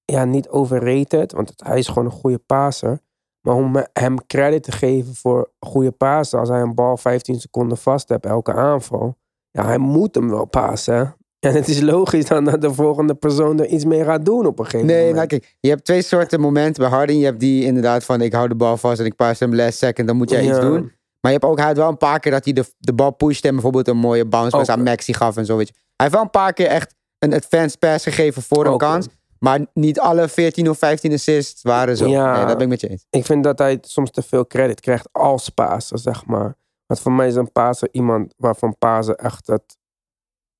Ja, 0.05 0.25
niet 0.25 0.49
overrated, 0.49 1.31
want 1.31 1.53
hij 1.55 1.77
is 1.79 1.87
gewoon 1.87 2.05
een 2.05 2.11
goede 2.11 2.37
passer. 2.37 2.99
Maar 3.47 3.55
om 3.55 3.85
hem 3.93 4.25
credit 4.27 4.63
te 4.63 4.71
geven 4.71 5.15
voor 5.15 5.51
goede 5.59 5.91
passen... 5.91 6.39
als 6.39 6.49
hij 6.49 6.61
een 6.61 6.75
bal 6.75 6.97
15 6.97 7.39
seconden 7.39 7.77
vast 7.77 8.09
hebt, 8.09 8.25
elke 8.25 8.53
aanval... 8.53 9.17
Ja, 9.51 9.65
hij 9.65 9.77
moet 9.77 10.15
hem 10.15 10.29
wel 10.29 10.45
passen. 10.45 10.95
hè. 10.95 11.03
En 11.49 11.53
het 11.55 11.67
is 11.67 11.79
logisch 11.81 12.25
dan 12.25 12.43
dat 12.45 12.61
de 12.61 12.73
volgende 12.73 13.15
persoon 13.15 13.59
er 13.59 13.65
iets 13.67 13.85
mee 13.85 14.03
gaat 14.03 14.25
doen 14.25 14.45
op 14.45 14.59
een 14.59 14.65
gegeven 14.65 14.85
Nee, 14.87 14.97
moment. 14.97 15.15
nou 15.15 15.27
kijk, 15.27 15.55
je 15.59 15.69
hebt 15.69 15.85
twee 15.85 16.01
soorten 16.01 16.39
momenten 16.39 16.81
bij 16.83 16.91
Harden. 16.91 17.17
Je 17.17 17.25
hebt 17.25 17.39
die 17.39 17.63
inderdaad 17.63 18.03
van 18.03 18.21
ik 18.21 18.33
hou 18.33 18.47
de 18.47 18.55
bal 18.55 18.77
vast 18.77 18.99
en 18.99 19.05
ik 19.05 19.15
paas 19.15 19.39
hem 19.39 19.55
last 19.55 19.77
second, 19.77 20.07
dan 20.07 20.17
moet 20.17 20.29
jij 20.29 20.47
iets 20.49 20.59
doen. 20.59 20.91
Maar 21.21 21.31
je 21.31 21.37
hebt 21.37 21.51
ook, 21.51 21.57
hij 21.57 21.67
had 21.67 21.77
wel 21.77 21.89
een 21.89 21.97
paar 21.97 22.19
keer 22.19 22.31
dat 22.31 22.43
hij 22.43 22.53
de, 22.53 22.65
de 22.77 22.93
bal 22.93 23.11
pusht 23.11 23.45
en 23.45 23.53
bijvoorbeeld 23.53 23.87
een 23.87 23.97
mooie 23.97 24.25
bounce 24.25 24.57
pass 24.57 24.69
Ook. 24.69 24.77
aan 24.77 24.83
Maxi 24.83 25.13
gaf 25.13 25.37
en 25.37 25.45
zo. 25.45 25.57
Weet 25.57 25.67
je. 25.67 25.73
Hij 25.73 25.83
heeft 25.95 26.13
wel 26.13 26.21
een 26.21 26.29
paar 26.29 26.53
keer 26.53 26.67
echt 26.67 26.95
een 27.19 27.33
advanced 27.33 27.79
pass 27.79 28.03
gegeven 28.03 28.41
voor 28.41 28.65
een 28.65 28.77
kans. 28.77 29.07
Maar 29.39 29.59
niet 29.73 29.99
alle 29.99 30.27
14 30.27 30.69
of 30.69 30.77
15 30.77 31.13
assists 31.13 31.61
waren 31.61 31.97
zo. 31.97 32.07
Ja. 32.07 32.35
Nee, 32.35 32.45
dat 32.45 32.53
ben 32.53 32.61
ik 32.61 32.67
met 32.67 32.81
je 32.81 32.89
eens. 32.89 33.05
Ik 33.09 33.25
vind 33.25 33.43
dat 33.43 33.59
hij 33.59 33.77
soms 33.81 34.11
te 34.11 34.21
veel 34.21 34.47
credit 34.47 34.79
krijgt 34.79 35.09
als 35.11 35.49
paser, 35.49 35.99
zeg 35.99 36.25
maar. 36.25 36.55
Want 36.85 36.99
voor 36.99 37.11
mij 37.11 37.27
is 37.27 37.35
een 37.35 37.51
paser 37.51 37.89
iemand 37.91 38.33
waarvan 38.37 38.75
pasen 38.77 39.15
echt 39.15 39.47
het... 39.47 39.77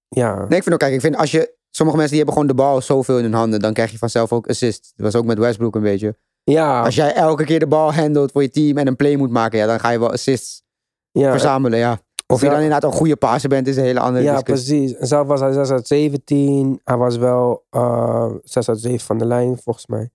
Ja, 0.08 0.36
Nee, 0.36 0.58
ik 0.58 0.64
vind 0.64 0.72
ook, 0.74 0.80
kijk, 0.80 0.94
ik 0.94 1.02
vind 1.02 1.16
als 1.16 1.32
je... 1.32 1.60
Sommige 1.70 1.98
mensen 1.98 2.18
die 2.18 2.26
hebben 2.26 2.42
gewoon 2.44 2.58
de 2.58 2.64
bal 2.64 2.82
zoveel 2.82 3.18
in 3.18 3.24
hun 3.24 3.34
handen. 3.34 3.60
Dan 3.60 3.74
krijg 3.74 3.92
je 3.92 3.98
vanzelf 3.98 4.32
ook 4.32 4.48
assists. 4.48 4.94
Dat 4.96 5.06
was 5.06 5.16
ook 5.22 5.26
met 5.26 5.38
Westbrook 5.38 5.76
een 5.76 5.82
beetje. 5.82 6.16
Ja, 6.44 6.84
Als 6.84 6.96
jij 6.96 7.14
elke 7.14 7.44
keer 7.44 7.60
de 7.60 7.68
bal 7.68 7.94
handelt 7.94 8.32
voor 8.32 8.42
je 8.42 8.50
team 8.50 8.78
en 8.78 8.88
een 8.88 8.96
play 8.96 9.16
moet 9.16 9.30
maken. 9.30 9.60
Ja, 9.60 9.66
dan 9.66 9.80
ga 9.80 9.90
je 9.90 10.00
wel 10.00 10.12
assists 10.12 10.64
ja, 11.12 11.32
verzamelen, 11.32 11.80
ja. 11.80 12.00
Of 12.28 12.42
je 12.42 12.46
dan 12.50 12.56
inderdaad 12.56 12.84
een 12.84 12.98
goede 12.98 13.16
passer 13.16 13.50
bent, 13.50 13.68
is 13.68 13.78
een 13.78 13.84
hele 13.84 14.00
andere 14.00 14.24
Ja, 14.24 14.34
discussie. 14.34 14.78
precies. 14.80 14.98
En 14.98 15.08
zelf 15.08 15.28
was 15.28 15.40
hij 15.40 15.54
6 15.54 15.70
uit 15.72 15.88
17. 15.88 16.82
Hij 16.84 16.98
was 16.98 17.18
wel 17.18 17.66
eh 17.70 18.32
6 18.44 18.70
uit 18.70 18.80
7 18.80 19.00
van 19.00 19.18
de 19.18 19.26
lijn, 19.26 19.58
volgens 19.64 19.88
mij. 19.88 20.10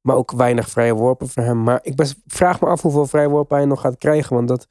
Maar 0.00 0.16
ook 0.16 0.32
weinig 0.32 0.68
vrije 0.70 0.94
worpen 0.94 1.28
voor 1.28 1.42
hem. 1.42 1.62
Maar 1.62 1.78
ik 1.82 1.94
best, 1.96 2.16
vraag 2.26 2.60
me 2.60 2.66
af 2.66 2.82
hoeveel 2.82 3.06
vrije 3.06 3.28
worpen 3.28 3.56
hij 3.56 3.66
nog 3.66 3.80
gaat 3.80 3.98
krijgen. 3.98 4.36
Want 4.36 4.48
dat, 4.48 4.68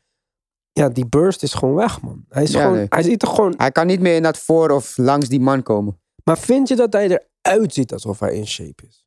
ja, 0.72 0.90
die 0.90 1.08
burst 1.08 1.44
is 1.44 1.54
gewoon 1.54 1.76
weg, 1.76 2.02
man. 2.02 2.26
Hij, 2.30 2.44
is 2.44 2.52
Ja, 2.52 2.62
gewoon, 2.62 2.76
nee. 2.76 2.86
hij 2.90 3.04
ziet 3.04 3.22
er 3.22 3.28
gewoon... 3.28 3.54
Hij 3.58 3.72
kan 3.72 3.88
niet 3.88 4.00
meer 4.00 4.16
inderdaad 4.16 4.42
voor 4.42 4.70
of 4.70 4.98
langs 4.98 5.28
die 5.30 5.40
man 5.40 5.64
komen. 5.64 6.00
Maar 6.24 6.38
vind 6.38 6.68
je 6.68 6.76
dat 6.76 6.94
hij 6.94 7.20
eruit 7.42 7.74
ziet 7.74 7.94
alsof 7.94 8.20
hij 8.20 8.34
in 8.36 8.48
shape 8.48 8.84
is? 8.88 9.06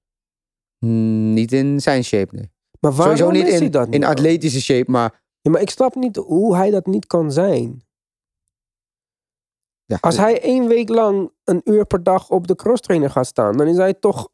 Niet 1.34 1.52
in 1.52 1.80
zijn 1.80 2.04
shape, 2.04 2.34
nee. 2.34 2.50
Maar 2.80 2.92
waarom 2.92 3.16
Sowieso 3.16 3.38
niet 3.38 3.52
is 3.52 3.58
hij 3.58 3.66
in, 3.66 3.70
dat 3.70 3.86
niet 3.86 3.94
in 3.94 4.04
atletische 4.04 4.60
shape, 4.60 4.90
maar... 4.90 5.22
Ja, 5.40 5.50
maar 5.50 5.60
ik 5.60 5.70
snap 5.70 5.94
niet 5.94 6.16
hoe 6.16 6.56
hij 6.56 6.70
dat 6.70 6.86
niet 6.86 7.06
kan 7.06 7.32
zijn. 7.32 7.82
Ja, 9.84 9.98
Als 10.00 10.16
hij 10.16 10.42
één 10.42 10.68
week 10.68 10.88
lang 10.88 11.32
een 11.44 11.60
uur 11.64 11.86
per 11.86 12.02
dag 12.02 12.30
op 12.30 12.46
de 12.46 12.54
crosstrainer 12.54 13.10
gaat 13.10 13.26
staan, 13.26 13.56
dan 13.56 13.66
is 13.66 13.76
hij 13.76 13.94
toch 13.94 14.28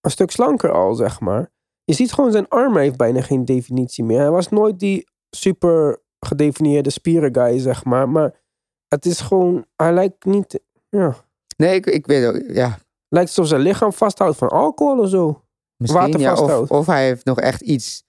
een 0.00 0.10
stuk 0.10 0.30
slanker 0.30 0.72
al, 0.72 0.94
zeg 0.94 1.20
maar. 1.20 1.50
Je 1.84 1.94
ziet 1.94 2.12
gewoon 2.12 2.32
zijn 2.32 2.48
armen 2.48 2.82
heeft 2.82 2.96
bijna 2.96 3.22
geen 3.22 3.44
definitie 3.44 4.04
meer. 4.04 4.20
Hij 4.20 4.30
was 4.30 4.48
nooit 4.48 4.78
die 4.78 5.08
super 5.30 6.02
gedefinieerde 6.18 6.90
spieren 6.90 7.34
guy, 7.34 7.58
zeg 7.58 7.84
maar. 7.84 8.08
Maar 8.08 8.40
het 8.88 9.06
is 9.06 9.20
gewoon, 9.20 9.66
hij 9.76 9.92
lijkt 9.92 10.24
niet, 10.24 10.60
ja, 10.88 11.24
Nee, 11.56 11.74
ik, 11.74 11.86
ik 11.86 12.06
weet 12.06 12.26
ook, 12.26 12.54
ja. 12.54 12.78
lijkt 13.08 13.28
alsof 13.28 13.46
zijn 13.46 13.60
lichaam 13.60 13.92
vasthoudt 13.92 14.36
van 14.36 14.48
alcohol 14.48 14.98
of 14.98 15.08
zo. 15.08 15.41
Misschien, 15.82 16.18
ja, 16.18 16.34
of, 16.68 16.86
hij 16.86 17.04
heeft 17.06 17.24
nog 17.24 17.40
echt 17.40 17.60
iets, 17.60 18.02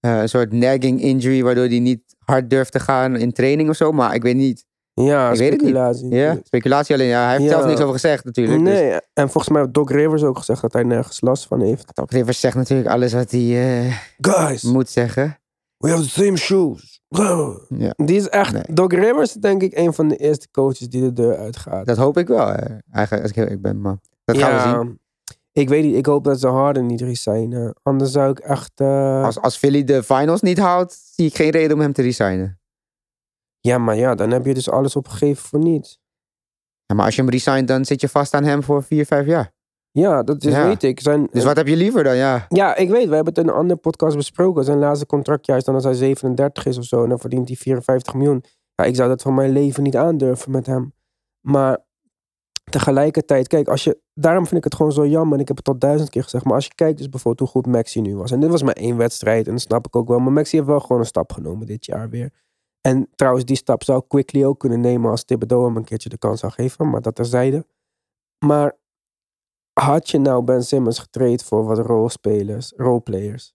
eh, 0.00 0.20
een 0.20 0.28
soort 0.28 0.52
nagging 0.52 1.00
injury, 1.00 1.42
waardoor 1.42 1.64
hij 1.66 1.78
niet 1.78 2.00
hard 2.18 2.50
durft 2.50 2.72
te 2.72 2.80
gaan 2.80 3.16
in 3.16 3.32
training 3.32 3.68
of 3.68 3.76
zo. 3.76 3.92
Maar 3.92 4.14
ik 4.14 4.22
weet 4.22 4.36
niet. 4.36 4.64
Ja, 4.92 5.30
Ik 5.30 5.38
weet 5.38 5.50
het 5.52 5.60
niet. 5.60 5.70
speculatie. 5.70 6.08
Ja, 6.08 6.38
speculatie 6.44 6.94
alleen. 6.94 7.06
Ja, 7.08 7.22
hij 7.24 7.30
heeft 7.32 7.44
Ja. 7.44 7.50
zelf 7.50 7.66
niks 7.66 7.80
over 7.80 7.92
gezegd 7.92 8.24
natuurlijk. 8.24 8.64
Dus. 8.64 8.72
Nee, 8.72 8.90
en 9.12 9.30
volgens 9.30 9.48
mij 9.48 9.60
heeft 9.62 9.74
Doc 9.74 9.90
Rivers 9.90 10.22
ook 10.22 10.38
gezegd 10.38 10.60
dat 10.62 10.72
hij 10.72 10.82
nergens 10.82 11.20
last 11.20 11.46
van 11.46 11.60
heeft. 11.60 11.94
Doc 11.94 12.10
Rivers 12.10 12.40
zegt 12.40 12.56
natuurlijk 12.56 12.88
alles 12.88 13.12
wat 13.12 13.30
hij 13.30 13.80
eh, 13.86 13.94
Guys, 14.20 14.62
moet 14.62 14.88
zeggen. 14.90 15.38
we 15.78 15.88
have 15.90 16.02
the 16.02 16.08
same 16.08 16.36
shoes. 16.36 17.02
Ja. 17.68 17.92
Die 17.96 18.16
is 18.16 18.28
echt, 18.28 18.52
Nee. 18.52 18.62
Doc 18.72 18.92
Rivers 18.92 19.34
is 19.34 19.40
denk 19.40 19.62
ik 19.62 19.76
een 19.76 19.92
van 19.94 20.08
de 20.08 20.16
eerste 20.16 20.48
coaches 20.50 20.88
die 20.88 21.00
de 21.00 21.12
deur 21.12 21.36
uitgaat. 21.36 21.86
Dat 21.86 21.96
hoop 21.96 22.18
ik 22.18 22.28
wel, 22.28 22.46
eigenlijk, 22.90 23.22
als 23.22 23.30
ik 23.30 23.34
heel 23.34 23.44
eerlijk 23.44 23.62
ben. 23.62 23.80
Maar 23.80 23.96
dat 24.24 24.38
gaan 24.38 24.54
we 24.54 24.60
zien. 24.86 24.98
Ik 25.54 25.68
weet 25.68 25.84
niet, 25.84 25.94
ik 25.96 26.06
hoop 26.06 26.24
dat 26.24 26.40
ze 26.40 26.46
Harden 26.48 26.86
niet 26.86 27.00
resignen. 27.00 27.74
Anders 27.82 28.12
zou 28.12 28.30
ik 28.30 28.38
echt... 28.38 28.80
eh, 28.80 29.24
Als, 29.24 29.40
als 29.40 29.56
Philly 29.56 29.84
de 29.84 30.02
finals 30.02 30.40
niet 30.40 30.58
haalt, 30.58 30.92
zie 30.92 31.26
ik 31.26 31.34
geen 31.36 31.50
reden 31.50 31.72
om 31.76 31.80
hem 31.80 31.92
te 31.92 32.02
resignen. 32.02 32.60
Ja, 33.60 33.78
maar 33.78 33.96
ja, 33.96 34.14
dan 34.14 34.30
heb 34.30 34.46
je 34.46 34.54
dus 34.54 34.70
alles 34.70 34.96
opgegeven 34.96 35.42
voor 35.44 35.58
niets. 35.58 36.00
Ja, 36.86 36.94
maar 36.94 37.04
als 37.04 37.14
je 37.14 37.20
hem 37.22 37.30
resignt, 37.30 37.68
dan 37.68 37.84
zit 37.84 38.00
je 38.00 38.08
vast 38.08 38.34
aan 38.34 38.44
hem 38.44 38.62
voor 38.62 38.82
vier, 38.82 39.06
vijf 39.06 39.26
jaar. 39.26 39.52
Ja, 39.90 40.22
dat 40.22 40.44
is, 40.44 40.52
Ja. 40.52 40.66
weet 40.66 40.82
ik. 40.82 41.00
Zijn, 41.00 41.28
Dus 41.30 41.44
wat 41.44 41.56
heb 41.56 41.66
je 41.66 41.76
liever 41.76 42.04
dan? 42.04 42.16
Ja, 42.16 42.44
Ja, 42.48 42.76
ik 42.76 42.88
weet, 42.90 43.08
we 43.08 43.14
hebben 43.14 43.34
het 43.34 43.42
in 43.44 43.48
een 43.48 43.54
andere 43.58 43.80
podcast 43.80 44.16
besproken. 44.16 44.64
Zijn 44.64 44.78
laatste 44.78 45.06
contractjaar 45.06 45.56
is 45.56 45.64
dan 45.64 45.74
als 45.74 45.84
hij 45.84 45.94
37 45.94 46.66
is 46.66 46.78
of 46.78 46.84
zo. 46.84 47.02
En 47.02 47.08
dan 47.08 47.18
verdient 47.18 47.48
hij 47.48 47.56
54 47.56 48.14
miljoen. 48.14 48.44
Ja, 48.74 48.84
ik 48.84 48.94
zou 48.96 49.08
dat 49.08 49.22
van 49.22 49.34
mijn 49.34 49.50
leven 49.50 49.82
niet 49.82 49.96
aandurven 49.96 50.50
met 50.50 50.66
hem. 50.66 50.94
Maar 51.46 51.78
tegelijkertijd, 52.74 53.48
kijk, 53.48 53.68
als 53.68 53.84
je, 53.84 54.00
daarom 54.14 54.44
vind 54.44 54.56
ik 54.56 54.64
het 54.64 54.74
gewoon 54.74 54.92
zo 54.92 55.06
jammer. 55.06 55.34
En 55.34 55.40
ik 55.40 55.48
heb 55.48 55.56
het 55.56 55.68
al 55.68 55.78
duizend 55.78 56.10
keer 56.10 56.22
gezegd. 56.22 56.44
Maar 56.44 56.54
als 56.54 56.66
je 56.66 56.74
kijkt, 56.74 56.98
dus 56.98 57.08
bijvoorbeeld 57.08 57.50
hoe 57.50 57.62
goed 57.62 57.72
Maxi 57.72 58.00
nu 58.00 58.16
was. 58.16 58.30
En 58.30 58.40
dit 58.40 58.50
was 58.50 58.62
maar 58.62 58.74
één 58.74 58.96
wedstrijd. 58.96 59.46
En 59.46 59.52
dat 59.52 59.60
snap 59.60 59.86
ik 59.86 59.96
ook 59.96 60.08
wel. 60.08 60.18
Maar 60.18 60.32
Maxi 60.32 60.56
heeft 60.56 60.68
wel 60.68 60.80
gewoon 60.80 60.98
een 60.98 61.06
stap 61.06 61.32
genomen 61.32 61.66
dit 61.66 61.86
jaar 61.86 62.10
weer. 62.10 62.32
En 62.80 63.08
trouwens, 63.14 63.44
die 63.44 63.56
stap 63.56 63.82
zou 63.82 64.02
Quickly 64.08 64.44
ook 64.44 64.58
kunnen 64.58 64.80
nemen 64.80 65.10
als 65.10 65.24
Thibodeau 65.24 65.64
hem 65.64 65.76
een 65.76 65.84
keertje 65.84 66.08
de 66.08 66.18
kans 66.18 66.40
zou 66.40 66.52
geven. 66.52 66.90
Maar 66.90 67.00
dat 67.00 67.14
terzijde. 67.14 67.66
Maar 68.44 68.76
had 69.80 70.10
je 70.10 70.18
nou 70.18 70.44
Ben 70.44 70.64
Simmons 70.64 70.98
getraind 70.98 71.42
voor 71.42 71.64
wat 71.64 71.78
rolspelers, 71.78 72.72
roleplayers? 72.76 73.54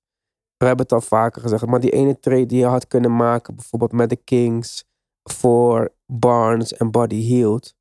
We 0.57 0.65
hebben 0.65 0.85
het 0.85 0.93
al 0.93 1.01
vaker 1.01 1.41
gezegd. 1.41 1.65
Maar 1.65 1.79
die 1.79 1.91
ene 1.91 2.19
trade 2.19 2.45
die 2.45 2.59
je 2.59 2.65
had 2.65 2.87
kunnen 2.87 3.15
maken, 3.15 3.55
bijvoorbeeld 3.55 3.91
met 3.91 4.09
de 4.09 4.15
Kings 4.15 4.85
voor 5.23 5.93
Barnes 6.05 6.73
en 6.73 6.91
Buddy 6.91 7.21
Hield. 7.21 7.77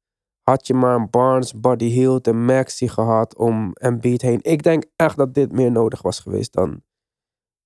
Had 0.48 0.66
je 0.66 0.74
maar 0.74 0.94
een 0.94 1.11
Barnes, 1.11 1.52
Buddy 1.61 1.84
Hield 1.88 2.26
en 2.26 2.44
Maxi 2.44 2.88
gehad 2.88 3.37
om 3.37 3.70
Embiid 3.74 4.22
heen. 4.22 4.38
Ik 4.42 4.62
denk 4.62 4.84
echt 4.96 5.16
dat 5.16 5.34
dit 5.34 5.52
meer 5.52 5.70
nodig 5.70 6.02
was 6.02 6.20
geweest 6.20 6.52
dan, 6.52 6.82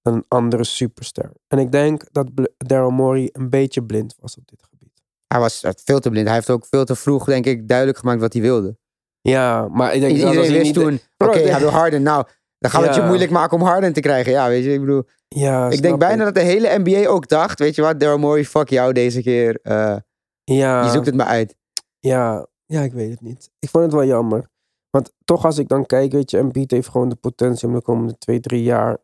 dan 0.03 0.14
een 0.14 0.25
andere 0.29 0.64
superster. 0.64 1.31
En 1.49 1.59
ik 1.59 1.73
denk 1.73 2.05
dat 2.12 2.29
Daryl 2.57 2.90
Morey 2.90 3.29
een 3.33 3.51
beetje 3.51 3.85
blind 3.85 4.14
was 4.21 4.37
op 4.37 4.49
dit 4.49 4.62
gebied. 4.71 5.03
Hij 5.27 5.40
was 5.40 5.62
eh, 5.62 5.71
veel 5.85 6.01
te 6.01 6.11
blind. 6.11 6.27
Hij 6.27 6.35
heeft 6.37 6.51
ook 6.51 6.66
veel 6.66 6.85
te 6.85 6.95
vroeg, 6.97 7.25
denk 7.25 7.47
ik, 7.47 7.68
duidelijk 7.68 7.99
gemaakt 7.99 8.21
wat 8.21 8.33
hij 8.33 8.42
wilde. 8.42 8.77
Ja, 9.21 9.68
maar 9.68 9.95
ik 9.95 10.01
denk 10.01 10.16
Iedereen 10.16 10.40
wist 10.53 10.62
niet- 10.64 10.75
toen, 10.75 11.01
oké, 11.29 11.42
de- 11.42 11.51
hij 11.51 11.61
wil 11.61 11.71
Harden. 11.71 12.03
Nou, 12.03 12.27
dan 12.59 12.71
gaan 12.71 12.81
we 12.81 12.87
het 12.87 12.97
je 12.97 13.03
moeilijk 13.03 13.31
maken 13.31 13.57
om 13.61 13.64
Harden 13.66 13.92
te 13.92 14.01
krijgen. 14.01 14.33
Ja, 14.33 14.49
weet 14.49 14.64
je, 14.64 14.73
ik 14.73 14.81
bedoel... 14.81 15.05
Ja, 15.29 15.71
ik 15.71 15.83
denk 15.83 15.99
bijna 15.99 16.25
dat 16.25 16.35
de 16.35 16.40
hele 16.40 16.79
NBA 16.83 17.07
ook 17.09 17.29
dacht, 17.29 17.59
weet 17.59 17.75
je 17.75 17.83
wat, 17.83 18.01
Daryl 18.01 18.18
Morey, 18.18 18.45
fuck 18.45 18.68
jou 18.68 18.92
deze 18.92 19.23
keer. 19.23 19.59
Eh, 19.62 19.97
Ja, 20.45 20.85
je 20.85 20.90
zoekt 20.90 21.07
het 21.07 21.14
maar 21.14 21.27
uit. 21.27 21.57
Ja, 21.99 22.47
ja, 22.73 22.81
ik 22.81 22.93
weet 22.93 23.11
het 23.11 23.21
niet. 23.21 23.51
Ik 23.59 23.69
vond 23.69 23.85
het 23.85 23.93
wel 23.93 24.05
jammer. 24.05 24.51
Want 24.91 25.13
toch 25.25 25.45
als 25.45 25.59
ik 25.59 25.69
dan 25.69 25.87
kijk, 25.87 26.13
weet 26.13 26.31
je, 26.31 26.39
Embiid 26.39 26.71
heeft 26.71 26.89
gewoon 26.89 27.09
de 27.09 27.15
potentie 27.15 27.69
om 27.69 27.75
de 27.75 27.83
komende 27.83 28.19
twee, 28.19 28.41
drie 28.41 28.63
jaar 28.63 28.99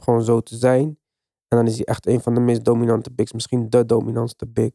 gewoon 0.00 0.22
zo 0.22 0.40
te 0.40 0.56
zijn. 0.56 0.98
En 1.48 1.56
dan 1.56 1.66
is 1.66 1.76
hij 1.76 1.84
echt 1.84 2.06
een 2.06 2.20
van 2.20 2.34
de 2.34 2.40
meest 2.40 2.64
dominante 2.64 3.12
bigs. 3.12 3.32
Misschien 3.32 3.70
de 3.70 3.86
dominantste 3.86 4.46
big. 4.46 4.70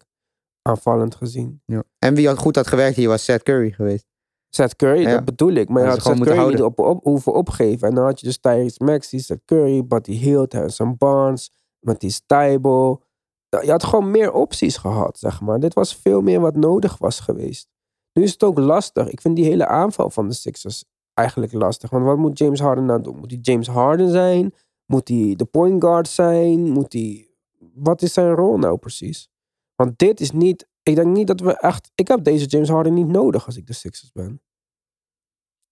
Aanvallend 0.62 1.16
gezien. 1.16 1.62
Ja. 1.66 1.84
En 2.00 2.16
wie 2.16 2.28
had 2.28 2.38
goed 2.38 2.56
had 2.56 2.68
gewerkt 2.68 2.96
hier 2.96 3.08
was 3.08 3.24
Seth 3.24 3.44
Curry 3.44 3.72
geweest. 3.72 4.06
Seth 4.50 4.76
Curry, 4.76 5.02
Ja. 5.02 5.12
dat 5.12 5.26
bedoel 5.26 5.52
ik. 5.52 5.70
Maar 5.70 5.84
je 5.84 5.90
had 5.90 6.02
gewoon 6.02 6.18
Seth 6.18 6.26
moeten 6.28 6.48
niet 6.48 6.62
op, 6.62 6.80
op, 6.80 7.04
hoeven 7.04 7.34
opgeven. 7.34 7.88
En 7.88 7.96
dan 7.96 8.06
had 8.06 8.20
je 8.20 8.26
dus 8.26 8.38
Tyrese 8.38 8.84
Maxey, 8.84 9.20
Seth 9.20 9.42
Curry, 9.46 9.86
Buddy 9.86 10.12
Hield, 10.12 10.54
Harrison 10.54 10.98
Barnes, 10.98 11.52
Matisse. 11.80 12.22
Ja, 12.28 13.62
Je 13.62 13.72
had 13.72 13.84
gewoon 13.84 14.12
meer 14.12 14.32
opties 14.34 14.78
gehad, 14.78 15.20
zeg 15.20 15.42
maar. 15.42 15.60
Dit 15.60 15.74
was 15.74 15.96
veel 15.96 16.22
meer 16.22 16.40
wat 16.40 16.56
nodig 16.56 16.98
was 16.98 17.20
geweest. 17.20 17.70
Nu 18.14 18.24
is 18.24 18.32
het 18.32 18.44
ook 18.44 18.58
lastig. 18.58 19.10
Ik 19.10 19.22
vind 19.22 19.36
die 19.36 19.46
hele 19.46 19.68
aanval 19.68 20.10
van 20.10 20.28
de 20.28 20.34
Sixers 20.34 20.84
eigenlijk 21.14 21.54
lastig. 21.54 21.90
Want 21.90 22.06
wat 22.06 22.18
moet 22.18 22.38
James 22.38 22.60
Harden 22.60 22.86
nou 22.86 23.02
doen? 23.02 23.18
Moet 23.18 23.32
hij 23.32 23.40
James 23.42 23.68
Harden 23.68 24.10
zijn? 24.10 24.54
Moet 24.86 25.08
hij 25.08 25.34
de 25.38 25.46
point 25.46 25.84
guard 25.84 26.08
zijn? 26.08 26.60
Moet 26.60 26.94
hij... 26.94 27.30
Wat 27.74 28.02
is 28.02 28.14
zijn 28.14 28.34
rol 28.34 28.58
nou 28.58 28.78
precies? 28.78 29.30
Want 29.76 30.00
dit 30.00 30.20
is 30.20 30.32
niet... 30.32 30.70
Ik 30.84 30.96
denk 30.96 31.16
niet 31.16 31.28
dat 31.28 31.40
we 31.40 31.60
echt... 31.60 31.92
Ik 31.96 32.08
heb 32.08 32.24
deze 32.24 32.46
James 32.46 32.70
Harden 32.70 32.94
niet 32.94 33.08
nodig 33.08 33.46
als 33.46 33.58
ik 33.58 33.68
de 33.68 33.74
Sixers 33.74 34.12
ben. 34.12 34.42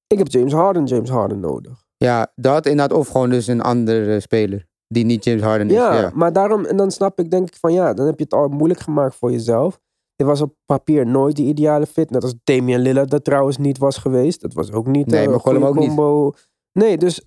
Ik 0.07 0.17
heb 0.17 0.27
James 0.27 0.53
Harden, 0.53 0.85
James 0.85 1.09
Harden 1.09 1.39
nodig. 1.39 1.85
Ja, 1.97 2.31
dat 2.35 2.65
inderdaad. 2.65 2.97
Of 2.97 3.07
gewoon 3.07 3.29
dus 3.29 3.47
een 3.47 3.61
andere 3.61 4.19
speler. 4.19 4.67
Die 4.87 5.05
niet 5.05 5.23
James 5.23 5.41
Harden 5.41 5.67
is. 5.67 5.73
Ja, 5.73 5.93
Ja, 5.93 6.11
maar 6.13 6.33
daarom, 6.33 6.65
en 6.65 6.77
dan 6.77 6.91
snap 6.91 7.19
ik 7.19 7.31
denk 7.31 7.47
ik 7.47 7.55
van 7.55 7.73
ja, 7.73 7.93
dan 7.93 8.05
heb 8.05 8.17
je 8.17 8.23
het 8.23 8.33
al 8.33 8.47
moeilijk 8.47 8.79
gemaakt 8.79 9.15
voor 9.15 9.31
jezelf. 9.31 9.79
Dit 10.19 10.27
was 10.27 10.41
op 10.41 10.53
papier 10.65 11.05
nooit 11.05 11.35
de 11.35 11.43
ideale 11.43 11.85
fit. 11.85 12.09
Net 12.09 12.23
als 12.23 12.33
Damian 12.43 12.81
Lillard 12.81 13.09
dat 13.09 13.23
trouwens 13.23 13.57
niet 13.57 13.77
was 13.77 13.97
geweest. 13.97 14.41
Dat 14.41 14.53
was 14.53 14.71
ook 14.71 14.87
niet 14.87 15.07
Nee, 15.07 15.19
eh, 15.19 15.25
maar 15.25 15.33
een 15.35 15.39
goede 15.41 15.65
ook 15.65 15.75
niet. 15.79 15.87
combo. 15.87 16.31
Nee, 16.73 16.97
dus 16.97 17.21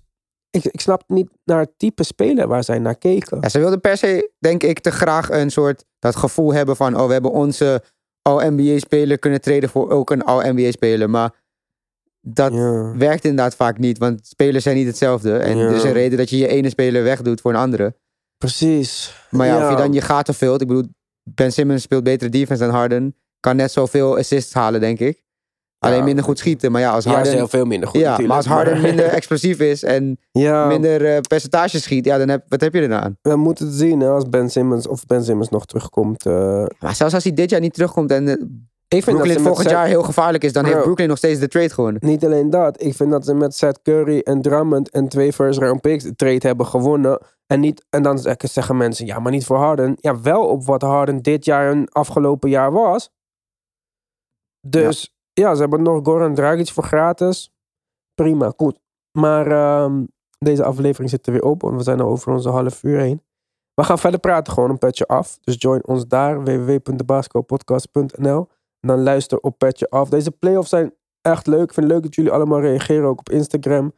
ik, 0.49 0.63
ik 0.65 0.81
snap 0.81 1.03
niet 1.07 1.29
naar 1.43 1.59
het 1.59 1.71
type 1.77 2.03
speler 2.03 2.47
waar 2.47 2.63
zij 2.63 2.79
naar 2.79 2.95
keken. 2.97 3.37
Ja, 3.41 3.49
ze 3.49 3.59
wilden 3.59 3.79
per 3.81 3.97
se, 3.97 4.31
denk 4.39 4.63
ik, 4.63 4.79
te 4.79 4.91
graag 4.91 5.29
een 5.29 5.51
soort 5.51 5.85
dat 5.99 6.15
gevoel 6.15 6.53
hebben 6.53 6.75
van, 6.75 6.99
oh, 6.99 7.05
we 7.07 7.13
hebben 7.13 7.31
onze 7.31 7.83
All-NBA-speler 8.21 9.19
kunnen 9.19 9.41
treden 9.41 9.69
voor 9.69 9.89
ook 9.89 10.09
een 10.09 10.23
All-NBA-speler. 10.23 11.09
Maar 11.09 11.41
dat 12.21 12.53
Ja. 12.53 12.97
werkt 12.97 13.23
inderdaad 13.25 13.55
vaak 13.55 13.77
niet, 13.77 13.97
want 13.97 14.27
spelers 14.27 14.63
zijn 14.63 14.75
niet 14.75 14.87
hetzelfde. 14.87 15.37
En 15.37 15.57
Ja. 15.57 15.63
er 15.65 15.75
is 15.75 15.83
een 15.83 15.93
reden 15.93 16.17
dat 16.17 16.29
je 16.29 16.37
je 16.37 16.47
ene 16.47 16.69
speler 16.69 17.03
wegdoet 17.03 17.41
voor 17.41 17.51
een 17.51 17.57
andere. 17.59 17.95
Precies. 18.37 19.25
Maar 19.29 19.47
ja, 19.47 19.55
of 19.57 19.63
je 19.63 19.69
Ja. 19.69 19.75
dan 19.75 19.93
je 19.93 20.01
gaten 20.01 20.33
vult. 20.33 20.61
Ik 20.61 20.67
bedoel, 20.67 20.83
Ben 21.23 21.51
Simmons 21.51 21.81
speelt 21.81 22.03
betere 22.03 22.29
defense 22.29 22.63
dan 22.63 22.73
Harden. 22.73 23.15
Kan 23.39 23.55
net 23.55 23.71
zoveel 23.71 24.17
assists 24.17 24.53
halen, 24.53 24.79
denk 24.79 24.99
ik. 24.99 25.21
Alleen 25.79 25.97
Ja. 25.97 26.03
minder 26.03 26.23
goed 26.23 26.37
schieten. 26.37 26.71
Maar 26.71 26.81
ja, 26.81 26.91
als 26.91 27.03
Ja, 27.03 27.09
is 27.09 27.15
Harden, 27.15 27.33
heel 27.35 27.47
veel 27.47 27.65
minder 27.65 27.89
goed 27.89 28.01
ja, 28.01 28.17
maar 28.19 28.37
als 28.37 28.45
Harden 28.45 28.81
minder 28.81 29.05
explosief 29.19 29.59
is 29.59 29.83
en 29.83 30.17
ja, 30.31 30.67
minder 30.67 31.05
eh, 31.15 31.19
percentage 31.21 31.79
schiet, 31.79 32.05
ja, 32.05 32.17
dan 32.17 32.29
heb, 32.29 32.45
wat 32.47 32.61
heb 32.61 32.73
je 32.73 32.81
erna 32.81 33.01
aan? 33.01 33.17
we 33.21 33.35
moeten 33.35 33.65
het 33.65 33.75
zien 33.75 33.99
hè, 33.99 34.07
als 34.09 34.29
Ben 34.29 34.49
Simmons 34.49 34.87
of 34.87 35.05
Ben 35.05 35.23
Simmons 35.23 35.49
nog 35.49 35.65
terugkomt. 35.65 36.25
eh. 36.25 36.65
Maar 36.79 36.95
zelfs 36.95 37.13
als 37.13 37.23
hij 37.23 37.33
dit 37.33 37.49
jaar 37.49 37.59
niet 37.59 37.73
terugkomt 37.73 38.11
en 38.11 38.27
eh, 38.27 38.35
ik 38.97 39.03
vind 39.03 39.17
dat 39.17 39.25
Brooklyn 39.25 39.33
met 39.33 39.43
volgend 39.45 39.67
Seth- 39.67 39.77
jaar 39.77 39.87
heel 39.87 40.03
gevaarlijk 40.03 40.43
is, 40.43 40.53
dan 40.53 40.63
heeft 40.63 40.75
Bro. 40.75 40.83
Brooklyn 40.85 41.07
nog 41.07 41.17
steeds 41.17 41.39
de 41.39 41.47
trade 41.47 41.69
gewonnen. 41.69 42.01
Niet 42.05 42.25
alleen 42.25 42.49
dat. 42.49 42.81
Ik 42.81 42.93
vind 42.95 43.11
dat 43.11 43.25
ze 43.25 43.33
met 43.33 43.55
Seth 43.55 43.81
Curry 43.81 44.19
en 44.19 44.41
Drummond 44.41 44.89
en 44.89 45.07
twee 45.09 45.33
first 45.33 45.59
round 45.59 45.81
picks 45.81 46.03
de 46.03 46.15
trade 46.15 46.47
hebben 46.47 46.65
gewonnen. 46.65 47.19
En, 47.47 47.59
niet, 47.59 47.85
en 47.89 48.03
dan 48.03 48.19
zeggen- 48.19 48.49
zeggen 48.49 48.77
mensen, 48.77 49.05
ja, 49.05 49.19
maar 49.19 49.31
niet 49.31 49.45
voor 49.45 49.57
Harden. 49.57 49.95
Ja, 49.99 50.21
wel 50.21 50.47
op 50.47 50.65
wat 50.65 50.81
Harden 50.81 51.21
dit 51.21 51.45
jaar 51.45 51.71
en 51.71 51.89
afgelopen 51.89 52.49
jaar 52.49 52.71
was. 52.71 53.09
Dus 54.67 55.17
ja, 55.33 55.53
ze 55.55 55.61
hebben 55.61 55.81
nog 55.83 55.99
Goran 56.03 56.35
Dragic 56.35 56.69
voor 56.69 56.83
gratis. 56.83 57.51
Prima, 58.13 58.53
goed. 58.57 58.79
Maar 59.11 59.47
ehm, 59.51 60.03
deze 60.39 60.63
aflevering 60.63 61.09
zit 61.09 61.27
er 61.27 61.33
weer 61.33 61.43
op, 61.43 61.61
want 61.61 61.75
we 61.75 61.83
zijn 61.83 61.99
al 61.99 62.09
over 62.09 62.31
onze 62.33 62.49
half 62.49 62.83
uur 62.83 62.99
heen. 62.99 63.21
We 63.73 63.83
gaan 63.83 63.99
verder 63.99 64.19
praten 64.19 64.53
gewoon 64.53 64.69
een 64.69 64.77
petje 64.77 65.07
af. 65.07 65.37
Dus 65.41 65.55
join 65.57 65.87
ons 65.87 66.07
daar, 66.07 66.43
www.debasketbalpodcast.nl. 66.43 68.47
Dan 68.87 69.03
luister 69.03 69.39
op 69.39 69.57
petje 69.57 69.89
af. 69.89 70.09
Deze 70.09 70.31
playoffs 70.31 70.69
zijn 70.69 70.93
echt 71.21 71.47
leuk. 71.47 71.63
Ik 71.63 71.73
vind 71.73 71.85
het 71.85 71.95
leuk 71.95 72.03
dat 72.03 72.15
jullie 72.15 72.31
allemaal 72.31 72.61
reageren, 72.61 73.07
ook 73.07 73.19
op 73.19 73.29
Instagram. 73.29 73.93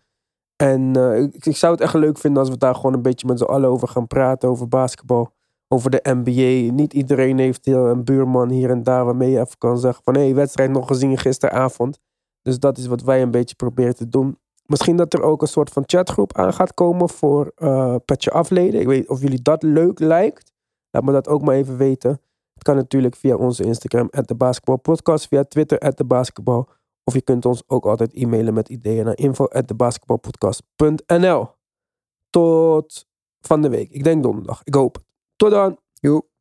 En 0.55 0.95
eh, 0.95 1.21
ik, 1.21 1.55
zou 1.55 1.73
het 1.73 1.81
echt 1.81 1.93
leuk 1.93 2.17
vinden 2.17 2.39
als 2.39 2.49
we 2.49 2.57
daar 2.57 2.75
gewoon 2.75 2.93
een 2.93 3.01
beetje 3.01 3.27
met 3.27 3.37
z'n 3.37 3.43
allen 3.43 3.69
over 3.69 3.87
gaan 3.87 4.07
praten. 4.07 4.49
Over 4.49 4.67
basketbal, 4.67 5.33
over 5.67 5.89
de 5.89 5.99
NBA. 6.03 6.73
Niet 6.73 6.93
iedereen 6.93 7.37
heeft 7.37 7.67
een 7.67 8.03
buurman 8.03 8.49
hier 8.49 8.69
en 8.69 8.83
daar 8.83 9.05
waarmee 9.05 9.31
je 9.31 9.39
even 9.39 9.57
kan 9.57 9.79
zeggen 9.79 10.03
van... 10.03 10.15
hé, 10.15 10.21
hey, 10.21 10.35
wedstrijd 10.35 10.71
nog 10.71 10.87
gezien 10.87 11.17
gisteravond. 11.17 11.99
Dus 12.41 12.59
dat 12.59 12.77
is 12.77 12.87
wat 12.87 13.01
wij 13.01 13.21
een 13.21 13.31
beetje 13.31 13.55
proberen 13.55 13.95
te 13.95 14.09
doen. 14.09 14.37
Misschien 14.65 14.95
dat 14.95 15.13
er 15.13 15.21
ook 15.21 15.41
een 15.41 15.47
soort 15.47 15.69
van 15.69 15.83
chatgroep 15.85 16.37
aan 16.37 16.53
gaat 16.53 16.73
komen 16.73 17.09
voor 17.09 17.51
eh 17.55 17.95
Petje 18.05 18.31
Afleden. 18.31 18.79
Ik 18.79 18.87
weet 18.87 19.09
of 19.09 19.21
jullie 19.21 19.41
dat 19.41 19.63
leuk 19.63 19.99
lijkt. 19.99 20.53
Laat 20.89 21.03
me 21.03 21.11
dat 21.11 21.27
ook 21.27 21.41
maar 21.41 21.55
even 21.55 21.77
weten. 21.77 22.19
Het 22.55 22.63
kan 22.63 22.75
natuurlijk 22.75 23.15
via 23.15 23.35
onze 23.35 23.63
Instagram, 23.63 24.09
de 24.11 24.35
basketbalpodcast. 24.35 25.27
Via 25.27 25.43
Twitter, 25.43 25.95
de 25.95 26.05
basketbal. 26.05 26.69
Of 27.03 27.13
je 27.13 27.21
kunt 27.21 27.45
ons 27.45 27.63
ook 27.67 27.85
altijd 27.85 28.13
e-mailen 28.13 28.53
met 28.53 28.69
ideeën 28.69 29.05
naar 29.05 29.17
info.debasketbalpodcast.nl 29.17 31.49
Tot 32.29 33.07
van 33.39 33.61
de 33.61 33.69
week. 33.69 33.89
Ik 33.89 34.03
denk 34.03 34.23
donderdag. 34.23 34.61
Ik 34.63 34.73
hoop. 34.73 35.03
Tot 35.35 35.51
dan. 35.51 35.79
Joe. 35.93 36.33